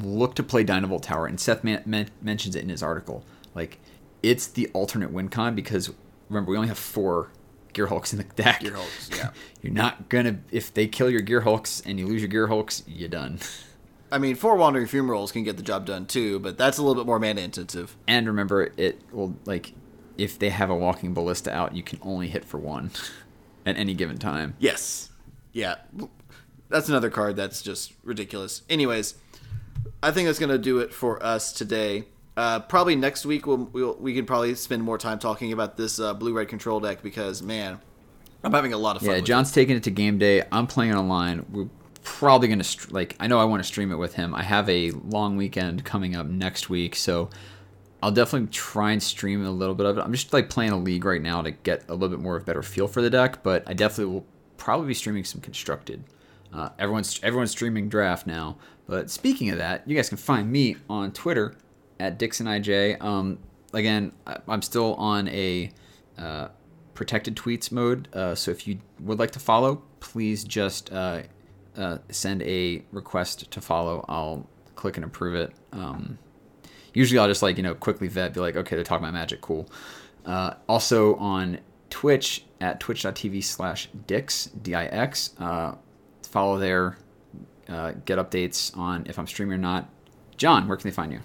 Look 0.01 0.35
to 0.35 0.43
play 0.43 0.63
Dynavolt 0.63 1.03
Tower, 1.03 1.25
and 1.25 1.39
Seth 1.39 1.63
man- 1.63 1.83
men- 1.85 2.09
mentions 2.21 2.55
it 2.55 2.63
in 2.63 2.69
his 2.69 2.83
article. 2.83 3.23
Like 3.55 3.79
it's 4.21 4.47
the 4.47 4.69
alternate 4.73 5.11
win 5.11 5.29
con 5.29 5.55
because 5.55 5.91
remember 6.29 6.51
we 6.51 6.57
only 6.57 6.69
have 6.69 6.77
four 6.77 7.29
Gear 7.73 7.87
Hulks 7.87 8.13
in 8.13 8.17
the 8.17 8.23
deck. 8.35 8.61
Gear 8.61 8.75
Hulks, 8.75 9.09
yeah. 9.15 9.31
you're 9.61 9.73
not 9.73 10.09
gonna 10.09 10.39
if 10.51 10.73
they 10.73 10.87
kill 10.87 11.09
your 11.09 11.21
Gear 11.21 11.41
Hulks 11.41 11.81
and 11.85 11.99
you 11.99 12.07
lose 12.07 12.21
your 12.21 12.29
Gear 12.29 12.47
Hulks, 12.47 12.83
you're 12.87 13.09
done. 13.09 13.39
I 14.11 14.19
mean, 14.19 14.35
four 14.35 14.55
Wandering 14.55 14.85
Fumaroles 14.85 15.33
can 15.33 15.43
get 15.43 15.57
the 15.57 15.63
job 15.63 15.87
done 15.87 16.05
too, 16.05 16.37
but 16.39 16.55
that's 16.55 16.77
a 16.77 16.83
little 16.83 17.01
bit 17.03 17.07
more 17.07 17.17
mana 17.17 17.41
intensive. 17.41 17.97
And 18.07 18.27
remember, 18.27 18.71
it 18.77 19.01
will 19.11 19.35
like 19.45 19.73
if 20.17 20.37
they 20.37 20.49
have 20.49 20.69
a 20.69 20.75
walking 20.75 21.15
ballista 21.15 21.51
out, 21.51 21.75
you 21.75 21.81
can 21.81 21.99
only 22.03 22.27
hit 22.27 22.45
for 22.45 22.59
one 22.59 22.91
at 23.65 23.77
any 23.77 23.93
given 23.93 24.17
time. 24.17 24.55
Yes. 24.59 25.09
Yeah. 25.51 25.75
That's 26.69 26.89
another 26.89 27.09
card 27.09 27.35
that's 27.35 27.61
just 27.61 27.93
ridiculous. 28.03 28.63
Anyways, 28.69 29.15
I 30.01 30.11
think 30.11 30.27
that's 30.27 30.39
going 30.39 30.49
to 30.49 30.57
do 30.57 30.79
it 30.79 30.93
for 30.93 31.23
us 31.23 31.53
today. 31.53 32.05
Uh, 32.35 32.59
probably 32.59 32.95
next 32.95 33.25
week 33.25 33.45
we'll, 33.45 33.69
we'll 33.71 33.95
we 33.95 34.13
can 34.15 34.25
probably 34.25 34.55
spend 34.55 34.81
more 34.81 34.97
time 34.97 35.19
talking 35.19 35.53
about 35.53 35.77
this 35.77 35.99
uh, 35.99 36.15
blue 36.15 36.33
red 36.33 36.47
control 36.47 36.79
deck 36.79 37.03
because 37.03 37.43
man, 37.43 37.79
I'm 38.43 38.51
having 38.53 38.73
a 38.73 38.77
lot 38.77 38.95
of 38.95 39.03
fun. 39.03 39.11
Yeah, 39.11 39.21
John's 39.21 39.51
taking 39.51 39.77
it 39.77 39.83
to 39.83 39.91
game 39.91 40.17
day. 40.17 40.43
I'm 40.51 40.65
playing 40.65 40.95
online. 40.95 41.45
We're 41.51 41.69
probably 42.03 42.47
gonna 42.47 42.65
like. 42.89 43.15
I 43.19 43.27
know 43.27 43.39
I 43.39 43.45
want 43.45 43.61
to 43.63 43.67
stream 43.67 43.91
it 43.91 43.97
with 43.97 44.15
him. 44.15 44.33
I 44.33 44.41
have 44.41 44.67
a 44.67 44.91
long 44.91 45.37
weekend 45.37 45.85
coming 45.85 46.15
up 46.15 46.25
next 46.25 46.69
week, 46.69 46.95
so 46.95 47.29
I'll 48.03 48.11
definitely 48.11 48.49
try 48.49 48.91
and 48.91 49.01
stream 49.01 49.45
a 49.45 49.49
little 49.51 49.75
bit 49.75 49.85
of 49.85 49.97
it. 49.97 50.01
I'm 50.01 50.11
just 50.11 50.33
like 50.33 50.49
playing 50.49 50.71
a 50.71 50.77
league 50.77 51.05
right 51.05 51.21
now 51.21 51.41
to 51.41 51.51
get 51.51 51.85
a 51.87 51.93
little 51.93 52.09
bit 52.09 52.19
more 52.19 52.35
of 52.35 52.43
a 52.43 52.45
better 52.45 52.61
feel 52.61 52.85
for 52.85 53.01
the 53.01 53.09
deck, 53.09 53.41
but 53.43 53.63
I 53.65 53.71
definitely 53.71 54.13
will 54.13 54.25
probably 54.57 54.87
be 54.87 54.93
streaming 54.93 55.23
some 55.23 55.39
constructed. 55.39 56.03
Uh, 56.53 56.67
everyone's 56.77 57.17
everyone's 57.23 57.51
streaming 57.51 57.87
draft 57.87 58.27
now. 58.27 58.57
But 58.87 59.09
speaking 59.09 59.51
of 59.51 59.57
that, 59.59 59.87
you 59.87 59.95
guys 59.95 60.09
can 60.09 60.17
find 60.17 60.51
me 60.51 60.75
on 60.89 61.13
Twitter 61.13 61.55
at 61.97 62.19
DixonIJ. 62.19 63.01
Um, 63.01 63.39
again, 63.73 64.11
I- 64.27 64.39
I'm 64.49 64.61
still 64.61 64.95
on 64.95 65.29
a 65.29 65.71
uh, 66.17 66.49
protected 66.95 67.37
tweets 67.37 67.71
mode. 67.71 68.09
Uh, 68.13 68.35
so 68.35 68.51
if 68.51 68.67
you 68.67 68.79
would 68.99 69.17
like 69.17 69.31
to 69.31 69.39
follow, 69.39 69.81
please 70.01 70.43
just 70.43 70.91
uh, 70.91 71.21
uh, 71.77 71.99
send 72.09 72.41
a 72.43 72.83
request 72.91 73.49
to 73.49 73.61
follow. 73.61 74.03
I'll 74.09 74.45
click 74.75 74.97
and 74.97 75.05
approve 75.05 75.35
it. 75.35 75.53
Um, 75.71 76.19
usually 76.93 77.19
I'll 77.19 77.27
just 77.27 77.41
like 77.41 77.57
you 77.57 77.63
know 77.63 77.75
quickly 77.75 78.07
vet, 78.07 78.33
be 78.33 78.39
like, 78.39 78.55
okay, 78.55 78.75
they're 78.75 78.85
talking 78.85 79.03
about 79.03 79.13
magic, 79.13 79.41
cool. 79.41 79.69
Uh, 80.25 80.53
also 80.67 81.15
on 81.15 81.59
Twitch 81.89 82.45
at 82.61 82.79
twitch.tv 82.79 83.43
slash 83.43 83.89
dix 84.07 84.45
d 84.45 84.73
i 84.73 84.85
x. 84.85 85.31
Uh, 85.37 85.75
follow 86.23 86.57
there, 86.57 86.97
uh, 87.69 87.91
get 88.05 88.17
updates 88.17 88.75
on 88.77 89.05
if 89.07 89.19
I'm 89.19 89.27
streaming 89.27 89.55
or 89.55 89.57
not. 89.57 89.89
John, 90.37 90.67
where 90.67 90.77
can 90.77 90.89
they 90.89 90.95
find 90.95 91.11
you? 91.11 91.19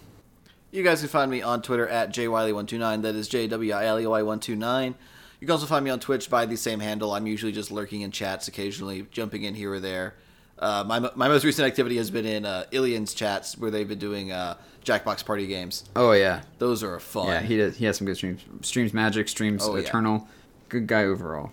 You 0.71 0.83
guys 0.83 1.01
can 1.01 1.09
find 1.09 1.31
me 1.31 1.41
on 1.41 1.63
Twitter 1.63 1.89
at 1.89 2.11
jwiley129. 2.11 3.03
That 3.03 3.15
is 3.15 3.29
J 3.29 3.47
W 3.47 3.73
I 3.73 3.87
L 3.87 3.99
E 3.99 4.07
Y 4.07 4.23
129. 4.23 4.95
You 5.41 5.47
can 5.47 5.53
also 5.53 5.67
find 5.67 5.85
me 5.85 5.91
on 5.91 6.01
Twitch 6.01 6.29
by 6.29 6.47
the 6.47 6.57
same 6.57 6.81
handle. 6.81 7.13
I'm 7.13 7.27
usually 7.27 7.53
just 7.53 7.71
lurking 7.71 8.03
in 8.03 8.11
chats 8.11 8.49
occasionally, 8.49 9.07
jumping 9.11 9.45
in 9.45 9.55
here 9.55 9.73
or 9.73 9.81
there. 9.81 10.15
Uh, 10.59 10.85
my, 10.87 10.99
my 11.15 11.29
most 11.29 11.45
recent 11.45 11.67
activity 11.67 11.97
has 11.97 12.11
been 12.11 12.27
in 12.27 12.45
uh, 12.45 12.65
Ilian's 12.73 13.15
chats 13.15 13.57
where 13.57 13.71
they've 13.71 13.89
been 13.89 13.99
doing 13.99 14.33
uh, 14.33 14.57
Jackbox 14.85 15.25
party 15.25 15.47
games. 15.47 15.85
Oh 15.95 16.13
yeah, 16.13 16.43
Those 16.59 16.83
are 16.83 16.99
fun. 16.99 17.29
yeah. 17.29 17.41
He 17.41 17.57
does. 17.57 17.77
He 17.77 17.85
has 17.85 17.97
some 17.99 18.07
good 18.07 18.17
streams. 18.17 18.45
Streams 18.63 18.93
Magic. 18.93 19.29
Streams 19.29 19.63
Oh, 19.65 19.77
yeah. 19.77 19.83
Eternal. 19.83 20.27
Good 20.69 20.87
guy 20.87 21.05
overall. 21.05 21.51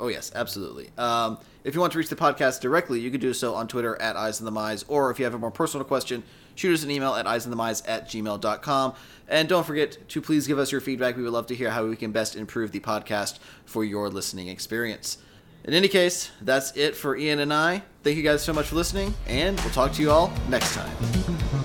Oh 0.00 0.08
yes, 0.08 0.32
absolutely. 0.34 0.90
Um, 0.98 1.38
if 1.64 1.74
you 1.74 1.80
want 1.80 1.92
to 1.92 1.98
reach 1.98 2.08
the 2.08 2.16
podcast 2.16 2.60
directly, 2.60 2.98
you 3.00 3.10
can 3.10 3.20
do 3.20 3.32
so 3.32 3.54
on 3.54 3.68
Twitter 3.68 4.00
at 4.02 4.16
Eyes 4.16 4.40
in 4.40 4.46
the 4.46 4.50
Mize, 4.50 4.84
or 4.88 5.10
if 5.12 5.18
you 5.20 5.24
have 5.24 5.34
a 5.34 5.38
more 5.38 5.52
personal 5.52 5.84
question, 5.84 6.24
shoot 6.56 6.74
us 6.74 6.82
an 6.82 6.90
email 6.90 7.14
at 7.14 7.24
eyesinthemize 7.26 7.82
at 7.88 8.08
gmail.com. 8.08 8.94
And 9.28 9.48
don't 9.48 9.64
forget 9.64 10.08
to 10.08 10.20
please 10.20 10.46
give 10.48 10.58
us 10.58 10.72
your 10.72 10.80
feedback. 10.80 11.16
We 11.16 11.22
would 11.22 11.32
love 11.32 11.46
to 11.48 11.54
hear 11.54 11.70
how 11.70 11.86
we 11.86 11.94
can 11.94 12.10
best 12.10 12.34
improve 12.34 12.72
the 12.72 12.80
podcast 12.80 13.38
for 13.64 13.84
your 13.84 14.08
listening 14.10 14.48
experience. 14.48 15.18
In 15.64 15.74
any 15.74 15.88
case, 15.88 16.30
that's 16.40 16.76
it 16.76 16.96
for 16.96 17.16
Ian 17.16 17.38
and 17.38 17.52
I. 17.52 17.82
Thank 18.02 18.16
you 18.16 18.22
guys 18.22 18.42
so 18.42 18.52
much 18.52 18.66
for 18.66 18.74
listening, 18.74 19.14
and 19.26 19.58
we'll 19.60 19.70
talk 19.70 19.92
to 19.92 20.02
you 20.02 20.10
all 20.10 20.32
next 20.48 20.74
time. 20.74 21.61